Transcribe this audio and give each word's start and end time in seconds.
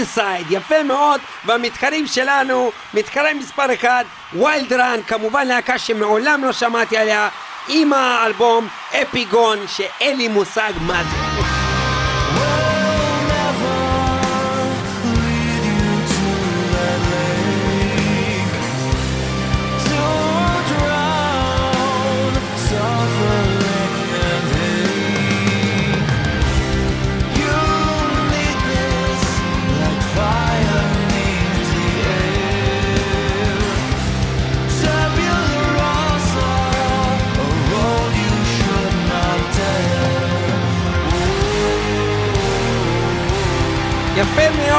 סייד, 0.04 0.46
יפה 0.50 0.82
מאוד, 0.82 1.20
והמתחרים 1.44 2.06
שלנו, 2.06 2.72
מתחרה 2.94 3.34
מספר 3.34 3.74
אחד, 3.74 4.04
ויילד 4.32 4.72
רן, 4.72 5.00
כמובן 5.06 5.46
להקה 5.46 5.78
שמעולם 5.78 6.44
לא 6.44 6.52
שמעתי 6.52 6.96
עליה, 6.96 7.28
עם 7.68 7.92
האלבום 7.92 8.68
אפיגון, 9.02 9.58
שאין 9.68 10.16
לי 10.16 10.28
מושג 10.28 10.72
מה 10.80 11.02
זה. 11.04 11.59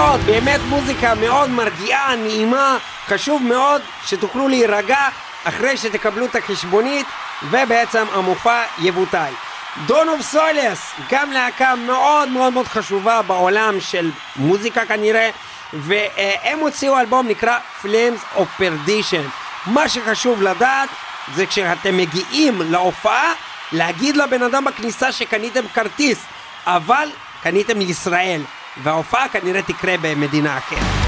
מאוד, 0.02 0.20
באמת 0.26 0.60
מוזיקה 0.70 1.16
מאוד 1.16 1.50
מרגיעה, 1.50 2.16
נעימה, 2.16 2.78
חשוב 3.08 3.44
מאוד 3.44 3.82
שתוכלו 4.06 4.48
להירגע 4.48 5.10
אחרי 5.44 5.78
שתקבלו 5.78 6.26
את 6.26 6.36
החשבונית 6.36 7.06
ובעצם 7.50 8.06
המופע 8.14 8.64
יבוטל. 8.80 9.32
דון 9.86 10.10
אוף 10.10 10.22
סולס, 10.22 10.92
גם 11.12 11.32
להקה 11.32 11.76
מאוד 11.76 12.30
מאוד 12.30 12.54
מאוד 12.54 12.68
חשובה 12.68 13.22
בעולם 13.22 13.80
של 13.80 14.12
מוזיקה 14.36 14.86
כנראה, 14.86 15.30
והם 15.74 16.60
הוציאו 16.60 17.00
אלבום 17.00 17.28
נקרא 17.28 17.58
Flames 17.84 18.38
of 18.38 18.62
Perdition. 18.62 19.28
מה 19.66 19.90
שחשוב 19.90 20.42
לדעת 20.42 20.90
זה 21.36 21.46
כשאתם 21.46 21.98
מגיעים 21.98 22.62
להופעה, 22.62 23.34
להגיד 23.72 24.18
לבן 24.18 24.44
אדם 24.44 24.66
בכניסה 24.66 25.12
שקניתם 25.12 25.68
כרטיס, 25.74 26.26
אבל 26.66 27.10
קניתם 27.44 27.80
לישראל. 27.80 28.42
וההופעה 28.78 29.30
כנראה 29.30 29.62
תקרה 29.62 29.96
במדינה 30.02 30.58
אחרת. 30.58 31.01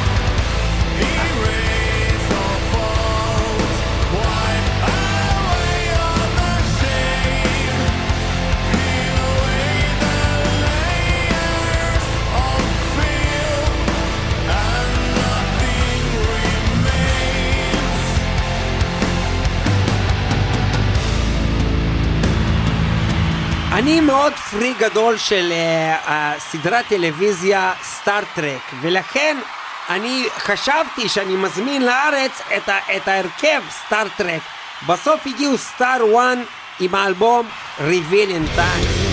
אני 23.83 24.01
מאוד 24.01 24.33
פרי 24.33 24.73
גדול 24.79 25.17
של 25.17 25.51
uh, 25.51 25.99
הסדרת 26.07 26.85
טלוויזיה 26.87 27.73
סטארט-טרק, 27.83 28.61
ולכן 28.81 29.37
אני 29.89 30.25
חשבתי 30.37 31.09
שאני 31.09 31.35
מזמין 31.35 31.85
לארץ 31.85 32.41
את, 32.57 32.69
ה- 32.69 32.95
את 32.97 33.07
ההרכב 33.07 33.61
סטארט-טרק. 33.85 34.41
בסוף 34.87 35.27
הגיעו 35.27 35.57
סטאר 35.57 35.97
1 36.19 36.37
עם 36.79 36.95
האלבום 36.95 37.47
Reveal 37.79 38.29
in 38.29 38.57
Time. 38.59 39.12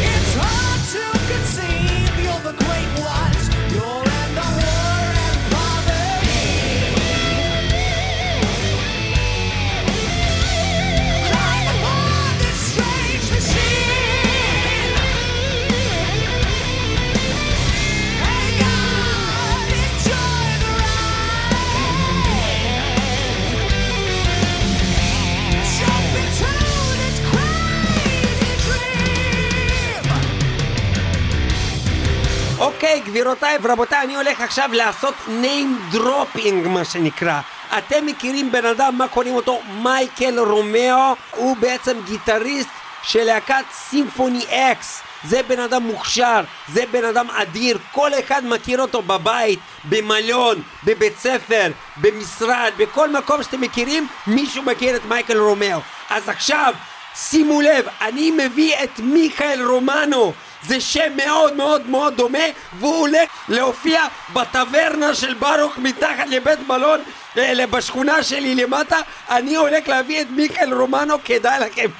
אוקיי, 32.60 33.00
גבירותיי 33.00 33.59
ורבותיי, 33.62 34.03
אני 34.03 34.16
הולך 34.16 34.41
עכשיו 34.41 34.71
לעשות 34.72 35.15
name 35.26 35.94
dropping 35.94 36.69
מה 36.69 36.84
שנקרא. 36.84 37.41
אתם 37.78 38.06
מכירים 38.06 38.53
בן 38.53 38.66
אדם, 38.66 38.98
מה 38.98 39.09
קוראים 39.09 39.34
אותו? 39.34 39.60
מייקל 39.82 40.38
רומאו, 40.38 41.15
הוא 41.31 41.56
בעצם 41.56 41.97
גיטריסט 42.04 42.69
של 43.03 43.25
להקת 43.25 43.65
Symphony 43.72 44.44
X. 44.49 45.03
זה 45.25 45.43
בן 45.43 45.60
אדם 45.60 45.82
מוכשר, 45.82 46.41
זה 46.69 46.84
בן 46.91 47.04
אדם 47.04 47.31
אדיר, 47.31 47.78
כל 47.93 48.10
אחד 48.15 48.43
מכיר 48.44 48.82
אותו 48.82 49.03
בבית, 49.03 49.59
במלון, 49.84 50.62
בבית 50.85 51.19
ספר, 51.19 51.70
במשרד, 51.96 52.73
בכל 52.76 53.11
מקום 53.11 53.43
שאתם 53.43 53.61
מכירים, 53.61 54.06
מישהו 54.26 54.62
מכיר 54.62 54.96
את 54.96 55.05
מייקל 55.05 55.38
רומאו. 55.38 55.79
אז 56.11 56.29
עכשיו, 56.29 56.75
שימו 57.14 57.61
לב, 57.61 57.85
אני 58.00 58.31
מביא 58.31 58.75
את 58.85 58.99
מיכאל 58.99 59.62
רומנו. 59.67 60.32
זה 60.62 60.81
שם 60.81 61.17
מאוד 61.17 61.57
מאוד 61.57 61.87
מאוד 61.87 62.17
דומה 62.17 62.39
והוא 62.79 62.97
הולך 62.97 63.29
להופיע 63.49 64.03
בטברנה 64.33 65.15
של 65.15 65.35
ברוך 65.35 65.79
מתחת 65.79 66.27
לבית 66.27 66.69
מלון 66.69 67.01
אה, 67.39 67.67
בשכונה 67.67 68.23
שלי 68.23 68.55
למטה. 68.55 68.97
אני 69.31 69.57
הולך 69.57 69.89
להביא 69.89 70.21
את 70.21 70.27
מיכאל 70.31 70.75
רומנו 70.75 71.15
כדאי 71.25 71.61
לכם 71.61 71.91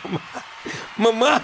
ממש 1.05 1.43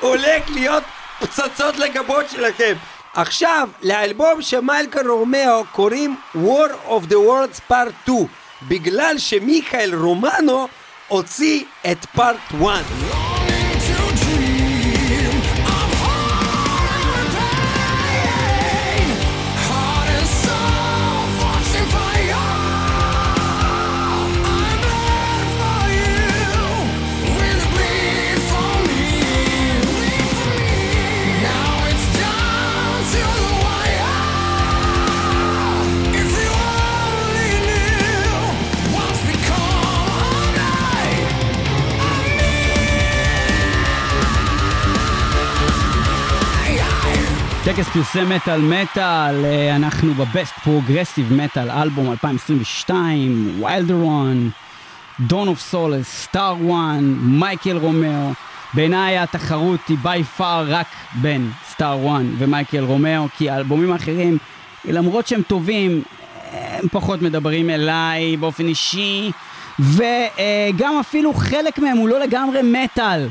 הולך 0.00 0.50
להיות 0.50 0.82
פצצות 1.20 1.76
לגבות 1.76 2.30
שלכם. 2.30 2.74
עכשיו 3.14 3.68
לאלבום 3.82 4.40
מייקל 4.62 5.08
רומאו 5.10 5.64
קוראים 5.72 6.16
War 6.34 6.88
of 6.88 7.08
the 7.08 7.16
Worlds 7.28 7.72
Part 7.72 7.92
2 8.04 8.26
בגלל 8.62 9.18
שמיכאל 9.18 9.94
רומנו 9.94 10.68
הוציא 11.08 11.64
את 11.90 12.04
פארט 12.04 12.36
1 12.50 13.07
טקס 47.74 47.88
פרסי 47.88 48.24
מטאל 48.24 48.60
מטאל, 48.60 49.44
אה, 49.44 49.76
אנחנו 49.76 50.14
ב 50.14 50.22
best 50.22 50.54
progressive 50.64 51.32
metal 51.32 51.70
album 51.70 52.10
2022, 52.10 53.60
Wilderun, 53.62 54.50
Dawn 55.20 55.48
of 55.48 55.60
Solace, 55.60 56.22
Star 56.22 56.56
One, 56.60 57.14
מייקל 57.20 57.76
רומאו. 57.76 58.30
בעיניי 58.74 59.18
התחרות 59.18 59.80
היא 59.88 59.98
by 60.02 60.24
far 60.24 60.64
רק 60.68 60.86
בין 61.14 61.50
Star 61.70 61.98
One 61.98 62.34
ומייקל 62.38 62.84
רומאו, 62.84 63.26
כי 63.36 63.50
האלבומים 63.50 63.92
האחרים, 63.92 64.38
למרות 64.84 65.26
שהם 65.26 65.42
טובים, 65.42 66.02
הם 66.52 66.88
פחות 66.92 67.22
מדברים 67.22 67.70
אליי 67.70 68.36
באופן 68.36 68.66
אישי, 68.66 69.30
וגם 69.78 70.98
אפילו 71.00 71.34
חלק 71.34 71.78
מהם 71.78 71.96
הוא 71.96 72.08
לא 72.08 72.20
לגמרי 72.20 72.60
מטאל. 72.62 73.28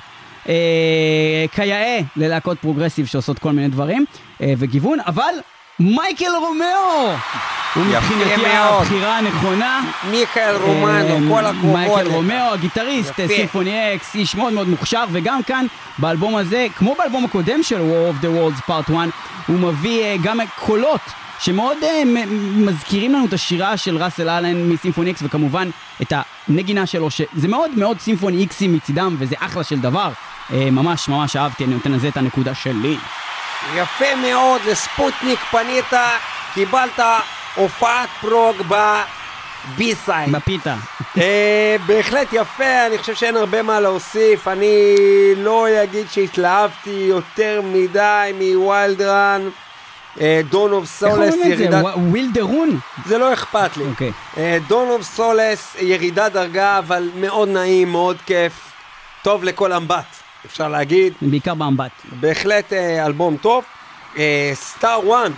אה, 0.50 1.46
כיאה 1.52 2.00
ללהקות 2.16 2.60
progressive 2.60 3.06
שעושות 3.06 3.40
כל 3.40 3.52
מיני 3.52 3.68
דברים 3.68 4.06
וגיוון, 4.42 5.00
אבל 5.06 5.34
מייקל 5.80 6.32
רומאו! 6.40 7.16
הוא 7.76 7.86
מבחינתי 7.86 8.48
הבחירה 8.48 9.18
הנכונה. 9.18 9.82
מיכאל 10.12 10.56
רומנו, 10.56 11.36
כל 11.36 11.46
הכבוד. 11.46 11.74
מייקל 11.74 12.08
רומאו, 12.08 12.54
הגיטריסט, 12.54 13.14
Symphony 13.28 13.96
X, 13.96 14.16
איש 14.16 14.36
מאוד 14.36 14.54
מאוד 14.54 14.68
מוכשר, 14.70 15.04
וגם 15.12 15.44
כאן, 15.44 15.66
באלבום 15.98 16.36
הזה, 16.36 16.68
כמו 16.76 16.96
באלבום 16.98 17.26
הקודם 17.26 17.64
של 17.64 17.76
War 17.76 18.14
of 18.14 18.24
the 18.24 18.28
Worlds 18.28 18.70
Part 18.70 18.92
1, 18.94 19.10
הוא 19.48 19.60
מביא 19.60 20.04
אה, 20.04 20.16
גם 20.24 20.40
קולות 20.56 21.02
שמאוד 21.40 21.78
מזכירים 22.56 23.14
לנו 23.14 23.26
את 23.26 23.34
השירה 23.34 23.78
של 23.78 23.98
ראסל 23.98 24.30
אלן 24.30 24.70
מ 24.70 24.74
Symphony 24.74 25.12
X, 25.12 25.20
וכמובן 25.24 25.70
את 26.02 26.14
הנגינה 26.48 26.86
שלו, 26.86 27.12
שזה 27.12 27.48
מאוד 27.48 27.72
מאוד 27.78 28.00
סימפוני 28.00 28.38
איקסי 28.38 28.68
מצידם, 28.68 29.16
וזה 29.20 29.36
אחלה 29.40 29.64
של 29.64 29.80
דבר. 29.80 30.12
ממש 30.50 31.10
ממש 31.10 31.36
אהבתי, 31.36 31.64
אני 31.64 31.74
נותן 31.74 31.92
לזה 31.92 32.08
את 32.08 32.18
הנקודה 32.18 32.56
שלי. 32.56 32.98
יפה 33.76 34.16
מאוד, 34.16 34.62
לספוטניק 34.68 35.40
פנית, 35.52 35.94
קיבלת 36.54 37.00
הופעת 37.56 38.10
prog 38.22 38.56
ב 38.68 38.88
B-side. 38.88 40.32
בפיתה. 40.32 40.76
uh, 41.16 41.20
בהחלט 41.86 42.28
יפה, 42.32 42.86
אני 42.88 42.98
חושב 42.98 43.16
שאין 43.16 43.38
הרבה 43.38 43.62
מה 43.62 43.80
להוסיף. 43.80 44.48
אני 44.48 44.96
לא 45.38 45.68
אגיד 45.84 46.08
שהתלהבתי 46.12 47.06
יותר 47.10 47.62
מדי 47.64 48.32
מ 48.34 48.45
Wilderun. 48.45 49.50
Dawn 50.50 50.72
of 50.72 50.86
Solace, 50.86 51.36
ירידת... 51.46 51.84
Wilderun? 51.96 52.80
זה 53.06 53.18
לא 53.18 53.34
אכפת 53.34 53.70
לי. 53.78 54.12
Dawn 54.68 54.90
of 54.90 55.02
Solace, 55.02 55.76
ירידת 55.80 56.32
דרגה, 56.32 56.78
אבל 56.78 57.10
מאוד 57.16 57.50
נעים, 57.50 57.92
מאוד 57.92 58.18
כיף. 58.26 58.54
טוב 59.22 59.44
לכל 59.44 59.74
אמבט, 59.74 60.06
אפשר 60.52 60.68
להגיד. 60.68 61.14
בעיקר 61.22 61.54
באמבט. 61.54 61.92
בהחלט 62.20 62.74
אה, 62.74 63.06
אלבום 63.06 63.38
טוב. 63.38 63.64
Star 64.54 65.00
One 65.04 65.32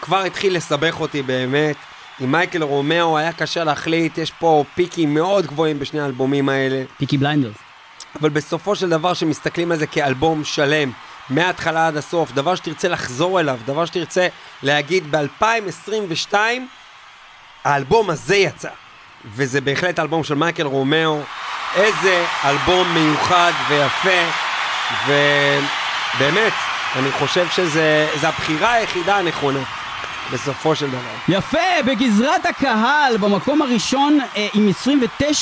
כבר 0.00 0.22
התחיל 0.22 0.56
לסבך 0.56 1.00
אותי 1.00 1.22
באמת. 1.22 1.76
עם 2.20 2.32
מייקל 2.32 2.62
רומאו 2.62 3.18
היה 3.18 3.32
קשה 3.32 3.64
להחליט, 3.64 4.18
יש 4.18 4.30
פה 4.30 4.64
פיקים 4.74 5.14
מאוד 5.14 5.46
גבוהים 5.46 5.78
בשני 5.78 6.00
האלבומים 6.00 6.48
האלה. 6.48 6.82
Peaky 6.96 7.18
Blinders. 7.18 7.56
אבל 8.20 8.28
בסופו 8.28 8.76
של 8.76 8.88
דבר, 8.88 9.14
שמסתכלים 9.14 9.72
על 9.72 9.78
זה 9.78 9.86
כאלבום 9.86 10.44
שלם, 10.44 10.92
מההתחלה 11.30 11.86
עד 11.86 11.96
הסוף, 11.96 12.32
דבר 12.32 12.54
שתרצה 12.54 12.88
לחזור 12.88 13.40
אליו, 13.40 13.58
דבר 13.66 13.84
שתרצה 13.84 14.28
להגיד 14.62 15.16
ב-2022, 15.16 16.34
האלבום 17.64 18.10
הזה 18.10 18.36
יצא. 18.36 18.70
וזה 19.24 19.60
בהחלט 19.60 19.98
אלבום 19.98 20.24
של 20.24 20.34
מייקל 20.34 20.66
רומאו, 20.66 21.20
איזה 21.76 22.24
אלבום 22.44 22.94
מיוחד 22.94 23.52
ויפה, 23.68 24.30
ובאמת, 25.06 26.52
אני 26.96 27.12
חושב 27.12 27.46
שזו 27.50 27.80
הבחירה 28.22 28.72
היחידה 28.72 29.16
הנכונה. 29.16 29.60
בסופו 30.32 30.76
של 30.76 30.88
דבר. 30.90 30.98
יפה, 31.28 31.82
בגזרת 31.86 32.46
הקהל, 32.46 33.16
במקום 33.16 33.62
הראשון 33.62 34.18
אה, 34.36 34.48
עם 34.54 34.68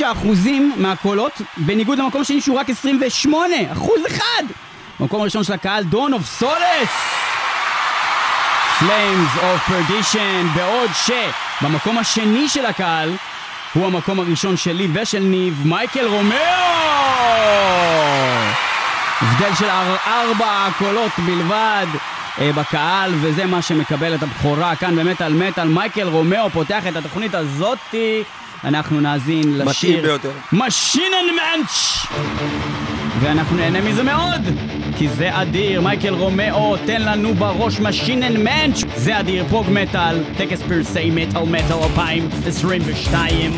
29% 0.00 0.02
מהקולות, 0.76 1.40
בניגוד 1.56 1.98
למקום 1.98 2.20
השני 2.20 2.40
שהוא 2.40 2.58
רק 2.58 2.70
28, 2.70 3.54
אחוז 3.72 4.00
אחד! 4.06 4.42
במקום 5.00 5.20
הראשון 5.20 5.44
של 5.44 5.52
הקהל, 5.52 5.84
Dawn 5.84 6.12
of 6.12 6.22
Solace! 6.26 6.90
Flames 8.80 9.38
of 9.40 9.70
Perdition, 9.70 10.46
בעוד 10.54 10.90
שבמקום 11.06 11.98
השני 11.98 12.48
של 12.48 12.66
הקהל 12.66 13.16
הוא 13.74 13.86
המקום 13.86 14.20
הראשון 14.20 14.56
שלי 14.56 14.88
ושל 14.92 15.18
ניב, 15.18 15.62
מייקל 15.64 16.06
רומאו! 16.06 16.36
הבדל 19.20 19.54
של 19.58 19.68
ארבע 20.06 20.68
קולות 20.78 21.12
בלבד 21.26 21.86
אה, 22.40 22.52
בקהל, 22.52 23.12
וזה 23.20 23.46
מה 23.46 23.62
שמקבל 23.62 24.14
את 24.14 24.22
הבכורה 24.22 24.76
כאן 24.76 24.96
באמת 24.96 25.20
על 25.20 25.32
מטאל. 25.32 25.68
מייקל 25.68 26.08
רומאו 26.08 26.50
פותח 26.50 26.86
את 26.88 26.96
התוכנית 26.96 27.34
הזאתי. 27.34 28.22
אנחנו 28.64 29.00
נאזין 29.00 29.58
לשיר 29.58 30.18
Maschinenmensch 30.52 32.89
ואנחנו 33.20 33.56
נהנה 33.56 33.80
מזה 33.80 34.02
מאוד 34.02 34.40
כי 34.96 35.08
זה 35.08 35.42
אדיר, 35.42 35.80
מייקל 35.80 36.14
רומאו, 36.14 36.76
תן 36.76 37.02
לנו 37.02 37.34
בראש 37.34 37.80
Maschinenmensch 37.80 38.84
זה 38.96 39.20
אדיר, 39.20 39.44
prog 39.48 39.66
metal, 39.70 40.16
טקס 40.36 40.62
פרסי 40.62 41.10
מטאל 41.10 41.42
מטאל 41.42 41.76
2022 41.82 43.52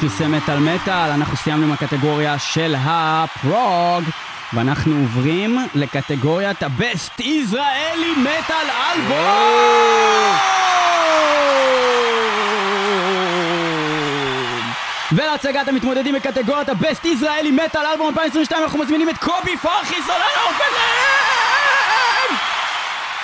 פרסם 0.00 0.32
מטאל 0.32 0.58
מטאל, 0.58 1.10
אנחנו 1.10 1.36
סיימנו 1.36 1.64
עם 1.66 1.72
הקטגוריה 1.72 2.38
של 2.38 2.74
הפרוג, 2.78 4.04
ואנחנו 4.52 4.96
עוברים 4.96 5.58
לקטגוריית 5.74 6.62
הבסט 6.62 7.20
ישראלי 7.20 8.12
מטאל 8.16 8.70
אלבום! 8.92 10.36
ולהצגת 15.12 15.68
המתמודדים 15.68 16.14
בקטגוריית 16.14 16.68
הבסט 16.68 17.04
ישראלי 17.04 17.50
מטאל 17.50 17.86
אלבום 17.92 18.08
2022 18.08 18.62
אנחנו 18.62 18.78
מזמינים 18.78 19.08
את 19.08 19.18
קובי 19.18 19.56
פרחי 19.56 20.02
סולן 20.06 20.20
האופן! 20.36 20.64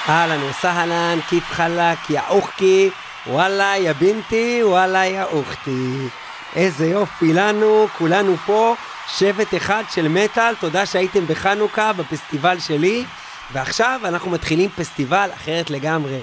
אהלן 0.09 0.43
וסהלן, 0.43 1.19
כיף 1.29 1.45
חלק, 1.53 2.11
יא 2.11 2.21
אוכי, 2.29 2.91
וואלה 3.27 3.77
יא 3.77 3.93
בינתי, 3.93 4.61
וואלה 4.65 5.07
יא 5.07 5.23
אוכתי. 5.23 6.09
איזה 6.57 6.87
יופי 6.87 7.33
לנו, 7.33 7.87
כולנו 7.99 8.37
פה, 8.47 8.75
שבט 9.09 9.55
אחד 9.57 9.83
של 9.91 10.09
מטאל, 10.09 10.55
תודה 10.55 10.87
שהייתם 10.87 11.27
בחנוכה, 11.27 11.93
בפסטיבל 11.93 12.61
שלי, 12.61 13.05
ועכשיו 13.53 14.01
אנחנו 14.05 14.31
מתחילים 14.31 14.71
פסטיבל 14.71 15.31
אחרת 15.35 15.71
לגמרי. 15.71 16.21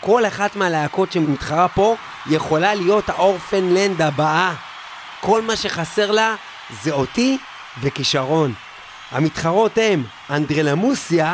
כל 0.00 0.26
אחת 0.26 0.56
מהלהקות 0.56 1.12
שמתחרה 1.12 1.68
פה 1.68 1.96
יכולה 2.26 2.74
להיות 2.74 3.08
האורפנלנד 3.08 4.02
הבאה. 4.02 4.54
כל 5.20 5.42
מה 5.42 5.56
שחסר 5.56 6.10
לה 6.10 6.34
זה 6.82 6.92
אותי 6.92 7.38
וכישרון. 7.82 8.52
המתחרות 9.10 9.78
הם 9.78 10.04
אנדרלמוסיה 10.30 11.32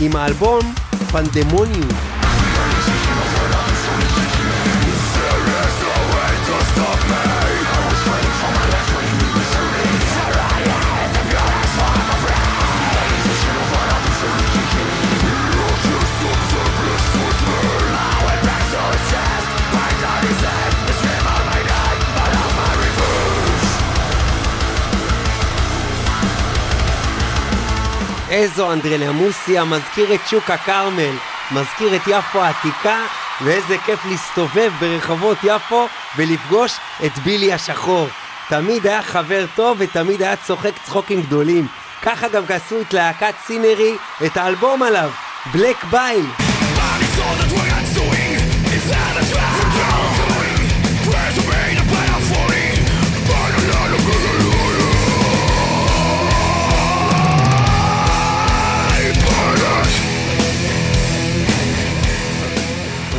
עם 0.00 0.16
האלבום 0.16 0.74
פנדמוניום. 1.12 2.15
איזו 28.36 28.72
אנדרלמוסיה, 28.72 29.64
מזכיר 29.64 30.14
את 30.14 30.20
שוק 30.30 30.50
הכרמל, 30.50 31.14
מזכיר 31.50 31.96
את 31.96 32.00
יפו 32.06 32.42
העתיקה, 32.42 33.06
ואיזה 33.44 33.76
כיף 33.78 34.04
להסתובב 34.04 34.72
ברחובות 34.80 35.38
יפו 35.42 35.86
ולפגוש 36.16 36.72
את 37.06 37.18
בילי 37.18 37.52
השחור. 37.52 38.08
תמיד 38.48 38.86
היה 38.86 39.02
חבר 39.02 39.44
טוב 39.54 39.76
ותמיד 39.80 40.22
היה 40.22 40.36
צוחק 40.36 40.72
צחוקים 40.84 41.22
גדולים. 41.22 41.66
ככה 42.02 42.28
גם 42.28 42.42
עשו 42.48 42.80
את 42.80 42.92
להקת 42.92 43.34
סינרי, 43.46 43.96
את 44.26 44.36
האלבום 44.36 44.82
עליו, 44.82 45.10
בלק 45.52 45.84
בייל. 45.84 46.26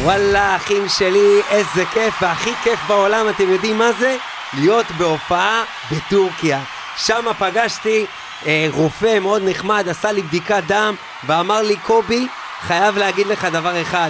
וואלה, 0.08 0.56
אחים 0.56 0.90
שלי, 0.90 1.42
איזה 1.50 1.86
כיף, 1.86 2.14
והכי 2.22 2.54
כיף 2.64 2.80
בעולם, 2.88 3.30
אתם 3.30 3.50
יודעים 3.50 3.78
מה 3.78 3.92
זה? 3.92 4.18
להיות 4.54 4.86
בהופעה 4.98 5.64
בטורקיה. 5.92 6.60
שם 6.98 7.26
פגשתי 7.40 8.06
אה, 8.46 8.68
רופא 8.72 9.20
מאוד 9.20 9.42
נחמד, 9.46 9.90
עשה 9.90 10.12
לי 10.12 10.22
בדיקת 10.22 10.64
דם, 10.68 10.96
ואמר 11.24 11.62
לי, 11.62 11.78
קובי, 11.78 12.28
חייב 12.62 12.98
להגיד 12.98 13.28
לך 13.28 13.46
דבר 13.46 13.82
אחד, 13.82 14.10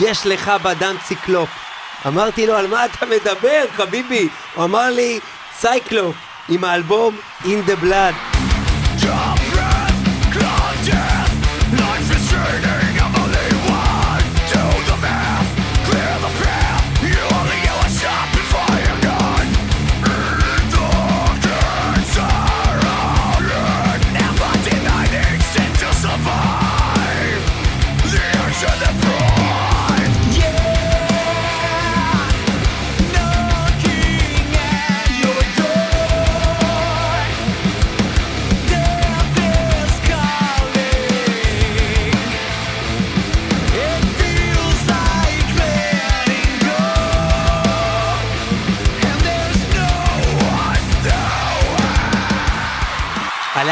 יש 0.00 0.26
לך 0.26 0.52
בדם 0.62 0.96
ציקלופ. 1.04 1.48
אמרתי 2.06 2.46
לו, 2.46 2.56
על 2.56 2.66
מה 2.66 2.84
אתה 2.84 3.06
מדבר, 3.06 3.64
חביבי? 3.76 4.28
הוא 4.54 4.64
אמר 4.64 4.90
לי, 4.90 5.20
סייקלופ, 5.60 6.16
עם 6.48 6.64
האלבום 6.64 7.16
In 7.44 7.68
the 7.68 7.84
Blood. 7.84 8.33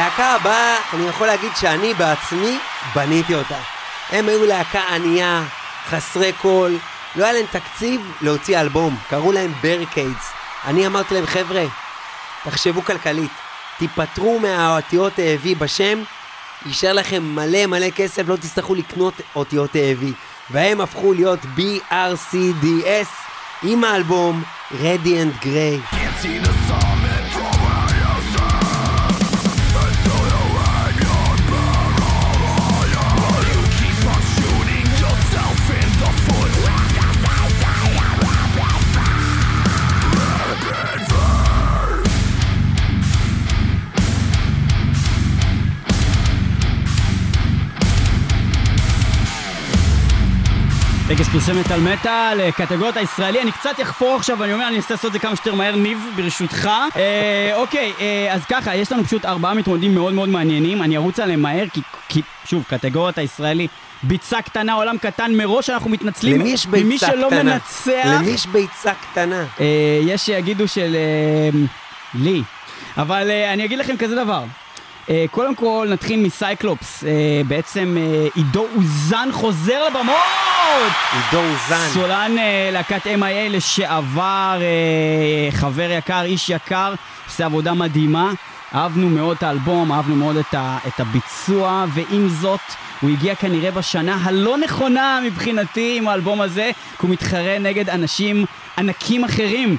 הלהקה 0.03 0.35
הבאה, 0.35 0.77
אני 0.93 1.09
יכול 1.09 1.27
להגיד 1.27 1.51
שאני 1.61 1.95
בעצמי 1.95 2.59
בניתי 2.95 3.35
אותה. 3.35 3.59
הם 4.11 4.29
היו 4.29 4.47
להקה 4.47 4.81
ענייה, 4.81 5.43
חסרי 5.91 6.33
קול, 6.33 6.79
לא 7.17 7.25
היה 7.25 7.33
להם 7.33 7.47
תקציב 7.51 8.13
להוציא 8.21 8.61
אלבום, 8.61 8.97
קראו 9.11 9.33
להם 9.33 9.53
Barricades. 9.63 10.31
אני 10.65 10.87
אמרתי 10.87 11.15
להם, 11.15 11.27
חבר'ה, 11.27 11.65
תחשבו 12.45 12.83
כלכלית, 12.83 13.31
תיפטרו 13.79 14.39
מהאותיות 14.39 15.13
AV 15.17 15.59
בשם, 15.59 16.03
יישאר 16.67 16.93
לכם 16.93 17.23
מלא 17.23 17.67
מלא 17.67 17.91
כסף, 17.91 18.23
לא 18.29 18.37
תצטרכו 18.37 18.75
לקנות 18.75 19.15
אותיות 19.37 19.71
AV. 19.75 20.05
והם 20.51 20.81
הפכו 20.81 21.13
להיות 21.13 21.41
BRCDS 21.57 23.09
עם 23.63 23.85
האלבום 23.85 24.43
Radiant 24.73 25.45
Grey. 25.45 25.97
טקס 51.17 51.29
פרסמת 51.29 51.71
על 51.71 51.81
מטאל, 51.81 52.51
קטגוריות 52.51 52.97
הישראלי, 52.97 53.43
אני 53.43 53.53
קצת 53.53 53.81
אחפור 53.83 54.17
עכשיו, 54.17 54.39
ואני 54.39 54.53
אומר, 54.53 54.69
אני 54.69 54.77
אנסה 54.77 54.95
לעשות 54.95 55.07
את 55.09 55.13
זה 55.13 55.19
כמה 55.19 55.37
שיותר 55.37 55.55
מהר, 55.55 55.77
ניב, 55.77 55.99
ברשותך. 56.17 56.71
אה, 56.97 57.51
אוקיי, 57.55 57.93
אה, 58.01 58.35
אז 58.35 58.45
ככה, 58.45 58.77
יש 58.77 58.93
לנו 58.93 59.05
פשוט 59.05 59.25
ארבעה 59.25 59.55
מתמודדים 59.55 59.95
מאוד 59.95 60.15
מאוד 60.15 60.29
מעניינים, 60.29 60.83
אני 60.83 60.97
ארוץ 60.97 61.21
עליהם 61.21 61.43
מהר, 61.43 61.65
כי, 61.73 61.81
כי 62.09 62.23
שוב, 62.45 62.65
קטגוריות 62.69 63.19
הישראלי, 63.19 63.69
ביצה 64.03 64.43
קטנה, 64.43 64.73
עולם 64.73 64.99
קטן, 64.99 65.35
מראש 65.35 65.71
אנחנו 65.71 65.91
מתנצלים 65.91 66.41
למי 66.41 66.49
יש 66.49 66.67
ביצה 66.67 66.85
ממי 66.85 66.99
שלא 66.99 67.27
קטנה? 67.31 67.43
מנצח. 67.43 68.07
למי 68.07 68.31
יש 68.31 68.47
ביצה 68.47 68.93
קטנה? 68.95 69.45
אה, 69.61 70.01
יש 70.03 70.27
שיגידו 70.27 70.69
של... 70.69 70.95
אה, 70.95 71.61
לי. 72.15 72.43
אבל 72.97 73.31
אה, 73.31 73.53
אני 73.53 73.65
אגיד 73.65 73.79
לכם 73.79 73.97
כזה 73.97 74.15
דבר. 74.17 74.45
אה, 75.13 75.25
קודם 75.31 75.55
כל 75.55 75.89
נתחיל 75.91 76.21
מסייקלופס, 76.21 77.05
אה, 77.05 77.11
בעצם 77.49 77.97
אה, 78.01 78.29
עידו 78.35 78.67
אוזן 78.77 79.29
חוזר 79.33 79.89
לבמות! 79.89 80.17
עידו 81.13 81.45
אוזן. 81.45 81.89
סולן 81.93 82.33
להקת 82.73 83.07
MIA 83.07 83.51
לשעבר, 83.51 84.61
חבר 85.51 85.91
יקר, 85.91 86.23
איש 86.23 86.51
יקר, 86.51 86.95
עושה 87.27 87.45
עבודה 87.45 87.75
מדהימה. 87.75 88.33
אהבנו 88.75 89.09
מאוד 89.09 89.37
את 89.37 89.43
האלבום, 89.43 89.93
אהבנו 89.93 90.17
מאוד 90.17 90.37
את, 90.37 90.55
ה, 90.55 90.79
את 90.87 91.01
הביצוע, 91.01 91.85
ועם 91.95 92.29
זאת, 92.29 92.61
הוא 93.01 93.11
הגיע 93.11 93.35
כנראה 93.35 93.71
בשנה 93.71 94.19
הלא 94.23 94.57
נכונה 94.59 95.21
מבחינתי 95.25 95.99
עם 95.99 96.09
האלבום 96.09 96.41
הזה, 96.41 96.71
כי 96.99 97.07
הוא 97.07 97.11
מתחרה 97.11 97.59
נגד 97.59 97.91
אנשים 97.91 98.45
ענקים 98.79 99.25
אחרים. 99.25 99.77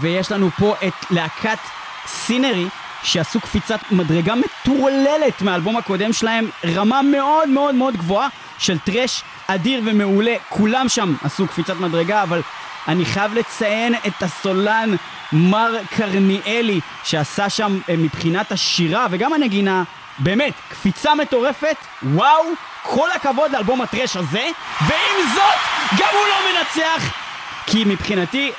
ויש 0.00 0.32
לנו 0.32 0.50
פה 0.58 0.74
את 0.86 0.94
להקת 1.10 1.58
סינרי, 2.06 2.66
שעשו 3.04 3.40
קפיצת 3.40 3.80
מדרגה 3.90 4.34
מטורללת 4.34 5.42
מהאלבום 5.42 5.76
הקודם 5.76 6.12
שלהם, 6.12 6.50
רמה 6.64 7.02
מאוד 7.02 7.48
מאוד 7.48 7.74
מאוד 7.74 7.96
גבוהה 7.96 8.28
של 8.58 8.78
טרש 8.78 9.22
אדיר 9.46 9.82
ומעולה, 9.84 10.34
כולם 10.48 10.88
שם 10.88 11.14
עשו 11.24 11.46
קפיצת 11.46 11.76
מדרגה, 11.76 12.22
אבל 12.22 12.42
אני 12.88 13.04
חייב 13.04 13.34
לציין 13.34 13.94
את 14.06 14.22
הסולן 14.22 14.94
מר 15.32 15.76
קרניאלי, 15.90 16.80
שעשה 17.04 17.48
שם 17.48 17.78
אה, 17.88 17.94
מבחינת 17.96 18.52
השירה 18.52 19.06
וגם 19.10 19.32
הנגינה, 19.32 19.82
באמת, 20.18 20.54
קפיצה 20.68 21.14
מטורפת, 21.14 21.76
וואו, 22.02 22.42
כל 22.82 23.10
הכבוד 23.10 23.50
לאלבום 23.50 23.80
הטרש 23.80 24.16
הזה, 24.16 24.48
ועם 24.86 25.28
זאת, 25.34 25.60
גם 25.98 26.08
הוא 26.12 26.26
לא 26.28 26.52
מנצח, 26.52 27.12
כי 27.66 27.84
מבחינתי, 27.86 28.52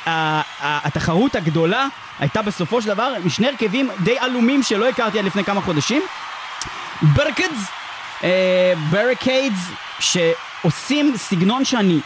התחרות 0.61 1.35
הגדולה 1.35 1.87
הייתה 2.19 2.41
בסופו 2.41 2.81
של 2.81 2.87
דבר 2.87 3.13
משני 3.23 3.47
הרכבים 3.47 3.89
די 3.99 4.17
עלומים 4.19 4.63
שלא 4.63 4.89
הכרתי 4.89 5.19
עד 5.19 5.25
לפני 5.25 5.43
כמה 5.43 5.61
חודשים. 5.61 6.01
ברקדס, 7.01 7.71
ברקיידס, 8.89 9.69
שעושים 9.99 11.13
סגנון 11.17 11.65
שאני 11.65 11.99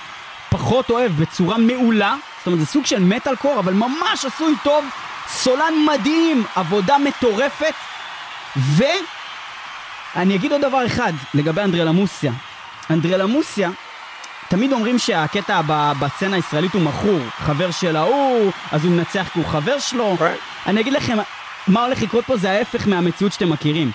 פחות 0.50 0.89
אוהב 0.89 1.12
בצורה 1.12 1.58
מעולה, 1.58 2.15
זאת 2.38 2.48
אומרת 2.48 2.60
זה 2.60 2.65
סוג 2.65 2.86
של 2.86 3.00
מטאל 3.00 3.36
קור, 3.36 3.60
אבל 3.60 3.74
ממש 3.74 4.26
עשוי 4.26 4.56
טוב, 4.63 4.86
סולן 5.28 5.74
מדהים, 5.93 6.43
עבודה 6.56 6.98
מטורפת, 6.98 7.74
ואני 8.56 10.36
אגיד 10.36 10.52
עוד 10.52 10.62
דבר 10.62 10.86
אחד 10.86 11.13
לגבי 11.34 11.62
אנדרלמוסיה. 11.62 12.32
אנדרלמוסיה, 12.89 13.69
תמיד 14.49 14.73
אומרים 14.73 14.99
שהקטע 14.99 15.62
בסצנה 15.99 16.35
הישראלית 16.35 16.73
הוא 16.73 16.81
מכור, 16.81 17.19
חבר 17.38 17.71
של 17.71 17.95
ההוא, 17.95 18.51
אז 18.71 18.85
הוא 18.85 18.91
מנצח 18.91 19.29
כי 19.33 19.39
הוא 19.39 19.47
חבר 19.47 19.79
שלו. 19.79 20.15
Right. 20.19 20.67
אני 20.67 20.81
אגיד 20.81 20.93
לכם, 20.93 21.17
מה 21.67 21.85
הולך 21.85 22.01
לקרות 22.01 22.25
פה 22.25 22.38
זה 22.38 22.51
ההפך 22.51 22.88
מהמציאות 22.88 23.33
שאתם 23.33 23.49
מכירים. 23.49 23.91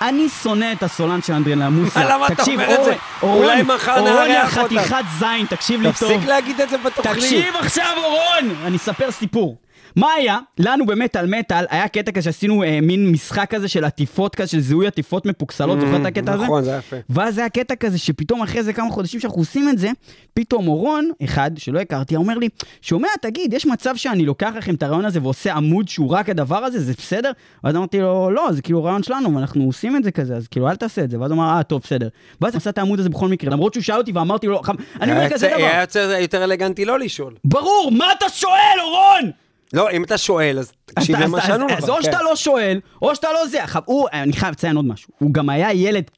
אני 0.00 0.28
שונא 0.42 0.72
את 0.72 0.82
הסולן 0.82 1.22
של 1.22 1.32
אנדרלמוסיה. 1.32 2.04
למה 2.10 2.26
אתה 2.26 2.42
אומר 2.42 2.74
את 2.74 2.84
זה? 2.84 2.94
אורון, 3.22 3.44
אולי 3.44 3.62
מחר 3.62 3.98
אורון 3.98 4.12
היא 4.22 4.32
נארח 4.32 4.58
אותה. 4.58 4.80
החתיכת 4.80 5.04
זין, 5.18 5.46
תקשיב 5.46 5.82
לי 5.82 5.92
טוב. 5.92 6.10
תפסיק 6.12 6.28
להגיד 6.28 6.60
את 6.60 6.68
זה 6.68 6.78
בתוכנית. 6.78 7.14
תקשיב 7.14 7.56
עכשיו 7.56 7.92
אורון! 7.96 8.56
אני 8.64 8.76
אספר 8.76 9.10
סיפור. 9.10 9.56
מה 9.96 10.12
היה? 10.12 10.38
לנו 10.58 10.86
במטאל 10.86 11.26
מטאל 11.38 11.64
היה 11.70 11.88
קטע 11.88 12.12
כזה 12.12 12.22
שעשינו 12.24 12.62
אה, 12.62 12.78
מין 12.82 13.10
משחק 13.12 13.50
כזה 13.50 13.68
של 13.68 13.84
עטיפות 13.84 14.34
כזה, 14.34 14.48
של 14.50 14.60
זיהוי 14.60 14.86
עטיפות 14.86 15.26
מפוקסלות, 15.26 15.80
זוכר 15.80 16.00
את 16.00 16.06
הקטע 16.06 16.32
הזה? 16.32 16.44
נכון, 16.44 16.64
זה 16.64 16.70
היה 16.70 16.78
יפה. 16.78 16.96
ואז 17.10 17.38
היה 17.38 17.48
קטע 17.48 17.74
כזה 17.76 17.98
שפתאום 17.98 18.42
אחרי 18.42 18.58
איזה 18.58 18.72
כמה 18.72 18.90
חודשים 18.90 19.20
שאנחנו 19.20 19.40
עושים 19.40 19.68
את 19.68 19.78
זה, 19.78 19.90
פתאום 20.34 20.68
אורון, 20.68 21.10
אחד 21.24 21.50
שלא 21.56 21.80
הכרתי, 21.80 22.16
אומר 22.16 22.38
לי, 22.38 22.48
שומע, 22.82 23.08
תגיד, 23.22 23.52
יש 23.52 23.66
מצב 23.66 23.96
שאני 23.96 24.24
לוקח 24.26 24.52
לכם 24.56 24.74
את 24.74 24.82
הרעיון 24.82 25.04
הזה 25.04 25.18
ועושה 25.22 25.54
עמוד 25.54 25.88
שהוא 25.88 26.10
רק 26.10 26.28
הדבר 26.28 26.56
הזה, 26.64 26.80
זה 26.80 26.92
בסדר? 26.98 27.30
ואז 27.64 27.76
אמרתי 27.76 28.00
לו, 28.00 28.30
לא, 28.30 28.48
זה 28.52 28.62
כאילו 28.62 28.84
רעיון 28.84 29.02
שלנו, 29.02 29.34
ואנחנו 29.34 29.64
עושים 29.64 29.96
את 29.96 30.04
זה 30.04 30.10
כזה, 30.10 30.36
אז 30.36 30.48
כאילו 30.48 30.68
אל 30.70 30.76
תעשה 30.76 31.04
את 31.04 31.10
זה. 31.10 31.20
ואז 31.20 31.30
הוא 31.30 31.38
אמר, 31.38 31.56
אה, 31.56 31.62
טוב, 31.62 31.80
בסדר. 31.84 32.08
ואז 32.40 32.52
הוא 32.54 32.58
עשה 32.58 32.70
את 32.70 32.78
העמוד 32.78 33.00
הזה 33.00 33.08
בכל 33.08 33.28
מקרה, 33.28 33.50
למרות 33.50 33.72
שהוא 33.74 33.82
שאל 33.84 33.96
אותי 33.98 34.12
ואמרתי 34.12 34.46
לו, 34.46 34.62
"חם- 34.62 34.74
אני 35.00 35.10
אומר 35.10 35.20
היה 35.20 35.30
כזה 35.30 35.46
היה 35.46 35.58
דבר, 35.70 35.80
יוצא 35.80 35.98
יותר 36.20 36.44
אלגנטי 36.44 36.84
לא 36.84 36.98
לשאול. 36.98 37.34
ברור, 37.44 37.90
מה 37.92 38.04
אתה 38.18 38.26
שואל, 38.28 38.80
אורון? 38.82 39.30
לא, 39.72 39.90
אם 39.90 40.04
אתה 40.04 40.18
שואל, 40.18 40.58
אז 40.58 40.72
תקשיב 40.84 41.16
למה 41.16 41.40
שענו 41.40 41.66
לך. 41.66 41.78
אז 41.78 41.90
או 41.90 41.94
כן. 41.96 42.02
שאתה 42.02 42.22
לא 42.22 42.36
שואל, 42.36 42.80
או 43.02 43.14
שאתה 43.14 43.28
לא 43.32 43.46
זה. 43.46 43.58
אני 44.12 44.32
חייב 44.32 44.52
לציין 44.52 44.76
עוד 44.76 44.84
משהו, 44.84 45.10
הוא 45.18 45.32
גם 45.32 45.50
היה 45.50 45.72
ילד 45.72 46.10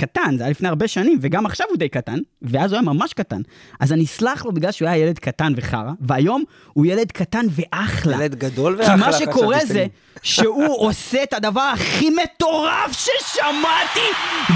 קטן, 0.00 0.36
זה 0.36 0.42
היה 0.44 0.50
לפני 0.50 0.68
הרבה 0.68 0.88
שנים, 0.88 1.18
וגם 1.20 1.46
עכשיו 1.46 1.66
הוא 1.70 1.76
די 1.76 1.88
קטן, 1.88 2.18
ואז 2.42 2.72
הוא 2.72 2.78
היה 2.80 2.92
ממש 2.92 3.12
קטן. 3.12 3.40
אז 3.80 3.92
אני 3.92 4.04
אסלח 4.04 4.44
לו 4.44 4.52
בגלל 4.52 4.72
שהוא 4.72 4.88
היה 4.88 4.96
ילד 4.96 5.18
קטן 5.18 5.52
וחרא, 5.56 5.90
והיום 6.00 6.44
הוא 6.72 6.86
ילד 6.86 7.12
קטן 7.12 7.46
ואחלה. 7.50 8.16
ילד 8.16 8.34
גדול 8.34 8.76
כי 8.76 8.82
ואחלה. 8.82 8.96
מה 8.96 9.12
שקורה 9.12 9.58
זה. 9.64 9.86
שהוא 10.22 10.76
עושה 10.86 11.22
את 11.22 11.32
הדבר 11.32 11.60
הכי 11.74 12.10
מטורף 12.10 12.92
ששמעתי 12.92 14.06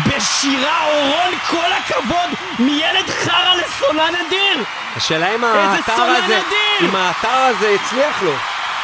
בשירה 0.07 0.87
אורון, 0.87 1.38
כל 1.50 1.72
הכבוד, 1.79 2.31
מילד 2.59 3.07
חרא 3.09 3.55
לסולן 3.55 4.12
אדיר! 4.26 4.64
השאלה 4.96 5.35
אם 5.35 5.44
האתר 5.44 6.03
הזה! 6.03 6.40
אם 6.81 6.96
האתר 6.96 7.29
הזה 7.29 7.74
הצליח 7.74 8.22
לו. 8.22 8.33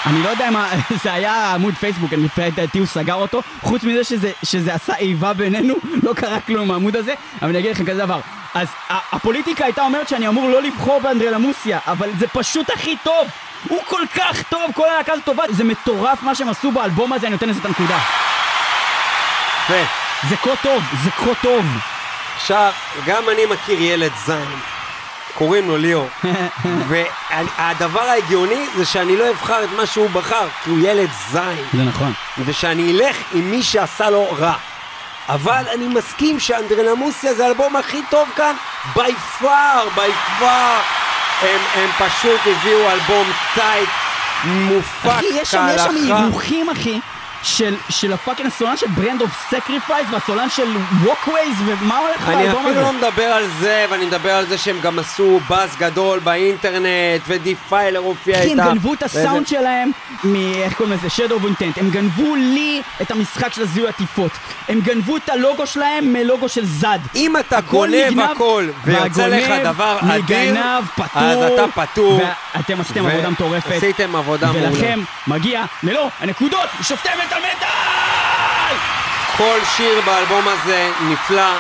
אני 0.07 0.23
לא 0.23 0.29
יודע 0.29 0.51
מה, 0.51 0.69
זה 1.03 1.13
היה 1.13 1.55
עמוד 1.55 1.75
פייסבוק, 1.75 2.13
אני 2.13 2.25
לפי 2.25 2.51
דעתי 2.51 2.79
הוא 2.79 2.87
סגר 2.87 3.15
אותו, 3.15 3.43
חוץ 3.63 3.85
מזה 3.85 4.05
שזה, 4.05 4.33
שזה 4.43 4.75
עשה 4.75 4.97
איבה 4.97 5.33
בינינו, 5.33 5.75
לא 6.03 6.15
קרה 6.15 6.41
כלום 6.41 6.71
העמוד 6.71 6.97
הזה, 6.97 7.15
אבל 7.43 7.51
אני 7.51 7.59
אגיד 7.59 7.71
לכם 7.71 7.85
כזה 7.85 7.99
דבר, 7.99 8.21
אז 8.55 8.69
הפוליטיקה 8.89 9.65
הייתה 9.65 9.83
אומרת 9.83 10.09
שאני 10.09 10.29
אמור 10.29 10.49
לא 10.49 10.63
לבחור 10.63 11.01
באנדרלמוסיה, 11.01 11.79
אבל 11.87 12.11
זה 12.19 12.27
פשוט 12.27 12.71
הכי 12.71 12.97
טוב, 13.03 13.29
הוא 13.69 13.79
כל 13.87 14.03
כך 14.15 14.43
טוב, 14.43 14.63
כל 14.75 14.89
הלהקה 14.89 15.13
הזאת 15.13 15.25
טובה, 15.25 15.45
זה 15.51 15.65
מטורף 15.65 16.23
מה 16.23 16.35
שהם 16.35 16.49
עשו 16.49 16.73
באלבום 16.73 17.13
הזה, 17.13 17.27
אני 17.27 17.33
נותן 17.33 17.49
לזה 17.49 17.61
את 17.61 17.65
הנקודה. 17.65 17.99
יפה. 19.65 19.83
זה 20.29 20.37
כה 20.37 20.57
טוב, 20.63 20.83
זה 21.05 21.11
כה 21.11 21.35
טוב. 21.43 21.65
עכשיו, 22.37 22.73
גם 23.07 23.23
אני 23.33 23.47
מכיר 23.47 23.83
ילד 23.83 24.13
זין, 24.27 24.59
קוראים 25.39 25.69
לו 25.69 25.77
ליאור, 25.77 26.09
והדבר 26.89 28.01
ההגיוני 28.01 28.67
זה 28.77 28.85
שאני 28.85 29.17
לא 29.17 29.31
אבחר 29.31 29.65
את 29.65 29.69
מה 29.77 29.87
שהוא 29.87 30.11
בחר, 30.11 30.49
כי 30.65 30.71
הוא 30.71 30.79
ילד 30.83 31.09
זין, 31.31 31.65
זה 31.73 31.83
נכון. 31.85 32.13
ושאני 32.45 32.93
אלך 32.93 33.17
עם 33.35 33.51
מי 33.51 33.63
שעשה 33.63 34.11
לו 34.11 34.29
רע. 34.39 34.55
אבל 35.29 35.63
אני 35.75 35.89
מסכים 35.89 36.41
שאנדרלמוסיה 36.41 37.35
זה 37.35 37.45
האלבום 37.45 37.77
הכי 37.77 38.03
טוב 38.11 38.29
כאן, 38.37 38.55
בי 38.95 39.15
פאר, 39.41 39.89
בי 39.95 40.13
פאר. 40.39 40.81
הם, 41.43 41.61
הם 41.75 41.91
פשוט 41.99 42.41
הביאו 42.47 42.91
אלבום 42.91 43.27
טייט, 43.55 43.89
מופק 44.45 45.07
אחי, 45.07 45.27
יש 45.33 45.51
שם, 45.51 45.59
כהלכה. 45.59 45.91
הימוכים, 45.93 46.71
אחי, 46.71 47.01
של, 47.43 47.75
של 47.89 48.13
הפאקינג 48.13 48.49
הסולן 48.49 48.77
של 48.77 48.87
ברנד 48.87 49.21
אוף 49.23 49.31
סקריפייס 49.51 50.07
והסולן 50.13 50.51
של 50.51 50.77
ווקווייז, 51.05 51.55
ומה 51.67 51.99
הולך 51.99 52.29
אני 52.29 52.37
באלבום 52.43 52.67
אפילו 52.67 52.81
הזה? 52.81 52.81
לא 52.81 52.93
מדבר 52.93 53.25
על 53.25 53.45
זה, 53.61 53.87
ואני 53.91 54.07
מדבר 54.07 54.31
על 54.35 54.47
זה 54.47 54.59
שהם 54.59 54.81
גם 54.81 54.99
עשו 54.99 55.41
באז 55.49 55.77
גדול 55.79 56.19
באינטרנט, 56.19 56.87
ודיפיילר 57.29 57.99
הופיע 57.99 58.43
איתם. 58.43 58.61
הם 58.61 58.69
גנבו 58.69 58.95
את 58.95 59.03
וזה- 59.03 59.21
הסאונד 59.21 59.47
שלהם 59.47 59.91
מ... 60.25 60.35
איך 60.37 60.75
קוראים 60.75 60.95
לזה? 60.95 61.07
Shadow 61.09 61.43
of 61.43 61.45
Intent. 61.45 61.81
הם 61.81 61.91
גנבו 61.91 62.35
לי 62.35 62.83
את 63.03 63.11
המשחק 63.11 63.53
של 63.53 63.63
הזיהוי 63.63 63.89
עטיפות. 63.89 64.31
הם 64.69 64.81
גנבו 64.81 65.17
את 65.17 65.29
הלוגו 65.29 65.67
שלהם 65.67 66.13
מלוגו 66.13 66.49
של 66.49 66.65
זד. 66.67 66.99
אם 67.15 67.37
אתה 67.37 67.61
גונב 67.61 68.21
הכל, 68.21 68.69
ויוצא 68.85 69.27
לך 69.27 69.53
דבר 69.65 69.99
אדיר, 70.01 70.51
נגנב, 70.53 70.85
פטור. 70.95 71.23
אז 71.23 71.53
אתה 71.53 71.65
פטור. 71.75 72.21
ואתם 72.57 72.81
עשיתם 72.81 73.07
עבודה 73.07 73.31
מטורפת. 73.31 73.73
עשיתם 73.73 74.17
עבודה 74.17 74.47
מעולה. 74.53 74.69
ולכם 74.71 75.01
מגיע 75.27 75.65
מלוא 75.83 76.09
הנקודות 76.21 76.69
לשופטי 76.81 77.09
מטאל 77.27 77.39
מטאל! 77.39 78.77
כל 79.37 79.59
שיר 79.77 80.01
באלבום 80.07 80.45
הזה 80.49 80.91
נפלא. 81.11 81.53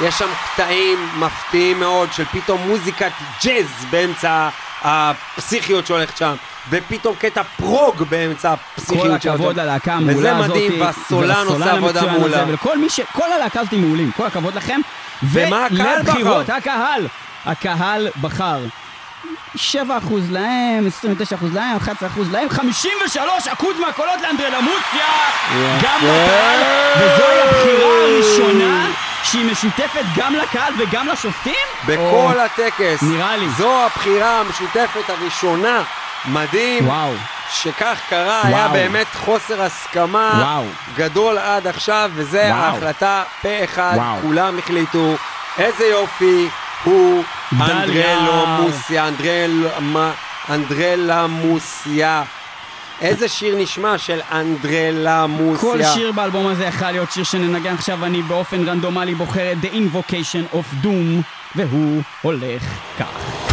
יש 0.00 0.18
שם 0.18 0.28
קטעים 0.44 1.08
מפתיעים 1.18 1.80
מאוד 1.80 2.12
של 2.12 2.24
פתאום 2.24 2.60
מוזיקת 2.68 3.10
ג'אז 3.44 3.66
באמצע 3.90 4.48
הפסיכיות 4.82 5.86
שהולכת 5.86 6.16
שם, 6.16 6.34
ופתאום 6.70 7.14
קטע 7.14 7.42
פרוג 7.42 8.02
באמצע 8.02 8.54
כל 8.56 8.62
הפסיכיות 8.76 9.22
שהולכת 9.22 9.26
הכבוד. 9.26 9.58
ללהקה 9.58 9.92
המעולה 9.92 10.18
וזה 10.18 10.36
הזאת. 10.36 10.50
מדהים, 10.50 10.80
והסולן 10.80 11.46
עושה 11.46 11.72
עבודה 11.72 12.12
מעולה. 12.12 12.44
ולכל 12.48 12.78
מי 12.78 12.90
ש... 12.90 13.00
כל 13.12 13.32
הלהקה 13.32 13.60
הזאת 13.60 13.72
מעולים, 13.72 14.10
כל 14.16 14.26
הכבוד 14.26 14.54
לכם. 14.54 14.80
ומה 15.22 15.66
הקהל 15.66 16.02
בחר? 16.02 16.40
הקהל. 16.56 17.08
הקהל 17.46 18.08
בחר. 18.20 18.58
7% 19.56 19.58
להם, 20.30 20.86
29% 20.86 21.54
להם, 21.54 21.76
11% 21.76 21.82
להם, 22.32 22.48
53% 22.48 23.18
מהקולות 23.80 24.20
לאנדרלמוסיה! 24.22 25.06
גם 25.82 25.98
לקהל, 26.02 26.60
וזוהי 26.98 27.40
הבחירה 27.40 27.88
הראשונה 28.02 28.86
שהיא 29.24 29.50
משותפת 29.52 30.04
גם 30.16 30.34
לקהל 30.34 30.72
וגם 30.78 31.06
לשופטים? 31.08 31.54
בכל 31.86 32.00
או- 32.02 32.40
הטקס. 32.40 33.02
נראה 33.02 33.36
לי. 33.36 33.48
זו 33.58 33.86
הבחירה 33.86 34.40
המשותפת 34.40 35.10
הראשונה. 35.10 35.82
מדהים. 36.26 36.88
וואו. 36.88 37.12
שכך 37.52 37.98
קרה, 38.08 38.40
היה 38.44 38.56
וואו. 38.56 38.72
באמת 38.72 39.06
חוסר 39.14 39.62
הסכמה 39.62 40.32
וואו. 40.38 40.64
גדול 40.96 41.38
עד 41.38 41.66
עכשיו, 41.66 42.10
וואו. 42.16 42.36
ההחלטה 42.52 43.22
פה 43.42 43.48
אחד, 43.64 43.92
וואו. 43.96 44.18
כולם 44.22 44.58
החליטו, 44.58 45.14
איזה 45.58 45.84
יופי, 45.84 46.48
הוא. 46.84 47.22
אנדרלו 47.52 48.32
מוסיה, 48.62 49.08
אנדרל- 49.08 49.50
מה- 49.80 50.12
אנדרלה 50.50 51.26
מוסיה. 51.26 52.22
איזה 53.00 53.28
שיר 53.28 53.56
נשמע 53.58 53.98
של 53.98 54.20
אנדרלה 54.32 55.26
מוסיה? 55.26 55.60
כל 55.60 55.78
שיר 55.94 56.12
באלבום 56.12 56.46
הזה 56.46 56.64
יכול 56.64 56.90
להיות 56.90 57.12
שיר 57.12 57.24
שננגן 57.24 57.74
עכשיו, 57.74 58.04
אני 58.04 58.22
באופן 58.22 58.68
רנדומלי 58.68 59.14
בוחר 59.14 59.52
את 59.52 59.56
The 59.64 59.74
Invocation 59.74 60.54
of 60.54 60.84
Doom, 60.84 61.22
והוא 61.54 62.02
הולך 62.22 62.62
כך. 62.98 63.51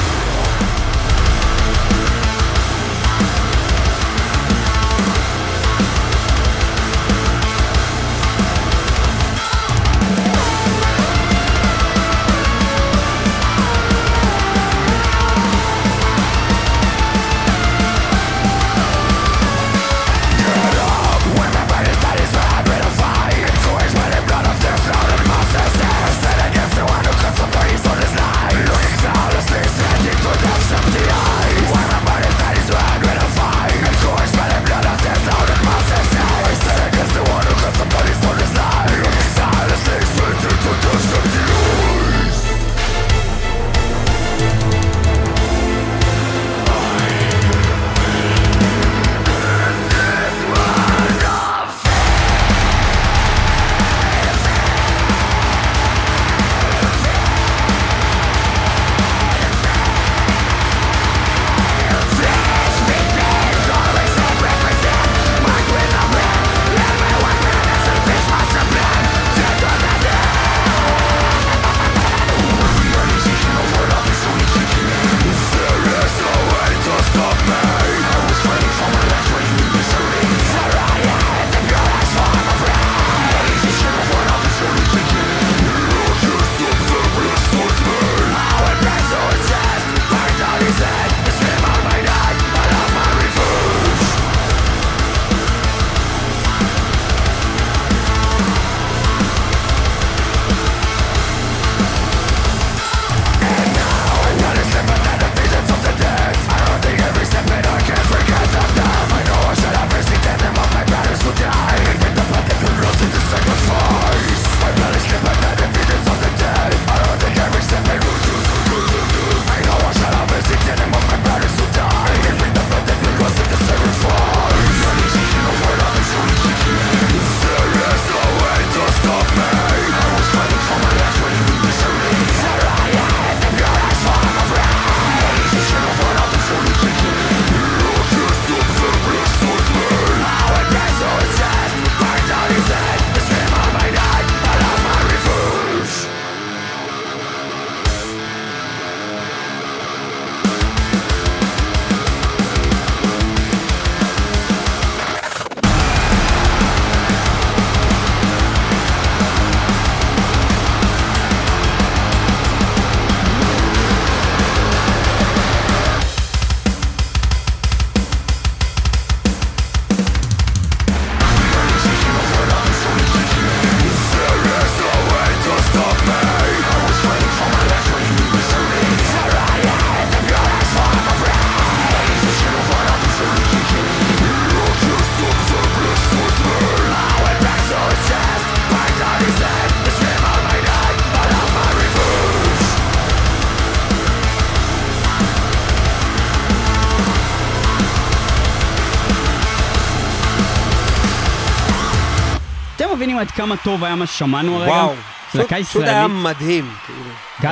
עד 203.20 203.32
כמה 203.32 203.58
טוב 203.58 203.84
היה 203.84 203.96
מה 203.96 204.06
ששמענו 204.06 204.56
הרגע. 204.58 204.72
וואו. 204.72 204.94
פשוט- 205.30 205.54
פשוט 205.54 205.84
היה. 205.84 206.08
מדהים. 206.08 206.72
כאילו. 206.86 207.00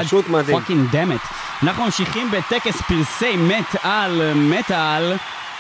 God 0.01 0.03
פשוט 0.05 0.27
מדהים. 0.29 0.57
damn 0.91 1.11
it. 1.11 1.33
אנחנו 1.63 1.83
ממשיכים 1.85 2.31
בטקס 2.31 2.81
פרסי 2.81 3.37
מטאל 3.37 4.33
מטאל, 4.35 5.13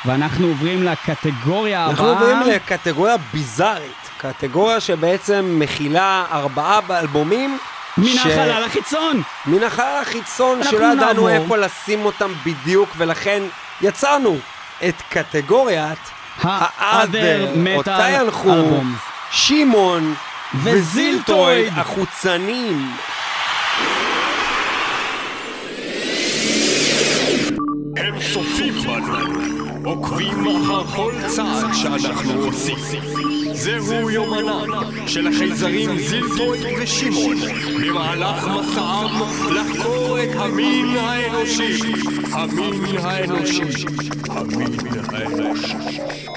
ואנחנו 0.05 0.47
עוברים 0.47 0.83
לקטגוריה 0.83 1.79
הבאה. 1.85 1.91
אנחנו 1.91 2.07
עוברים 2.09 2.41
לקטגוריה 2.41 3.15
ביזארית. 3.33 3.91
קטגוריה 4.17 4.79
שבעצם 4.79 5.45
מכילה 5.59 6.25
ארבעה 6.31 6.81
באלבומים. 6.81 7.57
מן 7.97 8.07
ש- 8.07 8.17
החלל 8.17 8.63
החיצון. 8.63 9.21
מן 9.45 9.63
החלל 9.63 9.99
החיצון 10.01 10.63
שלא 10.63 10.85
ידענו. 10.93 11.27
איפה 11.29 11.57
לשים 11.57 12.05
אותם 12.05 12.31
בדיוק, 12.45 12.89
ולכן 12.97 13.43
יצרנו 13.81 14.37
את 14.87 15.01
קטגוריית 15.09 15.97
ה-Other 16.43 17.55
Metal 17.55 17.87
Albums. 18.45 19.16
שמעון 19.31 20.13
וזילטויד. 20.63 21.73
החוצנים. 21.75 22.91
הם 27.97 28.15
צופים 28.33 28.73
בנו, 28.73 29.17
עוקבים 29.85 30.47
אחר 30.47 30.83
כל 30.83 31.13
צעד 31.27 31.73
שאנחנו 31.73 32.33
עושים. 32.33 32.77
זהו 33.53 34.09
יומנם 34.09 35.07
של 35.07 35.27
החייזרים 35.27 35.97
זילטויד 35.97 36.65
ושמעון 36.79 37.37
במהלך 37.81 38.47
מסעם 38.47 39.21
לחקור 39.55 40.19
את 40.23 40.35
המין 40.35 40.97
האנושי. 40.97 41.81
המין 42.31 42.97
האנושי. 43.03 43.61
המין 44.29 44.77
האנושי. 45.13 46.36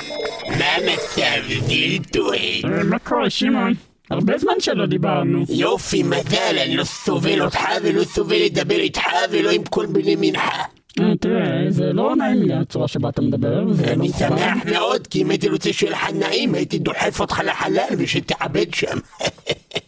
מה 0.61 0.67
המצב, 0.77 1.67
זילטוי? 1.67 2.63
מה 2.85 2.99
קורה, 2.99 3.31
שמעון? 3.31 3.75
הרבה 4.11 4.39
זמן 4.39 4.53
שלא 4.59 4.87
דיברנו. 4.87 5.45
יופי, 5.49 6.03
מזל, 6.03 6.59
אני 6.65 6.77
לא 6.77 6.85
סובל 6.85 7.43
אותך 7.43 7.59
ולא 7.83 8.05
סובל 8.05 8.37
לדבר 8.45 8.81
איתך 8.81 9.03
ולא 9.31 9.51
עם 9.51 9.65
כל 9.65 9.87
בני 9.87 10.17
מנחה. 10.21 10.63
אה, 10.99 11.17
תראה, 11.21 11.71
זה 11.71 11.93
לא 11.93 12.17
נעים 12.17 12.43
לי 12.43 12.55
הצורה 12.55 12.89
שבה 12.89 13.09
אתה 13.09 13.23
מדבר, 13.23 13.61
לא 13.61 13.73
אני 13.85 14.09
מכובד. 14.09 14.29
שמח 14.29 14.65
מאוד, 14.71 15.07
כי 15.07 15.23
אם 15.23 15.31
הייתי 15.31 15.49
רוצה 15.49 15.73
שיהיה 15.73 15.93
לך 15.93 16.11
נעים, 16.15 16.55
הייתי 16.55 16.79
דוחף 16.79 17.21
אותך 17.21 17.41
לחלל 17.45 17.95
ושתעבד 17.99 18.75
שם. 18.75 18.99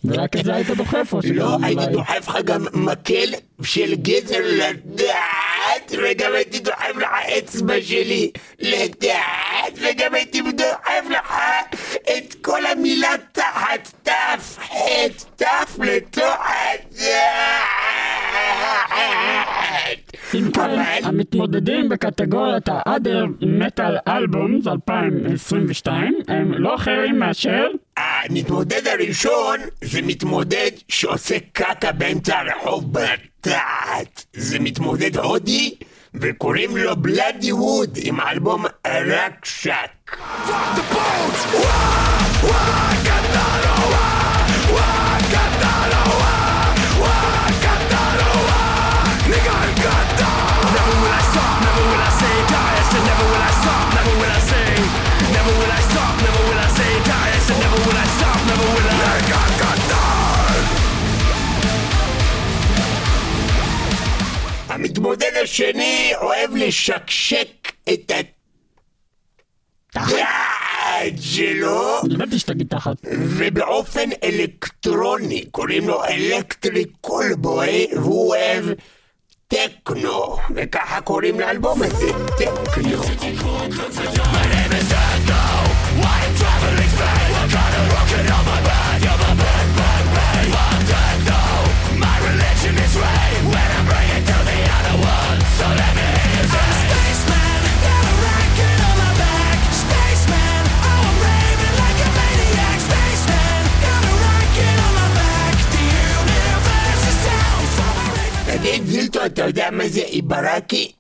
ורק 0.05 0.37
את 0.37 0.45
זה 0.45 0.55
היית 0.55 0.71
דוחף 0.71 1.13
או 1.13 1.19
לא, 1.19 1.23
שגם 1.23 1.65
הייתי 1.65 1.87
דוחף 1.93 2.29
לך 2.29 2.37
גם 2.45 2.67
מקל 2.73 3.35
של 3.63 3.95
גזר 3.95 4.41
לדעת, 4.43 5.93
וגם 5.93 6.33
הייתי 6.35 6.59
דוחף 6.59 6.97
לך 6.97 7.09
אצבע 7.39 7.75
שלי 7.83 8.31
לדעת, 8.61 9.73
וגם 9.75 10.15
הייתי 10.15 10.43
דוחף 10.43 11.05
לך 11.11 11.35
את 12.03 12.35
כל 12.41 12.67
המילה 12.67 13.13
תחת 13.33 13.93
תף, 14.03 14.59
חטא, 14.59 15.25
תף 15.37 15.79
לתוך 15.79 16.41
הדעת. 16.93 17.23
המתמודדים 21.03 21.89
בקטגוריית 21.89 22.69
ה-Other 22.69 23.43
Metal 23.43 24.09
Albums 24.09 24.71
2022 24.71 26.15
הם 26.29 26.53
לא 26.53 26.75
אחרים 26.75 27.19
מאשר 27.19 27.67
המתמודד 27.97 28.87
הראשון 28.87 29.59
זה 29.85 30.03
מתמודד 30.03 30.71
שעושה 30.89 31.39
קקה 31.53 31.93
באמצע 31.93 32.39
הרחוב 32.39 32.93
בתחת. 32.93 34.25
זה 34.33 34.59
מתמודד 34.59 35.17
הודי 35.17 35.75
וקוראים 36.15 36.77
לו 36.77 36.97
בלאדי 36.97 37.53
ווד 37.53 37.99
עם 38.03 38.21
האלבום 38.21 38.65
רק 38.87 39.45
שק. 39.45 40.17
המתמודד 64.73 65.33
השני 65.43 66.13
אוהב 66.21 66.57
לשקשק 66.57 67.73
את 67.93 68.13
התחת 69.91 70.15
שלו 71.21 72.01
ידעתי 72.11 72.39
שתגיד 72.39 72.67
תחת. 72.69 72.97
ובאופן 73.13 74.09
אלקטרוני, 74.25 75.45
קוראים 75.51 75.89
לו 75.89 76.05
אלקטריק 76.05 76.89
קולבוי, 77.01 77.87
והוא 77.95 78.29
אוהב 78.29 78.65
טכנו, 79.49 80.37
וככה 80.57 81.01
קוראים 81.01 81.41
לאלבום 81.41 81.83
הזה, 81.83 82.13
טכנו. 82.39 83.03
זילטו, 109.81 109.81
אתה 109.81 109.81
יודע 109.81 109.85
מה 109.85 109.89
זה 109.89 110.01
איברקי? 110.01 110.93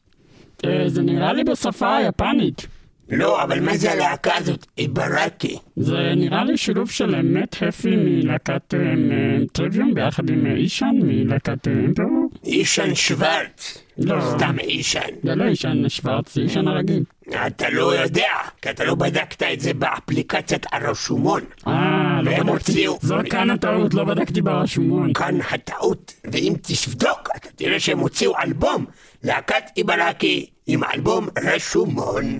אה, 0.64 0.88
זה 0.88 1.02
נראה 1.02 1.32
לי 1.32 1.44
בשפה 1.44 1.96
היפנית. 1.96 2.66
לא, 3.12 3.42
אבל 3.42 3.60
מה 3.60 3.76
זה 3.76 3.92
הלהקה 3.92 4.36
הזאת? 4.36 4.66
איברקי. 4.78 5.56
זה 5.76 5.96
נראה 6.16 6.44
לי 6.44 6.56
שילוב 6.56 6.90
של 6.90 7.22
מאט 7.22 7.56
הפי 7.68 7.96
מלהקת 7.96 8.74
אה, 8.74 8.78
טריוויום 9.52 9.94
ביחד 9.94 10.30
עם 10.30 10.46
אה, 10.46 10.52
אישן 10.52 10.94
מלהקת 11.02 11.68
אה, 11.68 11.72
אמפרו. 11.72 12.28
אישן 12.44 12.94
שוורץ. 12.94 13.84
לא. 13.98 14.20
סתם 14.20 14.56
אישן. 14.58 15.08
זה 15.22 15.34
לא 15.34 15.44
אישן 15.44 15.88
שוורץ, 15.88 16.34
זה 16.34 16.40
אישן 16.40 16.68
הרגיל. 16.68 17.02
אתה 17.46 17.70
לא 17.70 17.96
יודע, 18.02 18.28
כי 18.62 18.70
אתה 18.70 18.84
לא 18.84 18.94
בדקת 18.94 19.42
את 19.42 19.60
זה 19.60 19.74
באפליקציית 19.74 20.66
הרשומון. 20.72 21.40
אה, 21.66 22.20
לא 22.22 22.30
בדקתי. 22.30 22.50
הוציאו. 22.50 22.98
זו 23.02 23.16
כאן 23.30 23.50
הטעות, 23.50 23.94
לא 23.94 24.04
בדקתי 24.04 24.42
ברשומון. 24.42 25.12
כאן 25.12 25.38
הטעות, 25.50 26.14
ואם 26.32 26.52
תבדוק, 26.62 27.28
אתה 27.36 27.48
תראה 27.56 27.80
שהם 27.80 27.98
הוציאו 27.98 28.32
אלבום, 28.44 28.84
להקת 29.24 29.64
איברקי, 29.76 30.46
עם 30.66 30.84
אלבום 30.84 31.28
רשומון. 31.44 32.38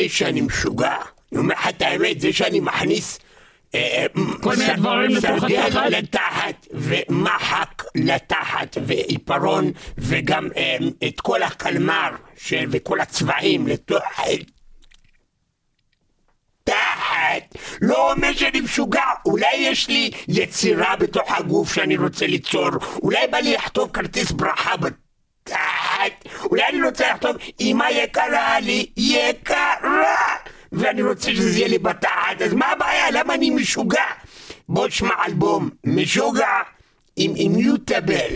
לי 0.00 0.08
שאני 0.08 0.40
משוגע. 0.40 0.96
אני 1.32 1.40
אומר 1.40 1.54
לך 1.54 1.68
את 1.68 1.82
האמת, 1.82 2.20
זה 2.20 2.32
שאני 2.32 2.60
מכניס... 2.60 3.18
אה, 3.74 3.80
אה, 3.80 4.06
כל 4.42 4.56
מיני 4.56 4.74
דברים 4.74 5.10
לתוך 5.10 5.44
התחת? 5.44 5.90
לתחת, 5.90 6.66
ומחק 6.72 7.82
לתחת, 7.94 8.76
ועיפרון, 8.86 9.70
וגם 9.98 10.48
אה, 10.56 10.76
את 11.08 11.20
כל 11.20 11.42
הקלמר 11.42 12.10
וכל 12.70 13.00
הצבעים 13.00 13.66
לתוך... 13.66 14.02
תחת, 16.64 17.56
לא 17.80 18.12
אומר 18.12 18.32
שאני 18.32 18.60
משוגע, 18.60 19.04
אולי 19.26 19.54
יש 19.56 19.88
לי 19.88 20.10
יצירה 20.28 20.96
בתוך 20.96 21.32
הגוף 21.32 21.74
שאני 21.74 21.96
רוצה 21.96 22.26
ליצור, 22.26 22.68
אולי 23.02 23.26
בא 23.30 23.38
לי 23.38 23.54
לכתוב 23.54 23.90
כרטיס 23.92 24.30
ברכה 24.32 24.76
בתחת, 24.76 25.09
אולי 26.44 26.62
אני 26.68 26.82
רוצה 26.82 27.12
לכתוב 27.12 27.36
אמא 27.60 27.84
יקרה 27.90 28.60
לי, 28.60 28.86
יקרה, 28.96 29.74
ואני 30.72 31.02
רוצה 31.02 31.30
שזה 31.34 31.58
יהיה 31.58 31.68
לי 31.68 31.78
בתחת, 31.78 32.42
אז 32.44 32.54
מה 32.54 32.66
הבעיה? 32.72 33.10
למה 33.10 33.34
אני 33.34 33.50
משוגע? 33.50 34.04
בוא 34.68 34.88
תשמע 34.88 35.14
אלבום 35.26 35.70
משוגע 35.84 36.48
עם 37.16 37.34
אימיוטבל. 37.36 38.30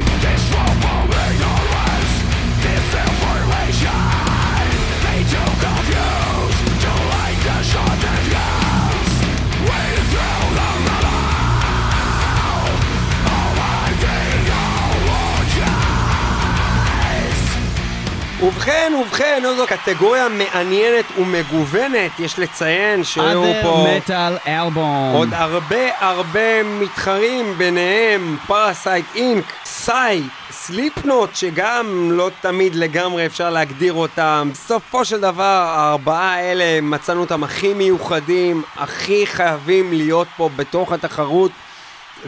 ובכן, 18.45 18.93
ובכן, 19.01 19.43
זו 19.57 19.67
קטגוריה 19.67 20.29
מעניינת 20.29 21.05
ומגוונת, 21.19 22.11
יש 22.19 22.39
לציין 22.39 23.05
שהיו 23.05 23.45
other 23.45 23.63
פה 23.63 23.87
metal 23.97 24.47
album. 24.47 25.15
עוד 25.15 25.29
הרבה 25.33 25.99
הרבה 25.99 26.63
מתחרים, 26.63 27.55
ביניהם 27.59 28.37
Parasite 28.47 29.07
Inc, 29.15 29.45
סאי, 29.65 30.23
Slipknot, 30.51 31.35
שגם 31.35 32.09
לא 32.13 32.31
תמיד 32.41 32.75
לגמרי 32.75 33.27
אפשר 33.27 33.51
להגדיר 33.51 33.93
אותם. 33.93 34.51
בסופו 34.53 35.05
של 35.05 35.21
דבר, 35.21 35.65
הארבעה 35.69 36.35
האלה, 36.35 36.81
מצאנו 36.83 37.21
אותם 37.21 37.45
הכי 37.45 37.75
מיוחדים, 37.75 38.63
הכי 38.77 39.27
חייבים 39.27 39.93
להיות 39.93 40.29
פה 40.37 40.51
בתוך 40.57 40.93
התחרות. 40.93 41.51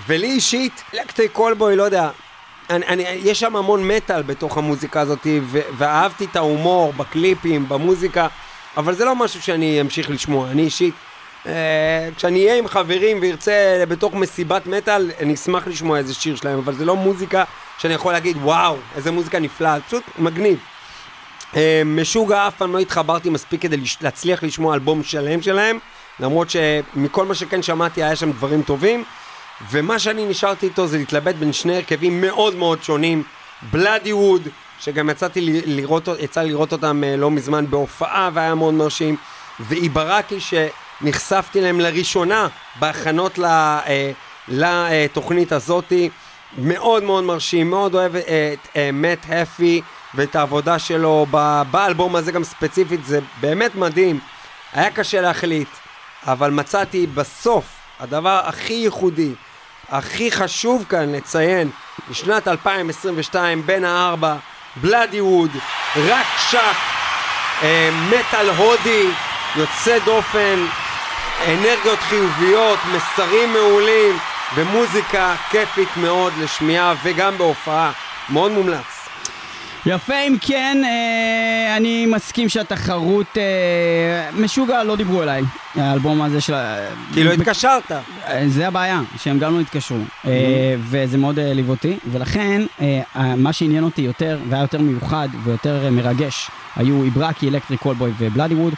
ולי 0.06 0.26
אישית, 0.26 0.82
Electric 0.94 1.32
Callboy, 1.32 1.76
לא 1.76 1.82
יודע, 1.82 2.08
אני, 2.70 2.86
אני, 2.86 3.02
יש 3.02 3.40
שם 3.40 3.56
המון 3.56 3.88
מטאל 3.88 4.22
בתוך 4.22 4.58
המוזיקה 4.58 5.00
הזאת, 5.00 5.26
ו- 5.42 5.60
ואהבתי 5.78 6.24
את 6.24 6.36
ההומור 6.36 6.92
בקליפים, 6.92 7.68
במוזיקה, 7.68 8.26
אבל 8.76 8.94
זה 8.94 9.04
לא 9.04 9.16
משהו 9.16 9.42
שאני 9.42 9.80
אמשיך 9.80 10.10
לשמוע. 10.10 10.50
אני 10.50 10.62
אישית, 10.62 10.94
אה, 11.46 11.52
כשאני 12.16 12.40
אהיה 12.44 12.58
עם 12.58 12.68
חברים 12.68 13.18
וארצה 13.22 13.52
בתוך 13.88 14.14
מסיבת 14.14 14.66
מטאל, 14.66 15.10
אני 15.20 15.34
אשמח 15.34 15.66
לשמוע 15.66 15.98
איזה 15.98 16.14
שיר 16.14 16.36
שלהם, 16.36 16.58
אבל 16.58 16.74
זה 16.74 16.84
לא 16.84 16.96
מוזיקה 16.96 17.44
שאני 17.78 17.94
יכול 17.94 18.12
להגיד, 18.12 18.36
וואו, 18.36 18.76
איזה 18.96 19.10
מוזיקה 19.10 19.38
נפלאה, 19.38 19.76
פשוט 19.86 20.02
מגניב. 20.18 20.58
אה, 21.56 21.82
משוגע 21.84 22.48
אף 22.48 22.54
פעם 22.56 22.72
לא 22.72 22.78
התחברתי 22.78 23.30
מספיק 23.30 23.62
כדי 23.62 23.76
לש- 23.76 23.98
להצליח 24.02 24.42
לשמוע 24.42 24.74
אלבום 24.74 25.02
שלם 25.02 25.42
שלהם, 25.42 25.78
למרות 26.20 26.48
שמכל 26.50 27.26
מה 27.26 27.34
שכן 27.34 27.62
שמעתי 27.62 28.02
היה 28.02 28.16
שם 28.16 28.32
דברים 28.32 28.62
טובים, 28.62 29.04
ומה 29.70 29.98
שאני 29.98 30.26
נשארתי 30.26 30.66
איתו 30.66 30.86
זה 30.86 30.98
להתלבט 30.98 31.34
בין 31.34 31.52
שני 31.52 31.76
הרכבים 31.76 32.20
מאוד 32.20 32.54
מאוד 32.54 32.82
שונים, 32.82 33.22
בלאדי 33.70 34.12
ווד, 34.12 34.48
שגם 34.80 35.10
יצאתי 35.10 35.62
לראות, 35.66 36.08
יצא 36.18 36.42
לראות 36.42 36.72
אותם 36.72 37.04
אה, 37.04 37.16
לא 37.16 37.30
מזמן 37.30 37.70
בהופעה 37.70 38.30
והיה 38.32 38.54
מאוד 38.54 38.74
מרשים, 38.74 39.16
ואיברקי 39.60 40.36
שנחשפתי 40.40 41.60
להם 41.60 41.80
לראשונה 41.80 42.48
בהכנות 42.78 43.38
אה, 43.38 44.10
לתוכנית 44.48 45.52
הזאתי. 45.52 46.10
מאוד 46.58 47.02
מאוד 47.02 47.24
מרשים, 47.24 47.70
מאוד 47.70 47.94
אוהב 47.94 48.16
אה, 48.16 48.54
את 48.54 48.76
מאט 48.92 49.26
הפי 49.28 49.82
ואת 50.14 50.36
העבודה 50.36 50.78
שלו 50.78 51.26
באלבום 51.70 52.16
הזה 52.16 52.32
גם 52.32 52.44
ספציפית, 52.44 53.04
זה 53.04 53.20
באמת 53.40 53.74
מדהים. 53.74 54.20
היה 54.72 54.90
קשה 54.90 55.20
להחליט, 55.20 55.68
אבל 56.26 56.50
מצאתי 56.50 57.06
בסוף 57.06 57.64
הדבר 58.00 58.40
הכי 58.44 58.72
ייחודי, 58.72 59.32
הכי 59.90 60.30
חשוב 60.30 60.84
כאן 60.88 61.12
לציין, 61.12 61.70
לשנת 62.10 62.48
2022, 62.48 63.66
בין 63.66 63.84
הארבע, 63.84 64.36
בלאדי 64.76 65.20
ווד, 65.20 65.50
רק 65.96 66.26
שק, 66.50 66.58
אה, 67.62 67.90
מטאל 68.10 68.50
הודי, 68.50 69.08
יוצא 69.56 69.98
דופן, 70.04 70.66
אנרגיות 71.48 71.98
חיוביות, 71.98 72.78
מסרים 72.94 73.52
מעולים, 73.52 74.18
ומוזיקה 74.54 75.34
כיפית 75.50 75.96
מאוד 75.96 76.32
לשמיעה 76.38 76.94
וגם 77.02 77.38
בהופעה. 77.38 77.92
מאוד 78.30 78.52
מומלץ. 78.52 78.95
יפה, 79.86 80.14
אם 80.28 80.36
כן, 80.40 80.82
אה, 80.84 81.76
אני 81.76 82.06
מסכים 82.06 82.48
שהתחרות... 82.48 83.26
אה, 83.36 83.42
משוגע 84.40 84.84
לא 84.84 84.96
דיברו 84.96 85.22
אליי, 85.22 85.42
האלבום 85.74 86.22
הזה 86.22 86.40
של... 86.40 86.54
ה- 86.54 86.76
כאילו 87.12 87.30
ב- 87.30 87.32
התקשרת. 87.32 87.92
אה, 87.92 87.98
זה 88.48 88.68
הבעיה, 88.68 89.00
שהם 89.22 89.38
גם 89.38 89.54
לא 89.54 89.60
התקשרו, 89.60 89.98
אה, 90.26 90.32
וזה 90.78 91.18
מאוד 91.18 91.38
אה, 91.38 91.52
ליווה 91.54 91.70
אותי, 91.70 91.96
ולכן 92.12 92.62
אה, 92.80 93.00
אה, 93.16 93.36
מה 93.36 93.52
שעניין 93.52 93.84
אותי 93.84 94.02
יותר, 94.02 94.38
והיה 94.48 94.62
יותר 94.62 94.80
מיוחד 94.80 95.28
ויותר 95.44 95.84
אה, 95.84 95.90
מרגש, 95.90 96.50
היו 96.76 97.04
איברקי, 97.04 97.48
אלקטריק 97.48 97.80
קולבוי 97.80 98.12
ובלאדי 98.18 98.54
ווד. 98.54 98.74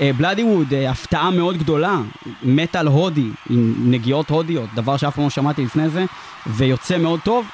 אה, 0.00 0.10
בלאדי 0.16 0.42
ווד, 0.44 0.74
אה, 0.74 0.90
הפתעה 0.90 1.30
מאוד 1.30 1.56
גדולה, 1.58 1.96
מטאל 2.42 2.86
הודי, 2.86 3.28
עם 3.50 3.74
נגיעות 3.78 4.30
הודיות, 4.30 4.68
דבר 4.74 4.96
שאף 4.96 5.14
פעם 5.14 5.24
לא 5.24 5.30
שמעתי 5.30 5.64
לפני 5.64 5.88
זה, 5.88 6.04
ויוצא 6.46 6.98
מאוד 6.98 7.20
טוב. 7.24 7.46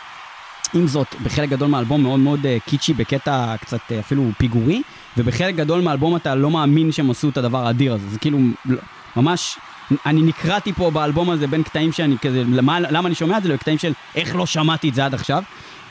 עם 0.75 0.87
זאת, 0.87 1.07
בחלק 1.23 1.49
גדול 1.49 1.69
מהאלבום 1.69 2.03
מאוד 2.03 2.21
מאוד 2.21 2.47
אה, 2.47 2.57
קיצ'י 2.67 2.95
בקטע 2.95 3.57
קצת 3.61 3.81
אה, 3.93 4.01
אפילו 4.01 4.31
פיגורי, 4.39 4.83
ובחלק 5.17 5.55
גדול 5.55 5.81
מהאלבום 5.81 6.17
אתה 6.17 6.35
לא 6.35 6.51
מאמין 6.51 6.93
שהם 6.93 7.11
עשו 7.11 7.29
את 7.29 7.37
הדבר 7.37 7.67
האדיר 7.67 7.95
הזה. 7.95 8.09
זה 8.09 8.19
כאילו 8.19 8.39
לא- 8.65 8.81
ממש, 9.17 9.59
אני 10.07 10.23
נקרעתי 10.23 10.73
פה 10.73 10.91
באלבום 10.91 11.31
הזה 11.31 11.47
בין 11.47 11.63
קטעים 11.63 11.93
שאני 11.93 12.17
כזה, 12.19 12.43
למה, 12.47 12.81
למה 12.81 13.07
אני 13.07 13.15
שומע 13.15 13.39
את 13.39 13.43
זה? 13.43 13.49
לקטעים 13.49 13.79
של 13.79 13.93
איך 14.15 14.37
לא 14.37 14.47
שמעתי 14.47 14.89
את 14.89 14.95
זה 14.95 15.05
עד 15.05 15.15
עכשיו. 15.15 15.43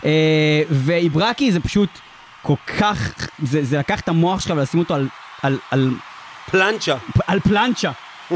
אה, 0.05 0.61
ואיברקי 0.69 1.51
זה 1.51 1.59
פשוט 1.59 1.89
כל 2.41 2.55
כך, 2.77 3.13
זה, 3.43 3.63
זה 3.63 3.77
לקח 3.77 3.99
את 3.99 4.09
המוח 4.09 4.39
שלך 4.39 4.53
ולשים 4.57 4.79
אותו 4.79 4.95
על, 4.95 5.07
על, 5.41 5.57
על 5.71 5.91
פלנצ'ה. 6.51 6.95
על 7.27 7.39
פלנצ'ה. 7.39 7.91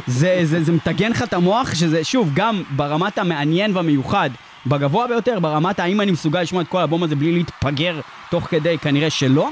זה, 0.07 0.39
זה, 0.43 0.63
זה 0.63 0.71
מטגן 0.71 1.11
לך 1.11 1.23
את 1.23 1.33
המוח, 1.33 1.75
שזה 1.75 2.03
שוב, 2.03 2.31
גם 2.33 2.63
ברמת 2.69 3.17
המעניין 3.17 3.75
והמיוחד, 3.75 4.29
בגבוה 4.65 5.07
ביותר, 5.07 5.39
ברמת 5.39 5.79
האם 5.79 6.01
אני 6.01 6.11
מסוגל 6.11 6.41
לשמוע 6.41 6.61
את 6.61 6.67
כל 6.67 6.77
האלבום 6.79 7.03
הזה 7.03 7.15
בלי 7.15 7.31
להתפגר 7.31 7.99
תוך 8.29 8.47
כדי, 8.47 8.77
כנראה 8.77 9.09
שלא. 9.09 9.49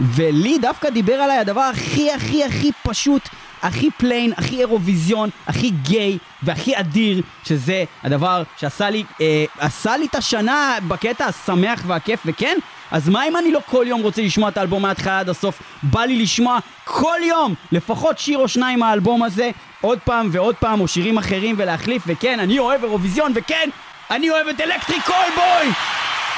ולי 0.00 0.58
דווקא 0.58 0.90
דיבר 0.90 1.12
עליי 1.12 1.38
הדבר 1.38 1.60
הכי 1.60 2.12
הכי 2.12 2.44
הכי 2.44 2.70
פשוט, 2.82 3.28
הכי 3.62 3.90
plain, 3.96 4.32
הכי 4.36 4.58
אירוויזיון, 4.58 5.30
הכי 5.46 5.70
גיי 5.70 6.18
והכי 6.42 6.78
אדיר, 6.78 7.22
שזה 7.44 7.84
הדבר 8.02 8.42
שעשה 8.56 8.90
לי, 8.90 9.04
אה, 9.20 9.44
עשה 9.58 9.96
לי 9.96 10.06
את 10.06 10.14
השנה 10.14 10.76
בקטע 10.88 11.24
השמח 11.24 11.82
והכיף, 11.86 12.20
וכן, 12.26 12.58
אז 12.90 13.08
מה 13.08 13.28
אם 13.28 13.36
אני 13.36 13.52
לא 13.52 13.60
כל 13.66 13.84
יום 13.88 14.02
רוצה 14.02 14.22
לשמוע 14.22 14.48
את 14.48 14.56
האלבום 14.56 14.82
מההתחלה 14.82 15.20
עד 15.20 15.28
הסוף? 15.28 15.62
בא 15.82 16.00
לי 16.00 16.22
לשמוע 16.22 16.58
כל 16.84 17.18
יום 17.28 17.54
לפחות 17.72 18.18
שיר 18.18 18.38
או 18.38 18.48
שניים 18.48 18.78
מהאלבום 18.78 19.22
הזה, 19.22 19.50
עוד 19.80 19.98
פעם 20.04 20.28
ועוד 20.32 20.54
פעם, 20.54 20.80
או 20.80 20.88
שירים 20.88 21.18
אחרים 21.18 21.54
ולהחליף, 21.58 22.02
וכן, 22.06 22.40
אני 22.40 22.58
אוהב 22.58 22.84
אירוויזיון, 22.84 23.32
וכן, 23.34 23.70
אני 24.10 24.30
אוהב 24.30 24.48
את 24.48 24.60
אלקטריק 24.60 25.06
קולבוי! 25.06 25.72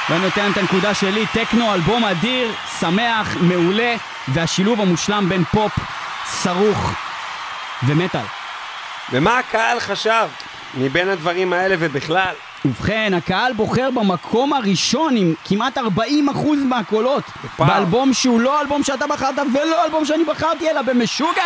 ואני 0.09 0.23
נותן 0.23 0.51
את 0.51 0.57
הנקודה 0.57 0.93
שלי, 0.93 1.25
טכנו, 1.33 1.73
אלבום 1.73 2.05
אדיר, 2.05 2.51
שמח, 2.79 3.37
מעולה, 3.41 3.95
והשילוב 4.27 4.81
המושלם 4.81 5.29
בין 5.29 5.43
פופ, 5.43 5.71
סרוך 6.25 6.91
ומטאל. 7.87 8.25
ומה 9.11 9.39
הקהל 9.39 9.79
חשב 9.79 10.27
מבין 10.73 11.09
הדברים 11.09 11.53
האלה 11.53 11.75
ובכלל? 11.79 12.33
ובכן, 12.65 13.13
הקהל 13.13 13.53
בוחר 13.53 13.91
במקום 13.91 14.53
הראשון 14.53 15.17
עם 15.17 15.33
כמעט 15.45 15.77
40% 15.77 15.81
מהקולות 16.69 17.23
וואו. 17.59 17.69
באלבום 17.69 18.13
שהוא 18.13 18.41
לא 18.41 18.61
אלבום 18.61 18.83
שאתה 18.83 19.07
בחרת 19.07 19.35
ולא 19.53 19.85
אלבום 19.85 20.05
שאני 20.05 20.23
בחרתי 20.23 20.69
אלא 20.69 20.81
במשוגע! 20.81 21.43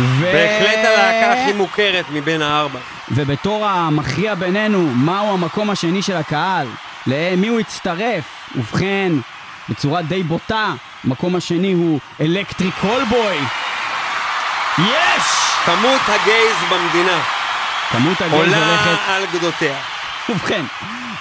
ו... 0.00 0.32
בהחלט 0.32 0.84
הלהקה 0.84 1.32
הכי 1.32 1.52
מוכרת 1.52 2.04
מבין 2.12 2.42
הארבע. 2.42 2.78
ובתור 3.10 3.66
המכריע 3.66 4.34
בינינו, 4.34 4.90
מהו 4.94 5.34
המקום 5.34 5.70
השני 5.70 6.02
של 6.02 6.16
הקהל? 6.16 6.66
למי 7.06 7.48
הוא 7.48 7.60
הצטרף? 7.60 8.24
ובכן, 8.56 9.12
בצורה 9.68 10.02
די 10.02 10.22
בוטה, 10.22 10.72
המקום 11.04 11.36
השני 11.36 11.72
הוא 11.72 12.00
אלקטריק 12.20 12.74
קולבוי. 12.80 13.38
יש! 14.78 15.22
כמות 15.64 16.00
הגייז 16.06 16.56
במדינה 16.70 17.20
כמות 17.90 18.20
הגייז 18.20 18.34
עולה 18.34 18.66
הולכת 18.66 18.98
על 19.08 19.22
גדותיה. 19.32 19.76
ובכן, 20.28 20.64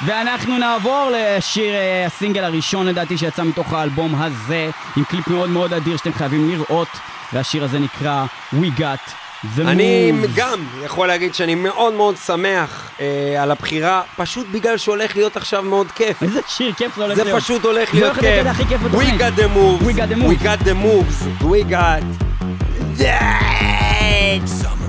ואנחנו 0.06 0.58
נעבור 0.58 1.12
לשיר 1.14 1.74
אה, 1.74 2.06
הסינגל 2.06 2.44
הראשון 2.44 2.88
לדעתי 2.88 3.18
שיצא 3.18 3.44
מתוך 3.44 3.74
האלבום 3.74 4.22
הזה, 4.22 4.70
עם 4.98 5.04
קליפ 5.04 5.28
מאוד 5.28 5.50
מאוד 5.50 5.74
אדיר 5.74 5.98
שאתם 5.98 6.14
חייבים 6.14 6.50
לראות, 6.50 6.88
והשיר 7.34 7.64
הזה 7.64 7.80
נקרא 7.80 8.26
We 8.54 8.80
Got 8.80 9.12
אני. 9.60 10.12
גם 10.36 10.60
יכול 10.86 11.08
להגיד 11.08 11.34
שאני 11.36 11.56
מאוד 11.56 11.94
מאוד 11.94 12.16
שמח 12.26 12.92
אה, 13.00 13.44
על 13.44 13.52
הבחירה, 13.52 14.02
פשוט 14.18 14.48
בגלל 14.52 14.78
שהולך 14.78 15.16
להיות 15.16 15.38
עכשיו 15.38 15.64
מאוד 15.64 15.92
כיף. 15.92 16.24
איזה 16.24 16.40
שיר 16.48 16.74
כיף 16.74 16.96
זה 16.96 17.04
הולך 17.04 17.16
זה 17.18 17.24
להיות. 17.24 17.42
פשוט 17.44 17.64
הולך 17.66 17.94
זה 17.94 18.00
להיות 18.00 18.16
הולך 18.18 18.24
להיות 18.24 18.44
כיף. 18.48 18.52
הכי 18.52 18.66
כיף 18.66 18.82
We 18.82 18.86
בתוכנית. 18.86 19.22
got 19.22 19.40
the 19.40 19.48
moves. 19.58 19.88
We 19.88 19.98
got 19.98 20.14
the 20.14 20.18
moves. 20.18 20.42
We 20.42 20.44
got 20.44 20.66
the 20.68 20.74
moves. 20.74 21.44
We 21.44 21.72
got... 21.72 22.04
Yeah! 23.00 24.87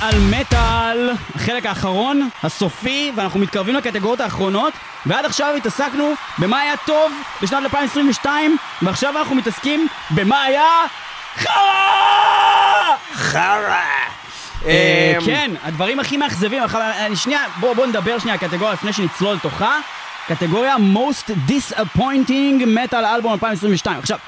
על 0.00 0.14
מטאל, 0.30 1.10
החלק 1.34 1.66
האחרון, 1.66 2.28
הסופי, 2.42 3.12
ואנחנו 3.16 3.40
מתקרבים 3.40 3.74
לקטגוריות 3.74 4.20
האחרונות, 4.20 4.72
ועד 5.06 5.24
עכשיו 5.24 5.54
התעסקנו 5.56 6.12
במה 6.38 6.60
היה 6.60 6.74
טוב 6.86 7.12
בשנת 7.42 7.62
2022, 7.64 8.56
ועכשיו 8.82 9.18
אנחנו 9.18 9.34
מתעסקים 9.36 9.88
במה 10.10 10.42
היה 10.42 10.64
חרא! 11.36 11.52
חרא! 13.14 13.74
אה, 14.66 15.12
אמ, 15.18 15.24
כן, 15.26 15.50
הדברים 15.62 16.00
הכי 16.00 16.16
מאכזבים, 16.16 16.62
אני- 16.74 17.16
שנייה, 17.16 17.40
בוא, 17.60 17.74
בוא 17.74 17.86
נדבר 17.86 18.18
שנייה 18.18 18.36
על 18.42 18.48
קטגוריה 18.48 18.72
לפני 18.72 18.92
שנצלול 18.92 19.34
לתוכה. 19.34 19.78
קטגוריה 20.28 20.74
most 20.76 21.30
disappointing 21.48 22.62
metal 22.62 22.92
album 23.22 23.32
2022. 23.32 23.98
עכשיו, 23.98 24.18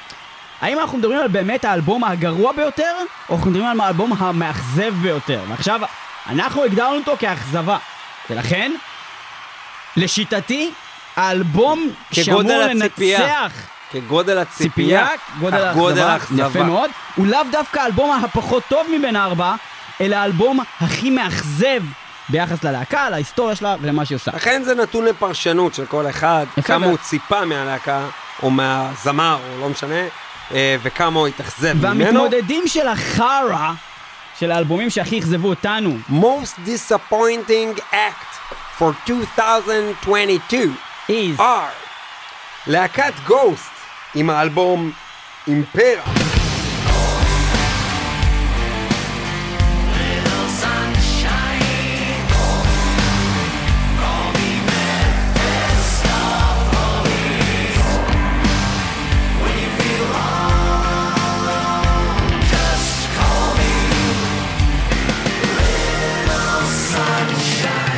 האם 0.60 0.78
אנחנו 0.78 0.98
מדברים 0.98 1.20
על 1.20 1.28
באמת 1.28 1.64
האלבום 1.64 2.04
הגרוע 2.04 2.52
ביותר, 2.52 2.94
או 3.28 3.34
אנחנו 3.34 3.50
מדברים 3.50 3.66
על 3.66 3.80
האלבום 3.80 4.12
המאכזב 4.18 4.94
ביותר? 5.02 5.40
ועכשיו, 5.48 5.80
אנחנו 6.28 6.64
הגדרנו 6.64 6.96
אותו 6.96 7.16
כאכזבה, 7.18 7.78
ולכן, 8.30 8.72
לשיטתי, 9.96 10.70
האלבום 11.16 11.90
שאמור. 12.12 12.42
לנצח 12.42 13.52
כגודל 13.90 14.38
הציפייה, 14.38 15.06
ציפייה, 15.38 15.74
גודל 15.74 16.02
האכזבה, 16.02 16.46
יפה. 16.46 16.62
מאוד. 16.62 16.90
הוא 17.16 17.26
לאו 17.26 17.40
דווקא 17.52 17.78
האלבום 17.78 18.24
הפחות 18.24 18.62
טוב 18.68 18.86
מבין 18.98 19.16
הארבעה, 19.16 19.56
אלא 20.00 20.16
האלבום 20.16 20.60
הכי 20.80 21.10
מאכזב 21.10 21.82
ביחס 22.28 22.64
ללהקה, 22.64 23.10
להיסטוריה 23.10 23.56
שלה 23.56 23.76
ולמה 23.80 24.04
שהיא 24.04 24.16
עושה. 24.16 24.30
לכן 24.34 24.62
זה 24.62 24.74
נתון 24.74 25.04
לפרשנות 25.04 25.74
של 25.74 25.86
כל 25.86 26.10
אחד, 26.10 26.46
כמה 26.64 26.86
ו- 26.86 26.90
הוא 26.90 26.98
ציפה 26.98 27.44
מהלהקה, 27.44 28.00
או 28.42 28.50
מהזמר, 28.50 29.38
או 29.52 29.60
לא 29.60 29.68
משנה, 29.68 30.00
וכמה 30.52 31.20
הוא 31.20 31.28
התאכזב 31.28 31.72
ממנו. 31.72 32.04
והמתמודדים 32.04 32.68
של 32.68 32.88
החרא, 32.88 33.72
של 34.38 34.52
האלבומים 34.52 34.90
שהכי 34.90 35.18
אכזבו 35.18 35.48
אותנו, 35.48 35.98
most 36.10 36.58
disappointing 36.66 37.80
act 37.92 38.30
for 38.78 39.10
2022 39.10 40.74
is 41.08 41.38
are 41.38 41.42
להקת 42.66 43.12
גוסט 43.26 43.70
עם 44.14 44.30
האלבום 44.30 44.92
אימפרה. 45.46 46.39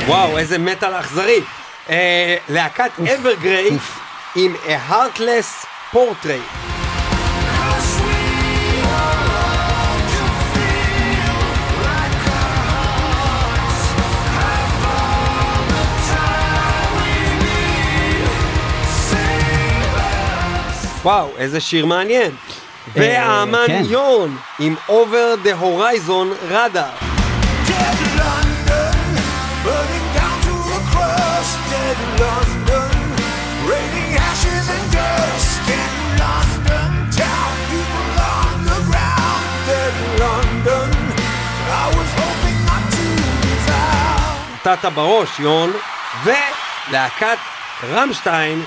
וואו, 0.07 0.39
איזה 0.39 0.59
מטאל 0.59 0.95
אכזרי. 0.95 1.41
אה, 1.91 2.37
להקת 2.49 2.91
אברגריי 3.15 3.71
עם 4.37 4.55
A 4.67 4.93
Heartless 4.93 5.67
Portrait. 5.95 6.73
וואו, 21.03 21.29
איזה 21.39 21.61
שיר 21.61 21.87
מעניין. 21.87 22.31
והאמן 22.95 23.65
כן. 23.67 23.83
יון 23.87 24.37
עם 24.59 24.75
Over 24.89 25.47
the 25.47 25.63
Horizon 25.63 26.53
Radar. 26.53 27.12
נתת 44.68 44.86
בראש, 44.86 45.40
יון, 45.40 45.72
ולהקת 46.24 47.38
רמשטיין, 47.94 48.64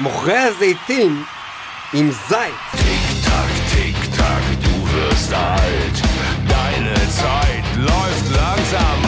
מוכרי 0.00 0.38
הזיתים 0.38 1.24
עם 1.92 2.10
זית. 2.28 2.38
Tick-Tack, 2.74 3.52
Tick-Tack, 3.72 4.44
du 4.64 4.74
wirst 4.92 5.32
alt. 5.32 5.96
Deine 6.48 6.94
Zeit 7.20 7.66
läuft 7.88 8.26
langsam 8.38 8.99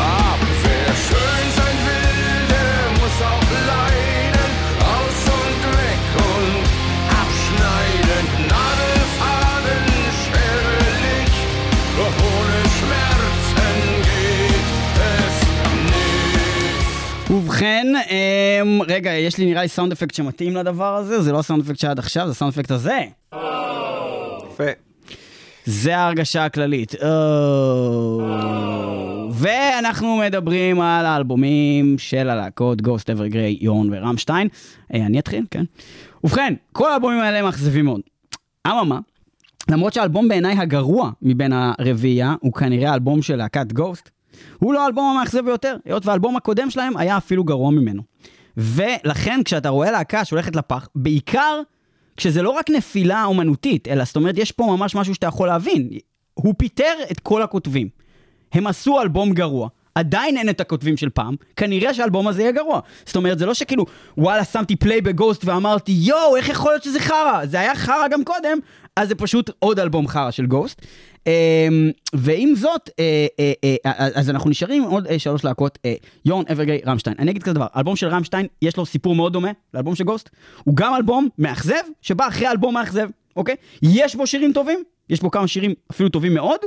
ובכן, 17.54 17.88
אמ, 18.10 18.82
רגע, 18.88 19.12
יש 19.12 19.38
לי 19.38 19.46
נראה 19.46 19.62
לי 19.62 19.68
סאונד 19.68 19.92
אפקט 19.92 20.14
שמתאים 20.14 20.56
לדבר 20.56 20.96
הזה, 20.96 21.22
זה 21.22 21.32
לא 21.32 21.40
הסאונד 21.40 21.64
אפקט 21.64 21.80
שעד 21.80 22.00
עכשיו, 22.00 22.26
זה 22.26 22.32
הסאונד 22.32 22.54
אפקט 22.54 22.72
הזה. 22.72 23.00
יפה. 24.52 24.64
זה 25.66 25.98
ההרגשה 25.98 26.46
הכללית. 26.46 26.96
ואנחנו 29.32 30.18
מדברים 30.18 30.82
על 30.82 31.06
האלבומים 31.06 31.98
של 31.98 32.30
הלהקות 32.30 32.82
גוסט 32.82 33.10
אברגריי, 33.10 33.58
יורן 33.62 33.88
ורמשטיין. 33.92 34.48
אה, 34.94 35.06
אני 35.06 35.20
אתחיל, 35.20 35.46
כן. 35.52 35.64
ובכן, 36.24 36.54
כל 36.72 36.92
האלבומים 36.92 37.20
האלה 37.20 37.42
מאכזבים 37.42 37.86
מאוד. 37.86 38.02
אממה, 38.68 39.00
למרות 39.72 39.94
שהאלבום 39.94 40.28
בעיניי 40.28 40.58
הגרוע 40.58 41.12
מבין 41.22 41.54
הרביעייה 41.54 42.36
הוא 42.40 42.54
כנראה 42.54 42.92
האלבום 42.92 43.22
של 43.22 43.36
להקת 43.36 43.74
גוסט, 43.74 44.10
הוא 44.60 44.74
לא 44.74 44.84
האלבום 44.84 45.16
המאכזב 45.16 45.46
ביותר, 45.46 45.78
היות 45.86 46.06
והאלבום 46.06 46.36
הקודם 46.36 46.70
שלהם 46.70 46.98
היה 46.98 47.18
אפילו 47.18 47.44
גרוע 47.44 47.72
ממנו. 47.72 48.02
ולכן 48.58 49.42
כשאתה 49.46 49.70
רואה 49.70 49.92
להקה 49.92 50.26
שהולכת 50.26 50.56
לפח, 50.56 50.88
בעיקר 50.96 51.62
כשזה 52.18 52.42
לא 52.42 52.50
רק 52.50 52.70
נפילה 52.70 53.24
אומנותית, 53.26 53.88
אלא 53.88 54.04
זאת 54.04 54.16
אומרת 54.16 54.38
יש 54.38 54.52
פה 54.52 54.64
ממש 54.64 54.96
משהו 54.96 55.14
שאתה 55.14 55.28
יכול 55.28 55.48
להבין. 55.48 55.90
הוא 56.34 56.54
פיטר 56.58 56.94
את 57.12 57.20
כל 57.20 57.42
הכותבים. 57.42 57.90
הם 58.54 58.68
עשו 58.68 59.02
אלבום 59.02 59.34
גרוע. 59.34 59.70
עדיין 59.96 60.38
אין 60.38 60.50
את 60.50 60.62
הכותבים 60.62 60.98
של 60.98 61.10
פעם, 61.10 61.36
כנראה 61.56 61.94
שהאלבום 61.94 62.28
הזה 62.28 62.42
יהיה 62.42 62.52
גרוע. 62.52 62.80
זאת 63.06 63.16
אומרת, 63.16 63.40
זה 63.40 63.46
לא 63.46 63.54
שכאילו, 63.54 63.86
וואלה, 64.18 64.44
שמתי 64.44 64.76
פליי 64.76 65.02
בגוסט 65.02 65.46
ואמרתי, 65.46 65.92
יואו, 65.92 66.36
איך 66.36 66.50
יכול 66.50 66.72
להיות 66.72 66.84
שזה 66.84 67.00
חרא? 67.00 67.46
זה 67.46 67.60
היה 67.60 67.76
חרא 67.76 68.08
גם 68.12 68.24
קודם, 68.24 68.58
אז 68.96 69.08
זה 69.08 69.16
פשוט 69.16 69.50
עוד 69.60 69.80
אלבום 69.80 70.08
חרא 70.08 70.32
של 70.32 70.46
גוסט. 70.46 70.82
אמ, 71.28 71.32
ועם 72.14 72.56
זאת, 72.56 72.90
אה, 73.00 73.28
אה, 73.40 73.54
אה, 73.86 73.92
אז 74.16 74.30
אנחנו 74.30 74.50
נשארים 74.50 74.84
עוד 74.84 75.08
שלוש 75.18 75.44
להקות, 75.44 75.78
יורן, 76.26 76.44
אברגריי, 76.52 76.82
רמשטיין. 76.86 77.16
אני 77.20 77.32
אגיד 77.32 77.44
כזה 77.44 77.54
דבר, 77.54 77.68
האלבום 77.74 77.96
של 77.96 78.08
רמשטיין, 78.08 78.48
יש 78.62 78.78
לו 78.78 78.86
סיפור 78.86 79.16
מאוד 79.16 79.34
דומה 79.34 79.52
לאלבום 79.74 79.96
של 79.96 80.04
גוסט. 80.04 80.30
הוא 80.64 80.76
גם 80.76 80.96
אלבום 80.96 81.28
מאכזב, 81.40 81.74
שבא 82.02 82.28
אחרי 82.28 82.48
אלבום 82.48 82.74
מאכזב, 82.74 83.10
אוקיי? 83.36 83.56
יש 83.82 84.16
בו 84.16 84.28
שירים 84.28 84.54
טובים, 84.54 84.84
יש 85.10 85.22
בו 85.22 85.32
כמה 85.32 85.48
שירים 85.48 85.74
אפילו 85.92 86.10
טובים 86.10 86.34
מאוד, 86.34 86.60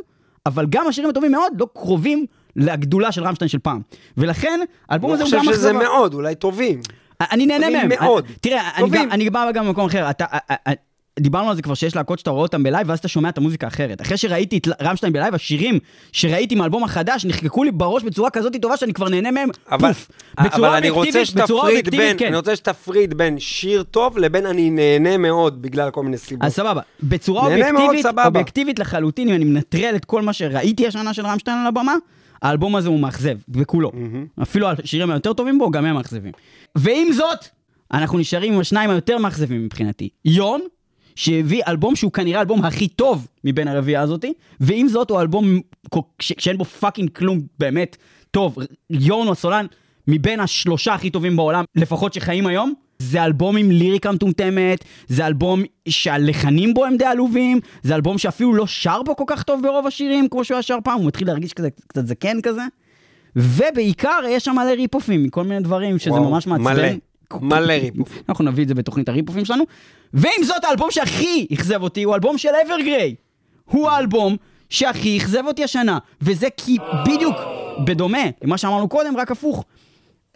אבל 0.46 0.66
גם 0.68 0.86
השירים 0.88 1.10
הטובים 1.10 1.32
מאוד 1.32 1.52
לא 1.60 1.66
קרובים 1.74 2.26
לגדולה 2.56 3.12
של 3.12 3.24
רמשטיין 3.24 3.48
של 3.48 3.58
פעם. 3.58 3.80
ולכן, 4.16 4.60
האלבום 4.88 5.10
אני 5.10 5.14
הזה 5.14 5.22
הוא 5.24 5.28
חושב 5.40 5.50
גם 5.50 5.56
שזה 5.56 5.70
אכזבה. 5.70 5.84
מאוד, 5.84 6.14
אולי 6.14 6.34
טובים. 6.34 6.80
אני 7.20 7.46
נהנה 7.46 7.70
מהם. 7.70 7.88
מאוד. 7.88 8.24
אני- 8.24 8.34
תראה, 8.40 8.70
אני 8.76 8.98
אני 9.10 9.30
בא 9.30 9.52
גם 9.52 9.66
במקום 9.66 9.86
אחר. 9.86 10.10
דיברנו 11.20 11.50
על 11.50 11.56
זה 11.56 11.62
כבר 11.62 11.74
שיש 11.74 11.96
להקות 11.96 12.18
שאתה 12.18 12.30
רואה 12.30 12.42
אותם 12.42 12.62
בלייב, 12.62 12.88
ואז 12.88 12.98
אתה 12.98 13.08
שומע 13.08 13.28
את 13.28 13.38
המוזיקה 13.38 13.66
אחרת. 13.66 14.02
אחרי 14.02 14.16
שראיתי 14.16 14.58
את 14.58 14.68
רמשטיין 14.82 15.12
בלייב, 15.12 15.34
השירים 15.34 15.78
שראיתי 16.12 16.54
מהאלבום 16.54 16.84
החדש 16.84 17.24
נחקקו 17.24 17.64
לי 17.64 17.70
בראש 17.70 18.02
בצורה 18.02 18.30
כזאת 18.30 18.56
טובה 18.62 18.76
שאני 18.76 18.92
כבר 18.92 19.08
נהנה 19.08 19.30
מהם, 19.30 19.48
אבל, 19.70 19.92
פוף. 19.92 20.10
בצורה 20.40 20.68
אבל 20.68 20.76
אני 20.76 20.90
רוצה 20.90 21.08
אובייקטיבית, 21.08 21.44
בצורה 21.44 21.62
שתפריד 21.62 21.86
אובייקטיבית, 21.86 22.00
בין, 22.08 22.18
כן. 22.18 22.26
אני 22.26 22.36
רוצה 22.36 22.56
שתפריד 22.56 23.14
בין 23.14 23.38
שיר 23.38 23.82
טוב 23.82 24.18
לבין 24.18 24.46
אני 24.46 24.70
נהנה 24.70 25.16
מאוד 25.16 25.62
בגלל 25.62 25.90
כל 25.90 26.02
מיני 26.02 26.18
סיבות. 26.18 26.44
אז 26.44 26.54
סבבה, 26.54 26.80
בצורה 27.02 27.42
אובייקטיבית, 27.42 28.02
סבבה. 28.02 28.26
אובייקטיבית 28.26 28.78
לחלוטין, 28.78 29.28
אם 29.28 29.34
אני 29.34 29.44
מנטרל 29.44 29.96
את 29.96 30.04
כל 30.04 30.22
מה 30.22 30.32
שראיתי 30.32 30.86
השנה 30.86 31.14
של 31.14 31.26
רמשטיין 31.26 31.58
על 31.58 31.66
הבמה, 31.66 31.94
האלבום 32.42 32.76
הזה 32.76 32.88
הוא 32.88 33.00
מאכזב, 33.00 33.36
בכולו. 33.48 33.92
אפילו 34.42 34.68
השירים 34.68 35.10
היותר 35.10 35.32
טובים 35.32 35.58
בו, 35.58 35.70
גם 35.70 35.84
הם 35.84 35.94
מאכזבים. 35.94 36.32
ועם 36.74 37.12
זאת, 37.12 37.44
אנחנו 37.92 38.18
נשארים 38.18 38.52
עם 38.52 38.60
השניים 38.60 38.90
היותר 38.90 39.18
מאכזבים 39.18 39.64
מבחינתי. 39.64 40.08
יורן, 40.24 40.60
שהביא 41.16 41.62
אלבום 41.68 41.96
שהוא 41.96 42.12
כנראה 42.12 42.38
האלבום 42.38 42.64
הכי 42.64 42.88
טוב 42.88 43.26
מבין 43.44 43.68
הרביעייה 43.68 44.00
הזאתי, 44.00 44.32
ועם 44.60 44.88
זאת 44.88 45.10
הוא 45.10 45.20
אלבום 45.20 45.60
ש- 46.20 46.32
שאין 46.38 46.58
בו 46.58 46.64
fucking 46.64 47.10
כלום 47.10 47.40
באמת 47.58 47.96
טוב. 48.30 48.58
יורן 48.90 49.26
הוא 49.26 49.32
הסולן 49.32 49.66
מבין 50.08 50.40
השלושה 50.40 50.94
הכי 50.94 51.10
טובים 51.10 51.36
בעולם, 51.36 51.64
לפחות 51.76 52.14
שחיים 52.14 52.46
היום. 52.46 52.72
זה 52.98 53.24
אלבום 53.24 53.56
עם 53.56 53.70
ליריקה 53.70 54.12
מטומטמת, 54.12 54.84
זה 55.08 55.26
אלבום 55.26 55.62
שהלחנים 55.88 56.74
בו 56.74 56.84
הם 56.84 56.96
די 56.96 57.04
עלובים, 57.04 57.60
זה 57.82 57.94
אלבום 57.94 58.18
שאפילו 58.18 58.54
לא 58.54 58.66
שר 58.66 59.02
בו 59.02 59.16
כל 59.16 59.24
כך 59.26 59.42
טוב 59.42 59.62
ברוב 59.62 59.86
השירים 59.86 60.28
כמו 60.28 60.44
שהוא 60.44 60.54
היה 60.54 60.62
שר 60.62 60.78
פעם, 60.84 60.98
הוא 60.98 61.06
מתחיל 61.06 61.26
להרגיש 61.26 61.52
כזה, 61.52 61.68
קצת 61.86 62.06
זקן 62.06 62.40
כזה. 62.40 62.62
ובעיקר 63.36 64.18
יש 64.28 64.44
שם 64.44 64.52
מלא 64.54 64.70
rip-off 64.70 65.11
ים 65.11 65.22
מכל 65.24 65.44
מיני 65.44 65.60
דברים 65.60 65.98
שזה 65.98 66.10
וואו, 66.10 66.30
ממש 66.30 66.46
מעצבן. 66.46 66.64
מלא, 66.72 66.88
מלא 67.40 67.72
rip-off 67.72 68.07
ים. 68.07 68.22
אנחנו 68.28 68.44
נביא 68.44 68.62
את 68.62 68.68
זה 68.68 68.74
בתוכנית 68.74 69.08
ה 69.08 69.12
rip-off 69.12 69.37
ים 69.37 69.44
שלנו. 69.44 69.64
ועם 70.12 70.44
זאת, 70.44 70.64
האלבום 70.64 70.90
שהכי 70.90 71.46
אכזב 71.52 71.82
אותי 71.82 72.02
הוא 72.02 72.12
האלבום 72.12 72.38
של 72.38 72.48
Evergrey. 72.66 73.14
הוא 73.64 73.88
האלבום 73.90 74.36
שהכי 74.70 75.18
אכזב 75.18 75.42
אותי 75.46 75.64
השנה. 75.64 75.98
וזה 76.20 76.48
כי 76.56 76.76
בדיוק 77.06 77.36
בדומה 77.84 78.24
למה 78.42 78.58
שאמרנו 78.58 78.88
קודם, 78.88 79.16
רק 79.16 79.30
הפוך. 79.30 79.64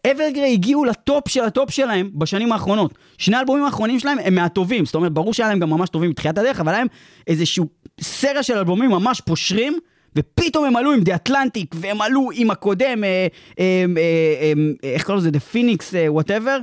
Evergrey 0.06 0.52
הגיעו 0.52 0.84
לטופ 0.84 1.28
של 1.28 1.44
הטופ 1.44 1.70
שלהם 1.70 2.10
בשנים 2.14 2.52
האחרונות. 2.52 2.94
שני 3.18 3.36
האלבומים 3.36 3.64
האחרונים 3.64 4.00
שלהם 4.00 4.18
הם 4.24 4.34
מהטובים, 4.34 4.86
זאת 4.86 4.94
אומרת, 4.94 5.12
ברור 5.12 5.34
שהיה 5.34 5.48
להם 5.48 5.58
גם 5.58 5.70
ממש 5.70 5.88
טובים 5.88 6.10
בתחילת 6.10 6.38
הדרך, 6.38 6.60
אבל 6.60 6.68
היה 6.68 6.78
להם 6.78 6.88
איזשהו 7.26 7.66
סריה 8.00 8.42
של 8.42 8.58
אלבומים 8.58 8.90
ממש 8.90 9.20
פושרים, 9.20 9.78
ופתאום 10.16 10.64
הם 10.64 10.76
עלו 10.76 10.92
עם 10.92 11.00
The 11.00 11.14
Atlantic, 11.14 11.74
והם 11.78 12.00
עלו 12.00 12.28
עם 12.34 12.50
הקודם, 12.50 13.04
אה, 13.04 13.08
אה, 13.08 13.26
אה, 13.58 13.84
אה, 13.96 14.52
אה, 14.84 14.92
איך 14.92 15.04
קוראים 15.04 15.20
לזה, 15.20 15.30
The 15.30 15.40
Phoenix, 15.40 15.94
whatever, 16.08 16.58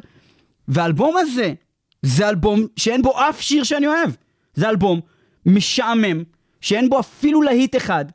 והאלבום 0.67 1.17
הזה, 1.17 1.53
זה 2.01 2.29
אלבום 2.29 2.67
שאין 2.75 3.01
בו 3.01 3.19
אף 3.29 3.41
שיר 3.41 3.63
שאני 3.63 3.87
אוהב. 3.87 4.11
זה 4.53 4.69
אלבום 4.69 4.99
משעמם, 5.45 6.23
שאין 6.61 6.89
בו 6.89 6.99
אפילו 6.99 7.41
להיט 7.41 7.75
אחד, 7.75 8.05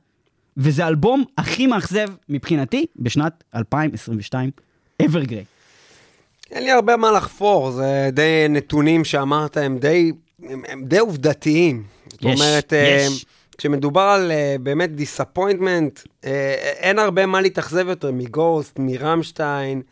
וזה 0.57 0.85
האלבום 0.85 1.25
הכי 1.39 1.67
מאכזב 1.67 2.09
מבחינתי 2.29 2.87
בשנת 2.97 3.45
2022, 3.55 4.51
Evergrey. 5.05 5.45
אין 6.51 6.65
לי 6.65 6.71
הרבה 6.71 6.97
מה 6.97 7.13
לחפור, 7.13 7.71
זה 7.71 8.11
די 8.13 8.47
נתונים 8.49 9.05
שאמרת, 9.05 9.57
הם 9.57 9.79
די, 9.79 10.13
הם, 10.43 10.63
הם 10.69 10.85
די 10.85 10.99
עובדתיים. 10.99 11.83
זאת 12.11 12.23
יש, 12.23 12.41
אומרת, 12.41 12.73
אה, 12.73 13.07
יש. 13.07 13.27
כשמדובר 13.59 14.01
על 14.01 14.31
אה, 14.31 14.57
באמת 14.61 14.95
disappointment, 14.95 16.01
אין 16.79 16.99
הרבה 16.99 17.27
מה 17.27 17.41
להתאכזב 17.41 17.89
יותר 17.89 18.13
מ 18.13 18.22
Ghost, 18.22 18.79
מ 18.79 18.88
Rammstein. 18.88 19.83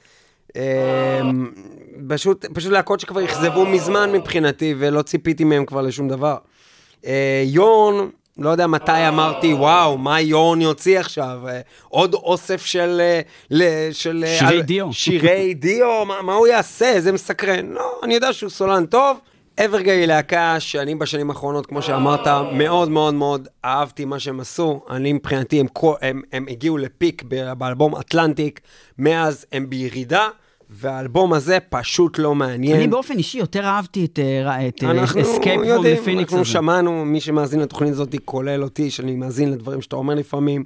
פשוט, 2.09 2.47
פשוט 2.47 2.72
להקות 2.72 3.01
שכבר 3.01 3.24
אכזבו 3.24 3.66
מזמן 3.66 4.12
מבחינתי, 4.12 4.74
ולא 4.78 5.03
ציפיתי 5.03 5.45
מהם 5.45 5.64
כבר 5.66 5.82
לשום 5.82 6.09
דבר. 6.09 6.36
אה, 7.07 7.43
יורן, 7.47 8.09
לא 8.38 8.49
יודע 8.51 8.66
מתי 8.66 9.09
אמרתי, 9.09 9.53
וואו, 9.55 9.99
מה 9.99 10.20
יורן 10.20 10.61
יוציא 10.61 10.99
עכשיו? 11.01 11.38
אה, 11.49 11.61
עוד 11.88 12.14
אוסף 12.14 12.64
של... 12.66 13.01
אה, 13.01 13.20
ל- 13.51 13.93
של 13.93 14.24
אה, 14.26 14.36
שירי 14.38 14.57
על- 14.57 14.62
דיו. 14.62 14.93
שירי 14.93 15.55
דיו, 15.55 16.05
מה, 16.07 16.22
מה 16.22 16.34
הוא 16.34 16.47
יעשה? 16.47 16.93
איזה 16.93 17.12
מסקרן. 17.12 17.66
לא, 17.66 18.01
אני 18.03 18.14
יודע 18.14 18.32
שהוא 18.32 18.51
סולן 18.51 18.86
טוב. 18.86 19.18
אברגי 19.64 19.91
היא 19.91 20.07
להקה 20.07 20.61
שאני 20.61 20.95
בשנים 20.95 21.30
האחרונות, 21.30 21.66
כמו 21.66 21.82
שאמרת, 21.82 22.26
מאוד 22.53 22.91
מאוד 22.91 23.14
מאוד 23.14 23.49
אהבתי 23.64 24.05
מה 24.05 24.18
שהם 24.18 24.41
עשו. 24.41 24.80
אני 24.91 25.12
מבחינתי, 25.12 25.61
הם, 25.61 25.66
הם, 26.03 26.22
הם 26.32 26.47
הגיעו 26.49 26.78
לפיק 26.78 27.22
באלבום 27.59 27.97
אטלנטיק, 27.97 28.61
מאז 28.99 29.47
הם 29.53 29.70
בירידה, 29.70 30.28
והאלבום 30.73 31.33
הזה 31.33 31.59
פשוט 31.68 32.18
לא 32.18 32.35
מעניין. 32.35 32.77
אני 32.77 32.89
באופן 32.89 33.18
אישי 33.18 33.39
יותר 33.39 33.64
אהבתי 33.64 34.05
את 34.05 34.18
אה, 34.18 34.68
את, 34.68 34.85
אה, 34.85 34.91
אנחנו 34.91 35.21
Escape 35.21 35.45
from 35.45 35.66
יודעים, 35.66 35.97
the 35.97 36.07
Phoenix 36.07 36.18
אנחנו 36.21 36.41
הזה. 36.41 36.51
שמענו, 36.51 37.05
מי 37.05 37.21
שמאזין 37.21 37.61
לתוכנית 37.61 37.93
הזאת, 37.93 38.14
כולל 38.25 38.62
אותי, 38.62 38.91
שאני 38.91 39.16
מאזין 39.16 39.53
לדברים 39.53 39.83
שאתה 39.83 39.97
אומר 39.97 40.14
לפעמים, 40.14 40.64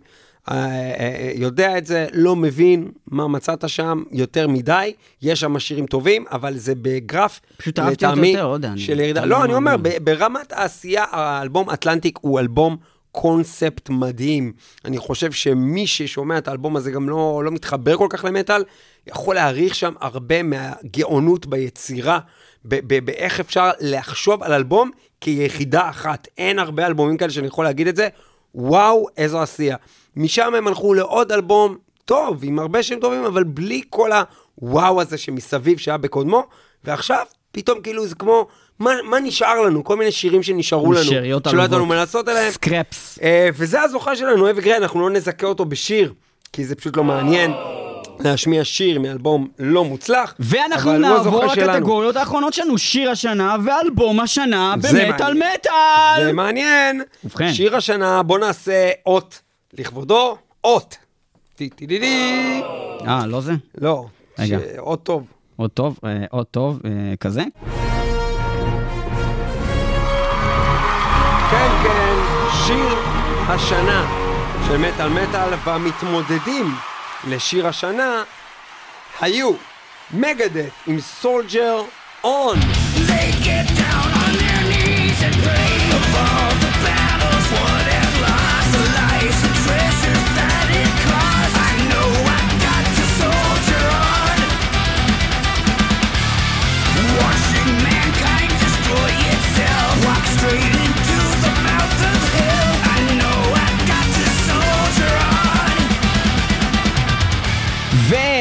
אה, 0.50 0.54
אה, 0.56 0.64
אה, 1.00 1.32
יודע 1.34 1.78
את 1.78 1.86
זה, 1.86 2.06
לא 2.12 2.36
מבין 2.36 2.90
מה 3.06 3.28
מצאת 3.28 3.68
שם 3.68 4.02
יותר 4.12 4.48
מדי, 4.48 4.92
יש 5.22 5.40
שם 5.40 5.58
שירים 5.58 5.86
טובים, 5.86 6.24
אבל 6.32 6.56
זה 6.56 6.74
בגרף, 6.82 7.40
פשוט 7.56 7.78
אהבתי 7.78 8.06
אותו 8.06 8.20
יותר, 8.24 8.38
יודע, 8.52 8.68
אני- 8.68 8.80
של 8.80 9.00
ירידה. 9.00 9.24
לא, 9.24 9.44
אני 9.44 9.54
אומר, 9.54 9.74
ברמת 10.04 10.52
העשייה, 10.52 11.04
האלבום 11.10 11.70
אטלנטיק 11.70 12.18
הוא 12.20 12.40
אלבום 12.40 12.76
קונספט 13.12 13.90
מדהים. 13.90 14.52
אני 14.84 14.98
חושב 14.98 15.32
שמי 15.32 15.86
ששומע 15.86 16.38
את 16.38 16.48
האלבום 16.48 16.76
הזה 16.76 16.90
גם 16.90 17.08
לא, 17.08 17.42
לא 17.44 17.50
מתחבר 17.50 17.96
כל 17.96 18.06
כך 18.10 18.24
למטאל, 18.24 18.62
יכול 19.06 19.34
להעריך 19.34 19.74
שם 19.74 19.92
הרבה 20.00 20.42
מהגאונות 20.42 21.46
ביצירה, 21.46 22.18
באיך 22.64 23.40
אפשר 23.40 23.70
לחשוב 23.80 24.42
על 24.42 24.52
אלבום 24.52 24.90
כיחידה 25.20 25.88
אחת. 25.88 26.28
אין 26.38 26.58
הרבה 26.58 26.86
אלבומים 26.86 27.16
כאלה 27.16 27.30
שאני 27.30 27.46
יכול 27.46 27.64
להגיד 27.64 27.86
את 27.86 27.96
זה, 27.96 28.08
וואו, 28.54 29.06
איזו 29.16 29.42
עשייה. 29.42 29.76
משם 30.16 30.54
הם 30.54 30.66
הלכו 30.66 30.94
לעוד 30.94 31.32
אלבום 31.32 31.76
טוב, 32.04 32.40
עם 32.42 32.58
הרבה 32.58 32.82
שירים 32.82 33.00
טובים, 33.00 33.24
אבל 33.24 33.44
בלי 33.44 33.82
כל 33.90 34.10
הוואו 34.60 35.00
הזה 35.00 35.18
שמסביב 35.18 35.78
שהיה 35.78 35.98
בקודמו, 35.98 36.44
ועכשיו 36.84 37.26
פתאום 37.52 37.80
כאילו 37.80 38.06
זה 38.06 38.14
כמו, 38.14 38.46
מה, 38.78 38.90
מה 39.04 39.20
נשאר 39.20 39.60
לנו? 39.62 39.84
כל 39.84 39.96
מיני 39.96 40.12
שירים 40.12 40.42
שנשארו 40.42 40.92
לנו, 40.92 41.04
שלא 41.04 41.62
ידענו. 41.62 41.86
מה 41.86 41.94
לעשות 41.94 42.28
עליהם. 42.28 42.52
סקרפס. 42.52 43.18
אה, 43.22 43.48
וזה 43.54 43.82
הזוכה 43.82 44.16
שלנו, 44.16 44.50
אבי 44.50 44.60
גריי, 44.62 44.76
אנחנו 44.76 45.00
לא 45.00 45.10
נזכה 45.10 45.46
אותו 45.46 45.64
בשיר, 45.64 46.12
כי 46.52 46.64
זה 46.64 46.74
פשוט 46.74 46.96
לא 46.96 47.04
מעניין 47.04 47.50
להשמיע 48.24 48.64
שיר 48.64 49.00
מאלבום 49.00 49.48
לא 49.58 49.84
מוצלח. 49.84 50.34
ואנחנו 50.38 50.98
נעבור. 50.98 51.44
לקטגוריות 51.44 52.16
האחרונות 52.16 52.54
שלנו, 52.54 52.78
שיר 52.78 53.10
השנה 53.10 53.56
ואלבום 53.64 54.20
השנה 54.20 54.74
במטאל. 54.76 55.34
מטאל. 55.34 56.24
זה 56.24 56.32
מעניין. 56.32 57.02
ובכן. 57.24 57.52
שיר 57.52 57.76
השנה, 57.76 58.22
בוא 58.22 58.38
נעשה 58.38 58.90
אות 59.06 59.40
לכבודו, 59.78 60.36
אות. 60.64 60.96
טי 61.56 61.68
טי 61.68 61.86
טי 61.86 62.00
טי. 62.00 62.60
אה, 63.06 63.26
לא 63.26 63.40
זה? 63.40 63.52
לא, 63.80 64.04
רגע. 64.38 64.58
אות 64.78 65.02
טוב. 65.02 65.24
עוד 65.56 65.70
טוב, 65.70 65.98
אה, 66.04 66.24
עוד 66.30 66.46
טוב, 66.46 66.80
אה, 66.84 66.90
כזה. 67.20 67.42
כן, 71.50 71.70
כן, 71.82 72.14
שיר 72.66 72.96
השנה 73.48 74.24
של 74.68 74.76
מטאל 74.76 75.08
מטאל, 75.08 75.54
והמתמודדים 75.64 76.74
לשיר 77.26 77.66
השנה 77.66 78.22
היו 79.20 79.50
מגדף 80.10 80.70
עם 80.86 81.00
סולג'ר 81.00 81.82
און. 82.24 82.58
They 82.58 83.32
get 83.44 83.66
down 83.82 84.08
on 84.24 84.32
their 84.42 84.62
knees 84.70 85.18
and 85.26 85.34
pray 85.44 85.72
the 85.92 86.00
battles 86.14 86.53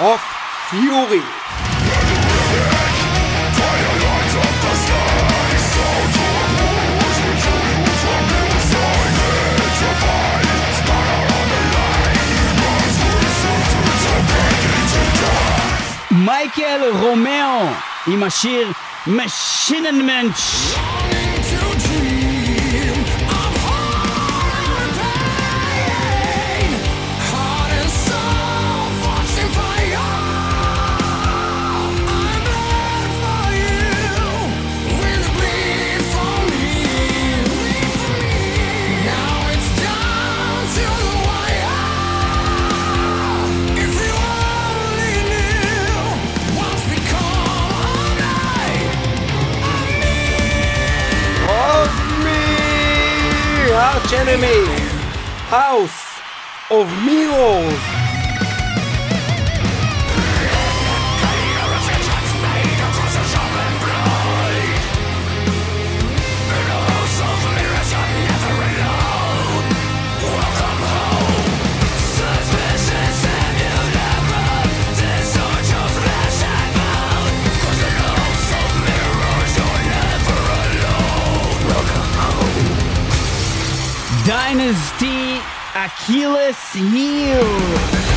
of 0.00 0.20
Fury. 0.70 1.22
מייקל 16.10 16.80
רומאו 17.00 17.66
עם 18.06 18.22
השיר 18.22 18.72
Machine 19.06 19.90
Mensch. 20.06 21.11
Arch 53.92 54.12
enemy, 54.14 54.64
house 55.50 56.18
of 56.70 56.86
mirrors. 57.04 58.01
Dynasty 84.24 85.40
Achilles 85.74 86.56
heel. 86.74 88.12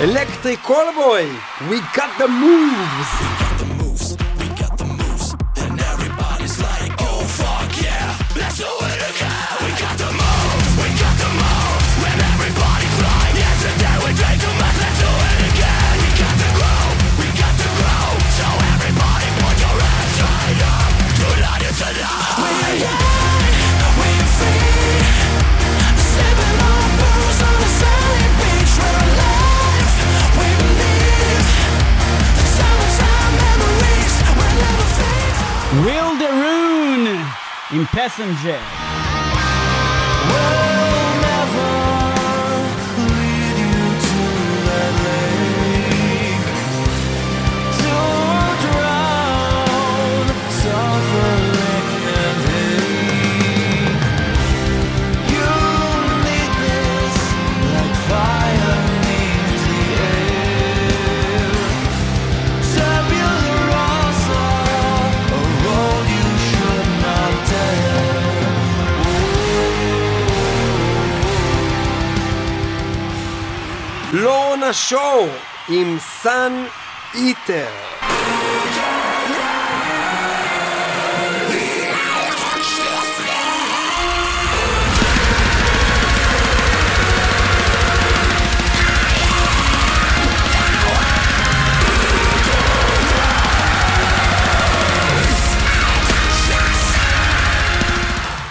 Electric 0.00 0.60
Callboy, 0.60 1.26
we 1.68 1.80
got 1.92 2.16
the 2.20 2.28
moves. 2.28 3.47
עם 38.18 38.77
פסנג'ר. 74.68 74.68
לורנה 74.68 74.72
שור 74.72 75.28
עם 75.68 75.98
סאן 75.98 76.64
איטר. 77.14 77.66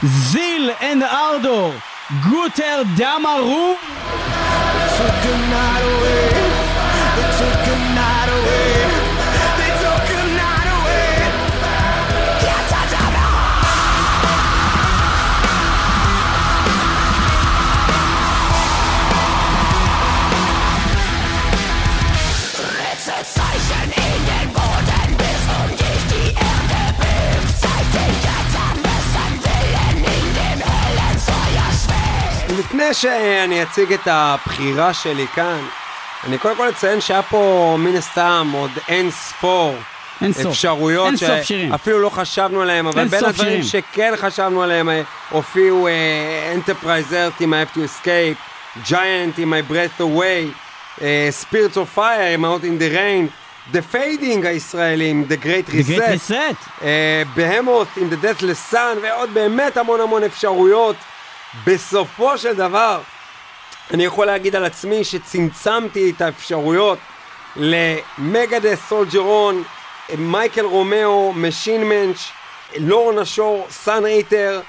זיל 0.04 0.72
אנד 0.82 1.04
ארדור, 1.04 1.74
tonight 5.28 5.84
away 5.84 6.27
לפני 32.90 33.10
שאני 33.10 33.64
אציג 33.64 33.94
את 33.94 34.00
הבחירה 34.06 34.94
שלי 34.94 35.28
כאן, 35.28 35.60
אני 36.28 36.38
קודם 36.38 36.56
כל 36.56 36.70
אציין 36.70 37.02
שהיה 37.02 37.22
פה 37.22 37.76
מן 37.80 37.96
הסתם 37.96 38.52
עוד 38.54 38.72
אין 38.88 39.12
ספור 39.12 39.76
אין 40.22 40.34
סוף. 40.34 40.46
אפשרויות 40.46 41.08
אין 41.08 41.18
סוף 41.18 41.44
שירים. 41.44 41.72
שאפילו 41.72 42.00
לא 42.00 42.10
חשבנו 42.10 42.62
עליהם, 42.62 42.88
אבל 42.88 43.08
בין 43.08 43.26
הדברים 43.26 43.64
שירים. 43.64 43.64
שכן 43.64 44.14
חשבנו 44.18 44.64
עליהם 44.64 44.90
אה, 44.90 45.02
הופיעו 45.30 45.88
Enterprise 46.56 47.14
Earth 47.14 47.34
עם 47.40 47.54
I 47.54 47.58
Have 47.58 47.76
to 47.76 47.80
Escape, 47.80 48.88
Giant 48.90 49.38
עם 49.38 49.54
My 49.54 49.72
Breath 49.72 50.02
Away, 50.02 50.52
אה, 51.02 51.30
Spirits 51.42 51.76
of 51.76 51.98
Fire 51.98 52.34
עם 52.34 52.46
Out 52.46 52.62
in 52.64 52.82
the 52.82 52.96
Rain, 52.96 53.32
The 53.76 53.96
Fading 53.96 54.48
הישראלים, 54.48 55.26
The 55.30 55.46
Great 55.46 55.70
The 55.70 55.90
Great 55.90 56.30
Reset. 56.30 56.32
Reset. 56.32 56.84
Behemoth 57.36 57.88
עם 57.98 58.10
The 58.10 58.26
Deathless 58.26 58.74
Sun 58.74 58.98
ועוד 59.02 59.34
באמת 59.34 59.78
המון 59.78 60.02
המון 60.02 60.24
אפשרויות. 60.24 60.96
בסופו 61.66 62.38
של 62.38 62.54
דבר, 62.54 63.00
אני 63.94 64.06
יכול 64.06 64.26
להגיד 64.26 64.56
על 64.56 64.66
עצמי 64.66 65.04
שצמצמתי 65.04 66.12
את 66.16 66.22
האפשרויות 66.22 66.98
ל 67.56 67.70
Megadeth 67.70 68.80
Soldier 68.90 69.42
On, 69.42 69.64
Michael 70.18 70.66
Romeo, 70.66 71.34
Maschinenmensch, 71.34 71.84
Lorna 71.84 72.30
Shore, 72.78 73.26
Sun 73.26 73.68
Eater 73.70 74.06
ו 74.06 74.62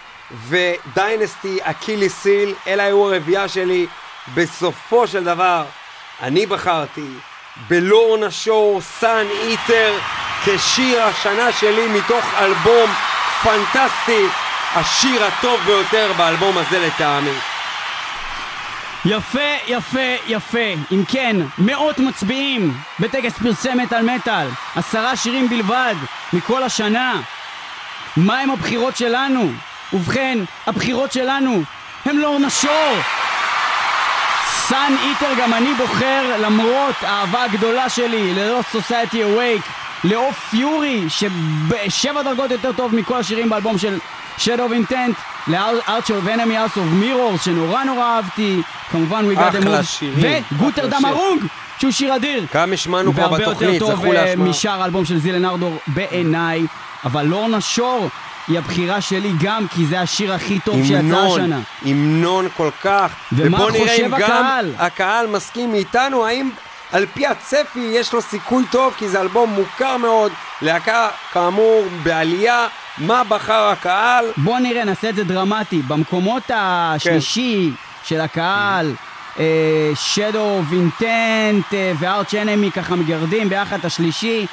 Dynazty 0.48 1.58
Achilles 1.62 2.08
Heel, 2.08 2.54
אלה 2.66 2.84
היו 2.84 3.06
הרביעייה 3.06 3.48
שלי. 3.48 3.86
בסופו 4.34 5.06
של 5.06 5.24
דבר, 5.24 5.64
אני 6.22 6.46
בחרתי 6.46 7.06
ב 7.68 7.78
Lorna 7.78 8.30
Shore, 8.30 8.80
Sun 8.80 9.26
Eater, 9.42 9.94
כשיר 10.44 11.02
השנה 11.02 11.52
שלי 11.52 11.88
מתוך 11.88 12.24
אלבום 12.38 12.90
פנטסטי, 13.42 14.24
השיר 14.74 15.24
הטוב 15.24 15.60
ביותר 15.66 16.12
באלבום 16.16 16.58
הזה 16.58 16.86
לטעמי. 16.86 17.30
יפה, 19.04 19.40
יפה, 19.66 20.14
יפה. 20.26 20.74
אם 20.92 21.02
כן, 21.08 21.36
מאות 21.58 21.98
מצביעים 21.98 22.78
בטקס 23.00 23.38
פרסמת 23.38 23.92
על 23.92 24.10
מטאל. 24.10 24.48
עשרה 24.76 25.16
שירים 25.16 25.48
בלבד 25.48 25.94
מכל 26.32 26.62
השנה. 26.62 27.20
מהם 28.16 28.50
הבחירות 28.50 28.96
שלנו? 28.96 29.52
ובכן, 29.92 30.38
הבחירות 30.66 31.12
שלנו 31.12 31.62
הם 32.04 32.18
לאורנה 32.18 32.50
שור. 32.50 32.94
סאן 34.46 34.94
איטר 35.02 35.34
גם 35.38 35.54
אני 35.54 35.74
בוחר 35.74 36.36
למרות 36.40 36.94
האהבה 37.02 37.44
הגדולה 37.44 37.88
שלי 37.88 38.34
ללא 38.34 38.60
סוסייטי 38.72 39.24
אווייק 39.24 39.62
לאוף 40.04 40.48
פיורי 40.50 41.04
שבשבע 41.08 42.22
דרגות 42.22 42.50
יותר 42.50 42.72
טוב 42.72 42.94
מכל 42.94 43.16
השירים 43.16 43.48
באלבום 43.48 43.78
של 43.78 43.98
Shadow 44.38 44.70
of 44.70 44.90
Intent 44.90 45.14
לארצ'ר 45.48 46.20
Enemy 46.26 46.70
House 46.70 46.76
of 46.76 47.02
Mirrors 47.02 47.44
שנורא 47.44 47.84
נורא 47.84 48.04
אהבתי 48.04 48.62
כמובן 48.90 49.24
We 49.32 49.38
Got 49.38 49.54
Them 49.54 49.58
אחלה 49.58 49.80
Moved 49.80 49.82
שירים, 49.82 50.42
וגוטר 50.52 50.88
אחלה 50.88 50.90
דם 50.90 50.98
שיר. 51.00 51.08
הרוג 51.08 51.42
שהוא 51.78 51.92
שיר 51.92 52.16
אדיר 52.16 52.46
גם 52.54 52.72
השמענו 52.72 53.12
כבר 53.12 53.22
והרבה 53.22 53.38
יותר 53.42 53.50
בתוכנית, 53.50 53.78
טוב 53.78 53.94
זכו 53.94 54.12
אה. 54.12 54.34
משאר 54.36 54.82
האלבום 54.82 55.04
של 55.04 55.18
זילן 55.18 55.44
ארדור 55.44 55.78
בעיניי 55.86 56.66
אבל 57.04 57.22
לורנה 57.26 57.60
שור 57.60 58.08
היא 58.48 58.58
הבחירה 58.58 59.00
שלי 59.00 59.32
גם 59.40 59.66
כי 59.68 59.86
זה 59.86 60.00
השיר 60.00 60.32
הכי 60.32 60.58
טוב 60.58 60.82
שיצא 60.82 60.98
המנון, 60.98 61.40
השנה 61.40 61.60
המנון 61.84 62.48
כל 62.56 62.70
כך. 62.82 63.12
ומה 63.32 63.56
ובוא 63.56 63.70
נראה 63.70 63.94
אם 63.94 64.10
גם 64.18 64.70
הקהל? 64.78 65.26
מסכים 65.26 65.72
מאיתנו, 65.72 66.26
האם 66.26 66.50
על 66.92 67.06
פי 67.06 67.26
הצפי 67.26 67.80
יש 67.80 68.12
לו 68.12 68.22
סיכוי 68.22 68.64
טוב, 68.70 68.94
כי 68.96 69.08
זה 69.08 69.20
אלבום 69.20 69.50
מוכר 69.50 69.96
מאוד, 69.96 70.32
להקה 70.62 71.08
כאמור 71.32 71.84
בעלייה, 72.02 72.66
מה 72.98 73.22
בחר 73.28 73.68
הקהל? 73.68 74.24
בוא 74.36 74.58
נראה, 74.58 74.84
נעשה 74.84 75.08
את 75.08 75.16
זה 75.16 75.24
דרמטי. 75.24 75.82
במקומות 75.82 76.42
השלישי 76.54 77.70
של 78.04 78.20
הקהל, 78.20 78.94
Intent 79.36 81.74
אה, 81.74 81.92
ו-Arch 81.98 82.30
Enemy 82.30 82.70
ככה 82.74 82.96
מגרדים 82.96 83.48
ביחד 83.48 83.78
את 83.78 83.84
השלישי. 83.84 84.46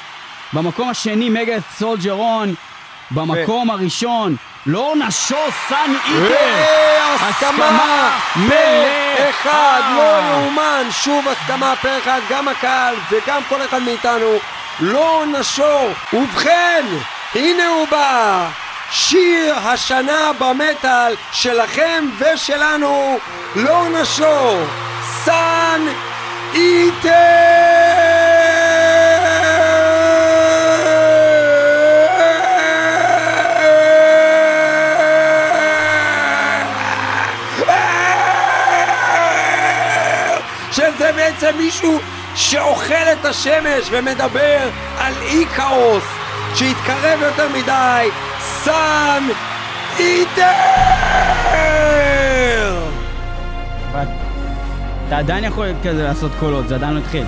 במקום 0.54 0.90
השני, 0.90 1.30
מגה 1.30 1.56
סולג'רון. 1.78 2.56
במקום 3.12 3.70
הראשון, 3.70 4.36
לורנה 4.66 5.12
שו 5.12 5.36
סאן 5.70 5.94
איטר. 6.06 6.66
הסכמה 7.20 8.20
פה. 8.34 9.30
אחד, 9.30 9.82
לא 9.96 10.20
יאומן, 10.30 10.84
שוב 10.92 11.28
הסכמה 11.28 11.74
פה 11.82 11.98
אחד, 11.98 12.20
גם 12.30 12.48
הקהל 12.48 12.96
וגם 13.10 13.42
כל 13.50 13.62
אחד 13.70 13.82
מאיתנו, 13.82 14.38
לא 14.80 15.24
נשור. 15.40 15.90
ובכן, 16.14 16.86
הנה 17.36 17.68
הוא 17.68 17.88
בא, 17.92 18.48
שיר 18.92 19.56
השנה 19.56 20.32
במטאל 20.40 21.16
שלכם 21.32 22.06
ושלנו, 22.20 23.20
לא 23.56 23.90
נשור, 23.90 24.64
סאן 25.24 25.82
איטר! 26.54 28.75
בעצם 41.36 41.58
מישהו 41.58 42.00
שאוכל 42.36 42.94
את 42.94 43.26
השמש 43.26 43.90
ומדבר 43.92 44.70
על 44.98 45.14
אי 45.22 45.46
כאוס 45.46 46.04
שהתקרב 46.56 47.22
יותר 47.22 47.50
מדי, 47.50 48.10
סאן 48.40 49.24
איטר! 50.00 50.52
אתה 55.08 55.18
עדיין 55.18 55.44
יכול 55.44 55.68
כזה 55.84 56.04
לעשות 56.04 56.32
קולות, 56.40 56.68
זה 56.68 56.76
עדיין 56.76 56.94
לא 56.94 57.00
התחיל. 57.00 57.24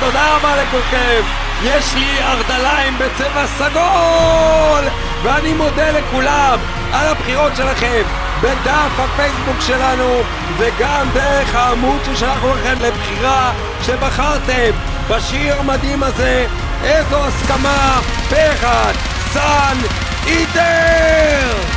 תודה 0.00 0.36
רבה 0.36 0.56
לכולכם. 0.62 1.20
יש 1.64 1.94
לי 1.94 2.22
ארדליים 2.22 2.94
בצבע 2.98 3.46
סגול! 3.46 4.84
ואני 5.22 5.52
מודה 5.52 5.90
לכולם 5.90 6.58
על 6.92 7.08
הבחירות 7.08 7.56
שלכם 7.56 8.25
בדף 8.40 8.98
הפייסבוק 8.98 9.60
שלנו 9.60 10.20
וגם 10.58 11.06
דרך 11.14 11.54
העמוד 11.54 12.00
ששלחנו 12.04 12.54
לכם 12.54 12.74
לבחירה 12.80 13.52
שבחרתם 13.82 14.70
בשיר 15.10 15.60
המדהים 15.60 16.02
הזה. 16.02 16.46
איזו 16.82 17.24
הסכמה! 17.24 18.00
פה 18.28 18.52
אחד, 18.52 18.92
סאן 19.32 19.76
איטר! 20.26 21.75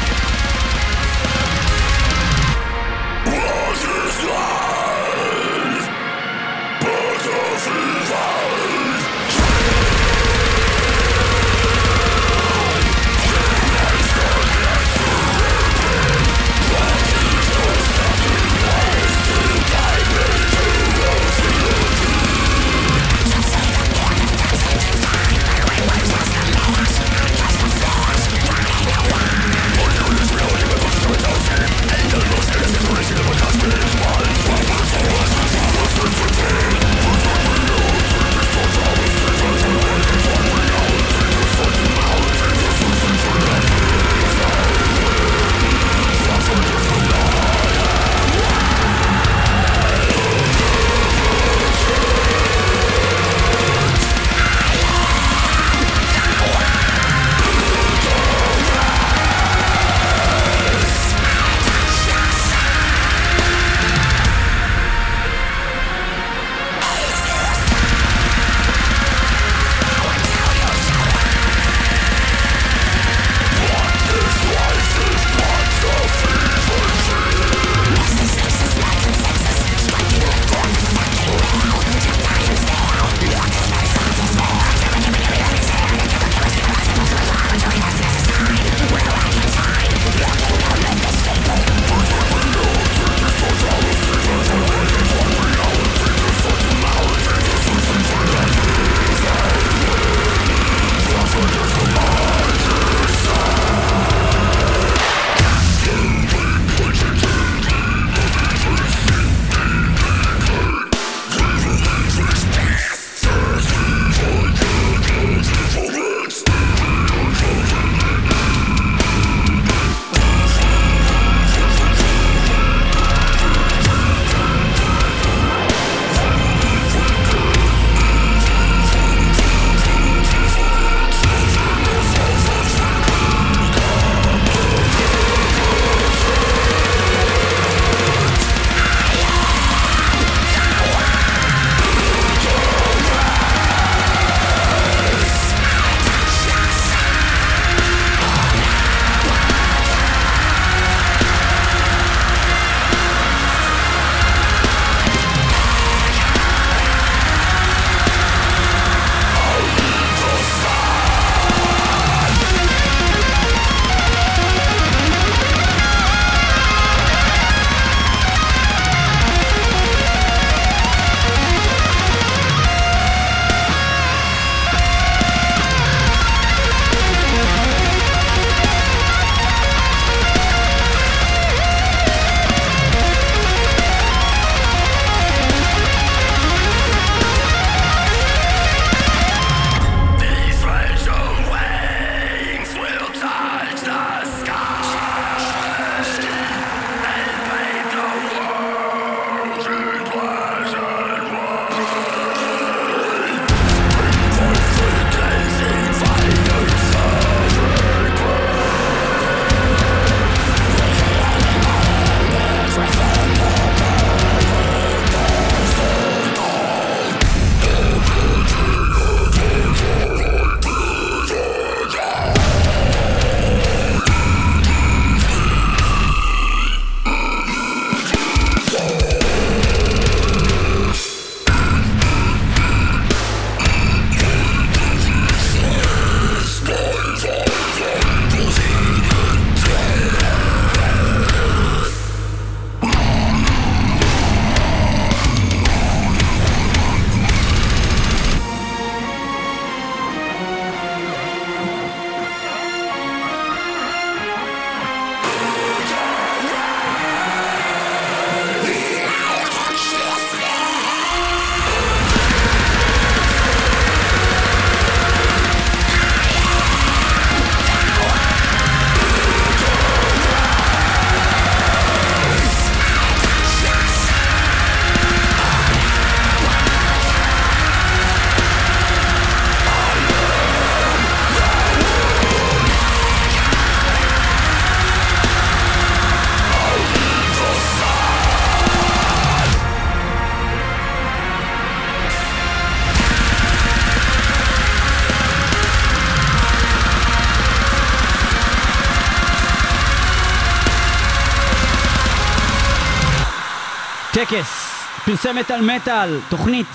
פרסי 305.09 305.31
מטאל 305.31 305.61
מטאל, 305.61 306.19
תוכנית 306.29 306.67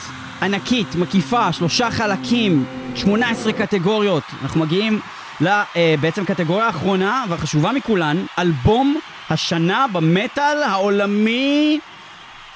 ענקית, 0.43 0.95
מקיפה, 0.95 1.53
שלושה 1.53 1.91
חלקים, 1.91 2.65
18 2.95 3.53
קטגוריות. 3.53 4.23
אנחנו 4.43 4.61
מגיעים 4.61 5.01
לבעצם 5.41 6.25
קטגוריה 6.25 6.67
האחרונה 6.67 7.25
והחשובה 7.29 7.73
מכולן, 7.73 8.25
אלבום 8.39 8.97
השנה 9.31 9.87
במטאל 9.93 10.63
העולמי. 10.63 11.79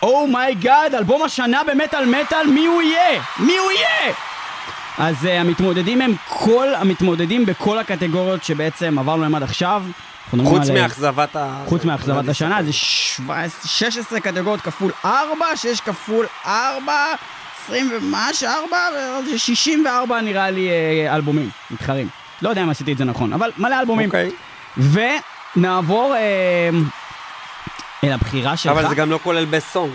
oh 0.03 0.26
my 0.26 0.49
God, 0.49 0.95
אלבום 0.95 1.23
השנה 1.23 1.61
במטאל 1.67 2.07
מטאל, 2.07 2.47
מי 2.47 2.67
הוא 2.67 2.83
יהיה? 2.83 3.23
מי 3.39 3.59
הוא 3.59 3.71
יהיה? 3.71 4.15
אז 4.99 5.25
uh, 5.25 5.29
המתמודדים 5.29 6.01
הם 6.01 6.15
כל 6.29 6.75
המתמודדים 6.75 7.47
בכל 7.47 7.79
הקטגוריות 7.79 8.45
שבעצם 8.45 8.99
עברנו 8.99 9.23
להם 9.23 9.35
עד 9.35 9.43
עכשיו. 9.43 9.83
חוץ 10.31 10.69
אה, 10.69 10.75
מאכזבת 10.75 11.37
ה... 11.37 11.65
חוץ 11.67 11.85
מאכזבת 11.85 12.29
השנה, 12.29 12.63
זה 12.63 12.73
17, 12.73 13.71
16 13.71 14.21
קטגוריות 14.21 14.61
כפול 14.61 14.93
4, 15.05 15.47
6 15.57 15.81
כפול 15.81 16.27
4, 16.47 16.93
20 17.65 17.91
ומש, 17.93 18.43
4, 18.43 18.77
זה 19.31 19.39
64 19.39 20.21
נראה 20.21 20.51
לי 20.51 20.69
אה, 20.69 21.15
אלבומים 21.15 21.51
מתחרים. 21.71 22.09
לא 22.43 22.49
יודע 22.49 22.63
אם 22.63 22.71
עשיתי 22.71 22.93
את 22.93 22.99
זה 22.99 23.05
נכון, 23.05 23.33
אבל 23.33 23.51
מלא 23.59 23.81
אלבומים. 23.81 24.09
אוקיי. 24.09 24.31
ונעבור 25.57 26.15
אה, 26.15 26.71
אל 28.05 28.13
הבחירה 28.13 28.57
שלך. 28.57 28.73
אבל 28.73 28.89
זה 28.89 28.95
גם 28.95 29.11
לא 29.11 29.19
כולל 29.23 29.45
בסונג. 29.45 29.93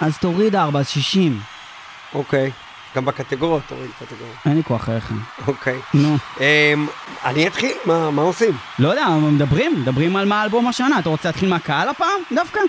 אז 0.00 0.18
תוריד 0.18 0.56
4, 0.56 0.80
אז 0.80 0.88
60. 0.88 1.40
אוקיי. 2.14 2.50
גם 2.96 3.04
בקטגוריות 3.04 3.62
תוריד 3.68 3.90
קטגוריות. 4.00 4.36
אין 4.46 4.56
לי 4.56 4.62
כוח 4.64 4.88
אליך. 4.88 5.12
אוקיי. 5.46 5.80
נו. 5.94 6.16
אמ, 6.40 6.86
אני 7.24 7.46
אתחיל? 7.46 7.72
מה 7.86 8.22
עושים? 8.22 8.56
לא 8.78 8.88
יודע, 8.88 9.08
מדברים, 9.08 9.80
מדברים 9.80 10.16
על 10.16 10.28
מה 10.28 10.44
אלבום 10.44 10.66
השנה. 10.66 10.98
אתה 10.98 11.08
רוצה 11.08 11.28
להתחיל 11.28 11.48
מהקהל 11.48 11.88
הפעם? 11.88 12.20
דווקא? 12.34 12.60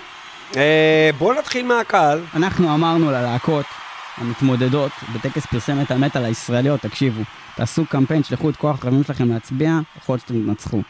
אה, 0.56 1.10
בואו 1.18 1.38
נתחיל 1.38 1.66
מהקהל. 1.66 2.20
אנחנו 2.34 2.74
אמרנו 2.74 3.10
ללהקות 3.10 3.66
המתמודדות 4.16 4.92
בטקס 5.14 5.46
פרסי 5.46 5.72
מטאל 5.72 5.98
מטאל 5.98 6.24
הישראליות, 6.24 6.80
תקשיבו, 6.80 7.22
תעשו 7.56 7.86
קמפיין, 7.86 8.24
שלחו 8.24 8.50
את 8.50 8.56
כוח 8.56 8.84
הרבים 8.84 9.04
שלכם 9.04 9.28
להצביע, 9.28 9.78
יכול 9.96 10.12
להיות 10.12 10.20
שאתם 10.20 10.46
תנצחו. 10.46 10.82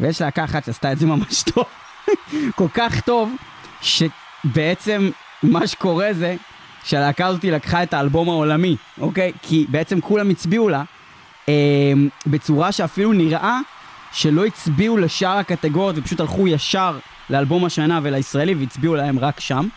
ויש 0.00 0.22
להקה 0.22 0.44
אחת 0.44 0.64
שעשתה 0.64 0.92
את 0.92 0.98
זה 0.98 1.06
ממש 1.06 1.42
טוב, 1.42 1.64
כל 2.58 2.68
כך 2.74 3.00
טוב, 3.00 3.34
שבעצם 3.80 5.10
מה 5.42 5.66
שקורה 5.66 6.08
זה 6.12 6.36
שהלהקה 6.84 7.26
הזאת 7.26 7.44
לקחה 7.44 7.82
את 7.82 7.94
האלבום 7.94 8.28
העולמי, 8.28 8.76
אוקיי? 9.00 9.32
כי 9.42 9.66
בעצם 9.68 10.00
כולם 10.00 10.30
הצביעו 10.30 10.68
לה 10.68 10.82
אה, 11.48 11.92
בצורה 12.26 12.72
שאפילו 12.72 13.12
נראה 13.12 13.60
שלא 14.12 14.46
הצביעו 14.46 14.96
לשאר 14.96 15.38
הקטגוריות 15.38 15.98
ופשוט 15.98 16.20
הלכו 16.20 16.48
ישר 16.48 16.98
לאלבום 17.30 17.64
השנה 17.64 18.00
ולישראלי 18.02 18.54
והצביעו 18.54 18.94
להם 18.94 19.18
רק 19.18 19.40
שם. 19.40 19.68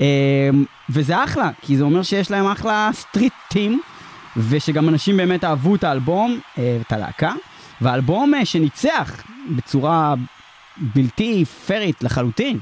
אה, 0.00 0.50
וזה 0.90 1.24
אחלה, 1.24 1.50
כי 1.62 1.76
זה 1.76 1.84
אומר 1.84 2.02
שיש 2.02 2.30
להם 2.30 2.46
אחלה 2.46 2.90
סטריט 2.92 3.32
טים, 3.48 3.80
ושגם 4.36 4.88
אנשים 4.88 5.16
באמת 5.16 5.44
אהבו 5.44 5.74
את 5.74 5.84
האלבום, 5.84 6.40
אה, 6.58 6.78
את 6.80 6.92
הלהקה, 6.92 7.32
והאלבום 7.80 8.34
אה, 8.34 8.44
שניצח 8.44 9.22
בצורה 9.56 10.14
בלתי 10.76 11.44
פיירית 11.44 12.02
לחלוטין, 12.02 12.58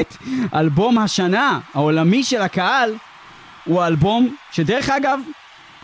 את 0.00 0.16
אלבום 0.54 0.98
השנה 0.98 1.58
העולמי 1.74 2.24
של 2.24 2.42
הקהל, 2.42 2.94
הוא 3.64 3.82
האלבום 3.82 4.34
שדרך 4.52 4.88
אגב, 4.88 5.20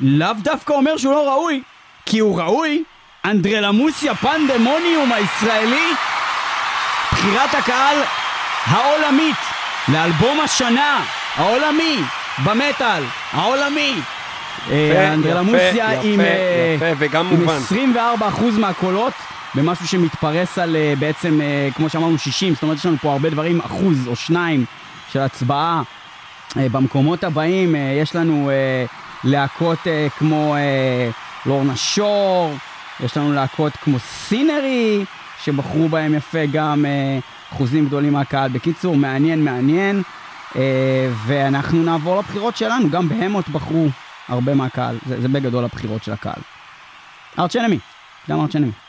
לאו 0.01 0.33
דווקא 0.43 0.73
אומר 0.73 0.97
שהוא 0.97 1.13
לא 1.13 1.29
ראוי, 1.33 1.63
כי 2.07 2.19
הוא 2.19 2.41
ראוי, 2.41 2.85
אנדרלמוסיה 3.25 4.15
פנדמוניום 4.15 5.13
הישראלי, 5.13 5.87
בחירת 7.13 7.55
הקהל 7.55 7.97
העולמית 8.67 9.37
לאלבום 9.89 10.41
השנה 10.41 11.05
העולמי 11.37 11.97
במטאל 12.45 13.03
העולמי. 13.33 13.95
אה, 14.71 15.13
אנדרלמוסיה 15.15 16.01
עם, 16.01 16.21
יפה, 16.21 16.85
אה. 16.85 16.93
24% 18.37 18.59
מהקולות 18.59 19.13
במשהו 19.55 19.89
שמתפרס 19.89 20.59
על 20.59 20.77
אה, 20.77 20.95
בעצם, 20.99 21.41
אה, 21.41 21.69
כמו 21.75 21.89
שאמרנו, 21.89 22.19
60, 22.19 22.55
זאת 22.55 22.63
אומרת 22.63 22.77
יש 22.77 22.87
לנו 22.87 22.97
פה 22.97 23.13
הרבה 23.13 23.31
דברים, 23.31 23.61
אחוז 23.61 24.09
או 24.09 24.17
שניים 24.17 24.65
של 25.13 25.21
הצבעה. 25.21 25.83
אה, 26.57 26.69
במקומות 26.69 27.25
הבאים 27.25 27.75
יש 28.03 28.17
לנו 28.17 28.51
להקות 29.25 29.79
כמו 30.19 30.57
לורנה 31.47 31.77
שור, 31.77 32.55
יש 33.01 33.17
לנו 33.17 33.33
להקות 33.33 33.73
כמו 33.73 33.99
סינרי, 33.99 35.05
שבחרו 35.45 35.89
בהם 35.89 36.15
יפה 36.15 36.47
גם 36.53 36.85
אחוזים 37.53 37.87
גדולים 37.87 38.13
מהקהל. 38.13 38.51
בקיצור, 38.51 38.97
מעניין, 38.97 39.45
מעניין. 39.45 40.03
ואנחנו 41.27 41.83
נעבור 41.83 42.19
לבחירות 42.19 42.57
שלנו, 42.57 42.91
גם 42.91 43.09
בהמות 43.09 43.49
בחרו 43.49 43.89
הרבה 44.29 44.55
מהקהל, 44.55 44.99
זה, 45.07 45.21
זה 45.21 45.29
בגדול 45.29 45.65
הבחירות 45.65 46.05
של 46.05 46.13
הקהל. 46.13 46.43
ארץ' 47.39 47.57
אנמי, 47.57 47.79
גם. 48.29 48.49
כן. 48.49 48.84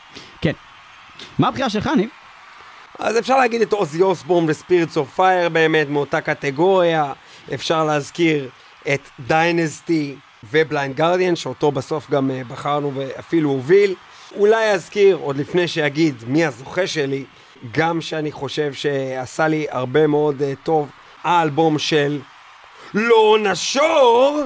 מה 1.38 1.48
הבחירה 1.48 1.70
שלך, 1.70 1.90
ניב? 1.96 2.08
אז 2.98 3.18
אפשר 3.18 3.38
להגיד 3.38 3.62
את 3.62 3.72
Ozzy 3.72 4.02
Osbourne 4.02 4.44
ו 4.48 4.54
Spirits 4.54 4.96
of 4.96 5.14
Fire 5.14 5.48
באמת 5.48 5.88
מאותה 5.88 6.20
קטגוריה. 6.20 7.12
אפשר 7.54 7.84
להזכיר 7.84 8.48
את 8.94 9.00
Dynazty 9.20 10.16
ו 10.50 10.58
Blind 10.58 10.96
Guardian, 10.96 11.36
שאותו 11.36 11.72
בסוף 11.72 12.10
גם 12.10 12.30
אה, 12.30 12.42
בחרנו 12.48 12.92
ואפילו 12.94 13.50
הוביל. 13.50 13.94
אולי 14.36 14.70
אזכיר, 14.70 15.16
עוד 15.16 15.36
לפני 15.36 15.68
שאגיד 15.68 16.14
מי 16.26 16.44
הזוכה 16.44 16.86
שלי, 16.86 17.24
גם 17.72 18.00
שאני 18.00 18.32
חושב 18.32 18.72
שעשה 18.72 19.48
לי 19.48 19.66
הרבה 19.70 20.06
מאוד 20.06 20.42
אה, 20.42 20.52
טוב, 20.62 20.88
האלבום 21.24 21.78
של 21.78 22.20
Lorna 22.94 23.54
Shore, 23.54 24.42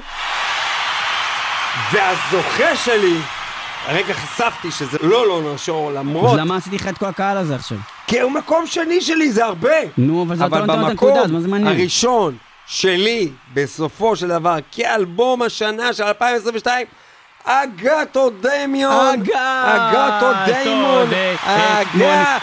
והזוכה 1.92 2.76
שלי, 2.76 3.16
הרגע 3.86 4.14
חשפתי 4.14 4.70
שזה 4.70 4.98
לא 5.02 5.26
לורנה 5.26 5.58
שור, 5.58 5.90
אז 5.90 5.96
למרות, 5.96 6.38
למה 6.38 6.56
עשיתי 6.56 6.76
לך 6.76 6.88
את 6.88 6.98
כל 6.98 7.06
הקהל 7.06 7.36
הזה 7.36 7.54
עכשיו? 7.54 7.78
כי 8.06 8.20
הוא 8.20 8.32
מקום 8.32 8.66
שני 8.66 9.00
שלי, 9.00 9.32
זה 9.32 9.44
הרבה. 9.44 9.70
נו, 9.98 10.22
אבל 10.22 10.36
זה 10.36 10.46
אתה 10.46 10.56
אבל 10.56 10.60
לא 10.60 10.66
נותן 10.66 10.84
את 10.84 10.90
הנקודה, 10.90 11.20
אז 11.20 11.30
מה 11.30 11.40
זה 11.40 11.46
במקום 11.46 11.50
מעניין? 11.50 11.80
הראשון 11.80 12.36
שלי, 12.66 13.30
בסופו 13.54 14.16
של 14.16 14.28
דבר, 14.28 14.56
כאלבום 14.72 15.42
השנה 15.42 15.92
של 15.92 16.02
2022, 16.04 16.86
דיימון, 20.44 21.10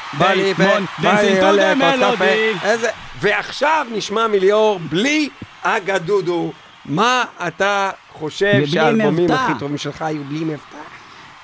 melody. 1.74 2.64
איזה, 2.64 2.90
ועכשיו 3.20 3.86
נשמע 3.90 4.26
מליאור 4.26 4.80
בלי 4.88 5.28
אגדודו, 5.62 6.52
מה 6.84 7.24
אתה 7.46 7.90
חושב 8.12 8.62
שהאלבומים. 8.66 9.30
הכי 9.30 9.52
טובים 9.58 9.78
שלך 9.78 10.02
היו 10.02 10.24
בלי 10.24 10.44
מבטא? 10.44 10.91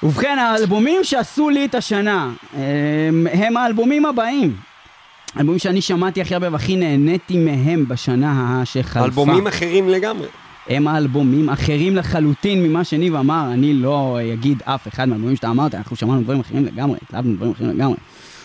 ובכן, 0.03 0.39
האלבומים 0.39 1.05
שעשו 1.05 1.51
לי 1.51 1.65
את 1.65 1.75
השנה, 1.75 2.31
הם, 2.53 3.27
הם 3.33 3.57
האלבומים 3.57 4.07
הבאים. 4.07 4.57
האלבומים 5.35 5.59
שאני 5.59 5.81
שמעתי 5.81 6.21
הכי 6.21 6.35
הרבה 6.35 6.49
והכי 6.53 6.77
נהניתי 6.77 7.39
מהם 7.39 7.89
בשנה 7.89 8.63
שחלפה. 8.65 9.05
אלבומים 9.05 9.47
אחרים 9.47 9.89
לגמרי. 9.89 10.27
הם 10.69 10.89
האלבומים 10.89 11.49
אחרים 11.49 11.97
לחלוטין 11.97 12.63
ממה 12.63 12.85
שניב 12.85 13.15
אמר, 13.15 13.49
אני 13.53 13.75
לא 13.75 14.19
אגיד 14.33 14.63
אף 14.65 14.89
אחד 14.89 15.09
מהאלבומים 15.09 15.37
שאתה 15.37 15.51
אמרת, 15.51 15.75
אנחנו 15.75 15.97
שמענו 15.97 16.23
דברים 16.23 16.41
אחרים 16.41 16.65
לגמרי, 16.65 16.99
התלהבנו 17.03 17.37
דברים 17.37 17.53
אחרים 17.53 17.71
לגמרי. 17.71 17.97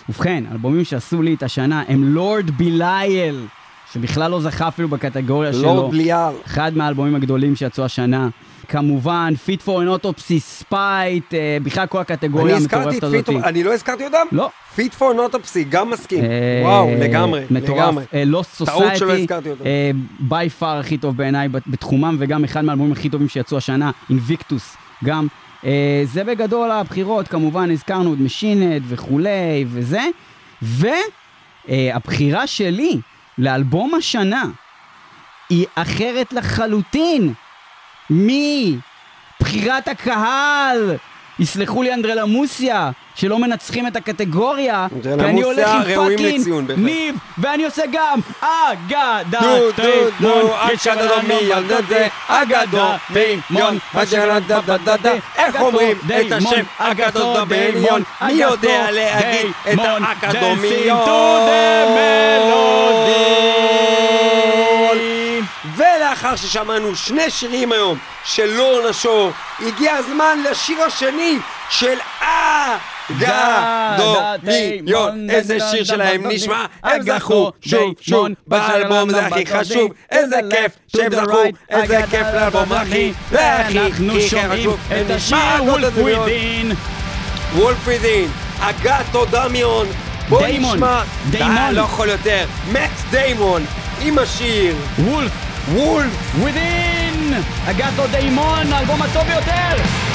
ובכן, 0.09 0.43
האלבומים 0.49 0.83
שעשו 0.83 1.21
לי 1.21 1.33
את 1.33 1.43
השנה 1.43 1.83
הם 1.87 2.03
Lord 2.03 2.51
Belial, 2.51 3.45
שבכלל 3.93 4.31
לא 4.31 4.41
זכה 4.41 4.67
אפילו 4.67 4.87
בקטגוריה 4.87 5.53
שלו. 5.53 5.61
Lord 5.61 5.91
Belial. 5.91 6.33
אחד 6.45 6.77
מהאלבומים 6.77 7.15
הגדולים 7.15 7.55
שיצאו 7.55 7.85
השנה. 7.85 8.29
כמובן, 8.73 9.33
Fit 9.47 9.59
for 9.65 9.71
an 9.83 10.01
Autopsy, 10.01 10.63
Spite, 10.63 10.73
אה, 11.33 11.57
בכלל 11.63 11.85
כל 11.87 11.99
הקטגוריה 12.01 12.57
המטורפת 12.57 12.89
Fit, 12.91 13.03
הזאת. 13.03 13.29
אני 13.43 13.63
לא 13.63 13.73
הזכרתי 13.73 14.05
אותם? 14.05 14.25
לא. 14.31 14.49
Fit 14.75 14.93
for 14.93 15.13
an 15.13 15.23
Autopsy, 15.23 15.63
גם 15.63 15.89
מסכים. 15.89 16.23
אה, 16.23 16.29
וואו, 16.63 16.89
לגמרי. 16.99 17.43
לגמרי. 17.51 18.03
Lost 18.25 18.53
Society. 18.53 19.27
by 20.19 20.49
far 20.49 20.77
הכי 20.79 20.97
טוב 20.97 21.17
בעיניי 21.17 21.47
בת- 21.49 21.67
בתחומם, 21.67 22.15
וגם 22.19 22.43
אחד 22.43 22.61
מהאלבומים 22.65 22.91
הכי 22.93 23.09
טובים 23.09 23.29
שיצאו 23.29 23.57
השנה, 23.57 23.91
Invictus, 24.09 24.75
גם. 25.03 25.27
אה, 25.65 26.01
זה 26.05 26.23
בגדול 26.23 26.71
הבחירות, 26.71 27.27
כמובן 27.27 27.71
הזכרנו 27.71 28.13
את 28.13 28.19
Machine 28.19 28.59
Head 28.59 28.81
וכולי 28.87 29.65
וזה, 29.67 30.01
והבחירה 30.61 32.47
שלי 32.47 32.99
לאלבום 33.37 33.95
השנה 33.95 34.43
היא 35.49 35.65
אחרת 35.75 36.33
לחלוטין 36.33 37.33
מי? 38.09 38.77
בחירת 39.41 39.87
הקהל. 39.87 40.95
יסלחו 41.39 41.83
לי 41.83 41.93
אנדרלמוסיה, 41.93 42.91
שלא 43.15 43.39
מנצחים 43.39 43.87
את 43.87 43.95
הקטגוריה, 43.95 44.87
כי 45.03 45.09
אני 45.09 45.41
הולך 45.41 45.69
עם 45.69 45.83
fucking 45.95 46.71
ניב, 46.77 47.15
ואני 47.37 47.65
עושה 47.65 47.83
גם 47.91 48.19
Agathodaimon, 48.41 49.71
כשלמי 50.77 51.33
ילדתי 51.41 51.93
אגדותימון, 52.27 53.77
איך 55.35 55.61
אומרים 55.61 55.97
את 56.05 56.31
השם 56.31 56.63
אגדותימון, 56.77 58.03
מי 58.25 58.33
יודע 58.33 58.91
להגיד 58.91 59.51
את 59.73 59.79
האקדומיון? 59.79 60.99
לאחר 66.13 66.35
ששמענו 66.35 66.95
שני 66.95 67.29
שירים 67.29 67.71
היום 67.71 67.97
של 68.25 68.45
לורן 68.45 68.85
השור, 68.89 69.31
הגיע 69.59 69.93
הזמן 69.93 70.37
לשיר 70.51 70.81
השני 70.81 71.37
של 71.69 71.97
אה, 72.21 72.77
אגדומיון. 74.41 75.29
איזה 75.29 75.57
שיר 75.71 75.83
שלהם 75.83 76.27
נשמע, 76.27 76.65
הם 76.83 77.01
זכו 77.01 77.51
שוב 77.61 77.93
שוב 78.01 78.27
באלבום 78.47 79.09
זה 79.09 79.25
הכי 79.25 79.45
חשוב, 79.45 79.91
איזה 80.11 80.39
כיף 80.49 80.71
שהם 80.95 81.11
זכו, 81.15 81.41
איזה 81.69 81.99
כיף 82.09 82.27
לאלבום 82.33 82.73
הכי, 82.73 83.13
והכי, 83.31 83.79
אנחנו 83.79 84.21
שומעים 84.21 84.69
את 84.69 85.09
השיר 85.09 85.37
וולף 85.61 85.93
ווידין. 85.97 86.71
וולף 87.55 87.87
ווידין, 87.87 88.31
אגדומיון. 88.59 89.87
בוא 90.29 90.47
נשמע, 90.47 91.03
דיימון, 91.29 91.57
אה, 91.57 91.71
לא 91.71 91.81
יכול 91.81 92.09
יותר, 92.09 92.45
מאט 92.71 92.91
דיימון 93.11 93.65
עם 94.01 94.19
השיר 94.19 94.75
וולף 94.99 95.52
Wolf 95.71 96.43
Within! 96.43 97.39
Agato 97.65 98.07
Daimon, 98.11 98.73
album 98.73 99.01
הטוב 99.01 99.23
ביותר! 99.23 100.12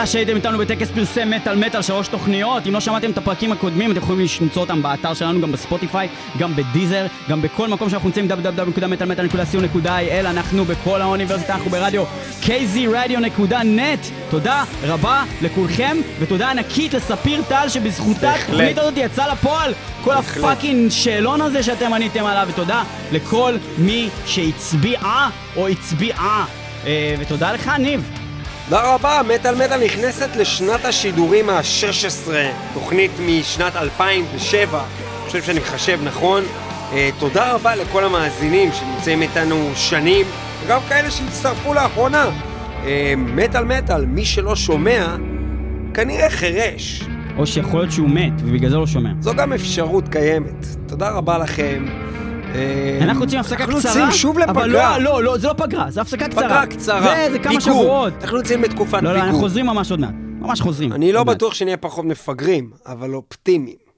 תודה 0.00 0.12
שהייתם 0.12 0.36
איתנו 0.36 0.58
בטקס 0.58 0.90
פרסי 0.90 1.24
מטאל 1.24 1.56
מטאל, 1.56 1.82
שלוש 1.82 2.08
תוכניות. 2.08 2.66
אם 2.66 2.72
לא 2.72 2.80
שמעתם 2.80 3.10
את 3.10 3.18
הפרקים 3.18 3.52
הקודמים, 3.52 3.90
אתם 3.90 3.98
יכולים 3.98 4.26
למצוא 4.40 4.62
אותם 4.62 4.82
באתר 4.82 5.14
שלנו, 5.14 5.40
גם 5.40 5.52
בספוטיפיי, 5.52 6.08
גם 6.38 6.56
בדיזר, 6.56 7.06
גם 7.28 7.42
בכל 7.42 7.68
מקום 7.68 7.90
שאנחנו 7.90 8.08
נמצאים, 8.08 8.28
www.מטאלמטאל.co.il. 8.30 10.26
אנחנו 10.26 10.64
בכל 10.64 11.02
האוניברסיטה, 11.02 11.54
אנחנו 11.54 11.70
ברדיו 11.70 12.04
kzradio.net. 12.42 14.30
תודה 14.30 14.64
רבה 14.82 15.24
לכולכם, 15.42 15.96
ותודה 16.20 16.50
ענקית 16.50 16.94
לספיר 16.94 17.42
טל, 17.48 17.68
שבזכותה 17.68 18.34
התוכנית 18.34 18.78
הזאת 18.78 18.94
יצאה 18.96 19.32
לפועל. 19.32 19.72
כל 20.04 20.12
הפאקינג 20.14 20.90
שאלון 20.90 21.40
הזה 21.40 21.62
שאתם 21.62 21.92
עניתם 21.92 22.26
עליו, 22.26 22.46
ותודה 22.50 22.82
לכל 23.12 23.54
מי 23.78 24.08
שהצביעה 24.26 25.30
או 25.56 25.68
הצביעה. 25.68 26.44
ותודה 27.18 27.52
לך, 27.52 27.68
ניב. 27.78 28.19
תודה 28.70 28.94
רבה, 28.94 29.20
מטאל 29.34 29.54
מטאל 29.54 29.84
נכנסת 29.84 30.36
לשנת 30.36 30.84
השידורים 30.84 31.50
ה-16, 31.50 32.30
תוכנית 32.74 33.10
משנת 33.26 33.76
2007, 33.76 34.78
אני 34.78 35.26
חושב 35.26 35.42
שאני 35.42 35.60
מחשב 35.60 35.98
נכון. 36.04 36.42
אה, 36.92 37.10
תודה 37.18 37.52
רבה 37.52 37.76
לכל 37.76 38.04
המאזינים 38.04 38.72
שנמצאים 38.72 39.22
איתנו 39.22 39.70
שנים, 39.74 40.26
וגם 40.64 40.80
כאלה 40.88 41.10
שהצטרפו 41.10 41.74
לאחרונה. 41.74 42.26
אה, 42.84 43.14
מטאל 43.16 43.64
מטאל, 43.64 44.06
מי 44.06 44.24
שלא 44.24 44.56
שומע, 44.56 45.16
כנראה 45.94 46.30
חירש. 46.30 47.02
או 47.36 47.46
שיכול 47.46 47.80
להיות 47.80 47.92
שהוא 47.92 48.10
מת, 48.10 48.32
ובגלל 48.38 48.70
זה 48.70 48.76
לא 48.76 48.86
שומע. 48.86 49.10
זו 49.20 49.34
גם 49.34 49.52
אפשרות 49.52 50.08
קיימת. 50.08 50.66
תודה 50.86 51.10
רבה 51.10 51.38
לכם. 51.38 51.86
אה, 52.54 52.98
אנחנו 53.02 53.22
יוצאים 53.24 53.40
הפסקה 53.40 53.64
אנחנו 53.64 53.78
קצרה, 53.78 53.92
יוצאים 53.92 54.10
שוב 54.10 54.38
אבל 54.38 54.66
לפגרה. 54.68 54.98
לא, 54.98 55.04
לא, 55.04 55.22
לא, 55.22 55.38
זה 55.38 55.48
לא 55.48 55.52
פגרה, 55.52 55.90
זה 55.90 56.00
הפסקה 56.00 56.28
קצרה. 56.28 56.42
פגרה 56.42 56.66
קצרה. 56.66 57.00
זה, 57.02 57.28
זה 57.32 57.38
כמה 57.38 57.60
פיגור. 57.60 57.82
שבועות. 57.82 58.12
אנחנו 58.22 58.36
יוצאים 58.38 58.62
בתקופת 58.62 59.02
לא, 59.02 59.10
לא, 59.10 59.10
אנחנו 59.16 59.26
פיגור. 59.26 59.40
חוזרים 59.40 59.66
ממש 59.66 59.90
עוד 59.90 60.00
מעט. 60.00 60.14
ממש 60.40 60.60
חוזרים. 60.60 60.92
אני 60.92 61.12
לא. 61.12 61.24
בטוח 61.24 61.54
שנהיה 61.54 61.76
פחות 61.76 62.04
מפגרים, 62.04 62.70
אבל 62.86 63.14
אופטימיים. 63.14 63.89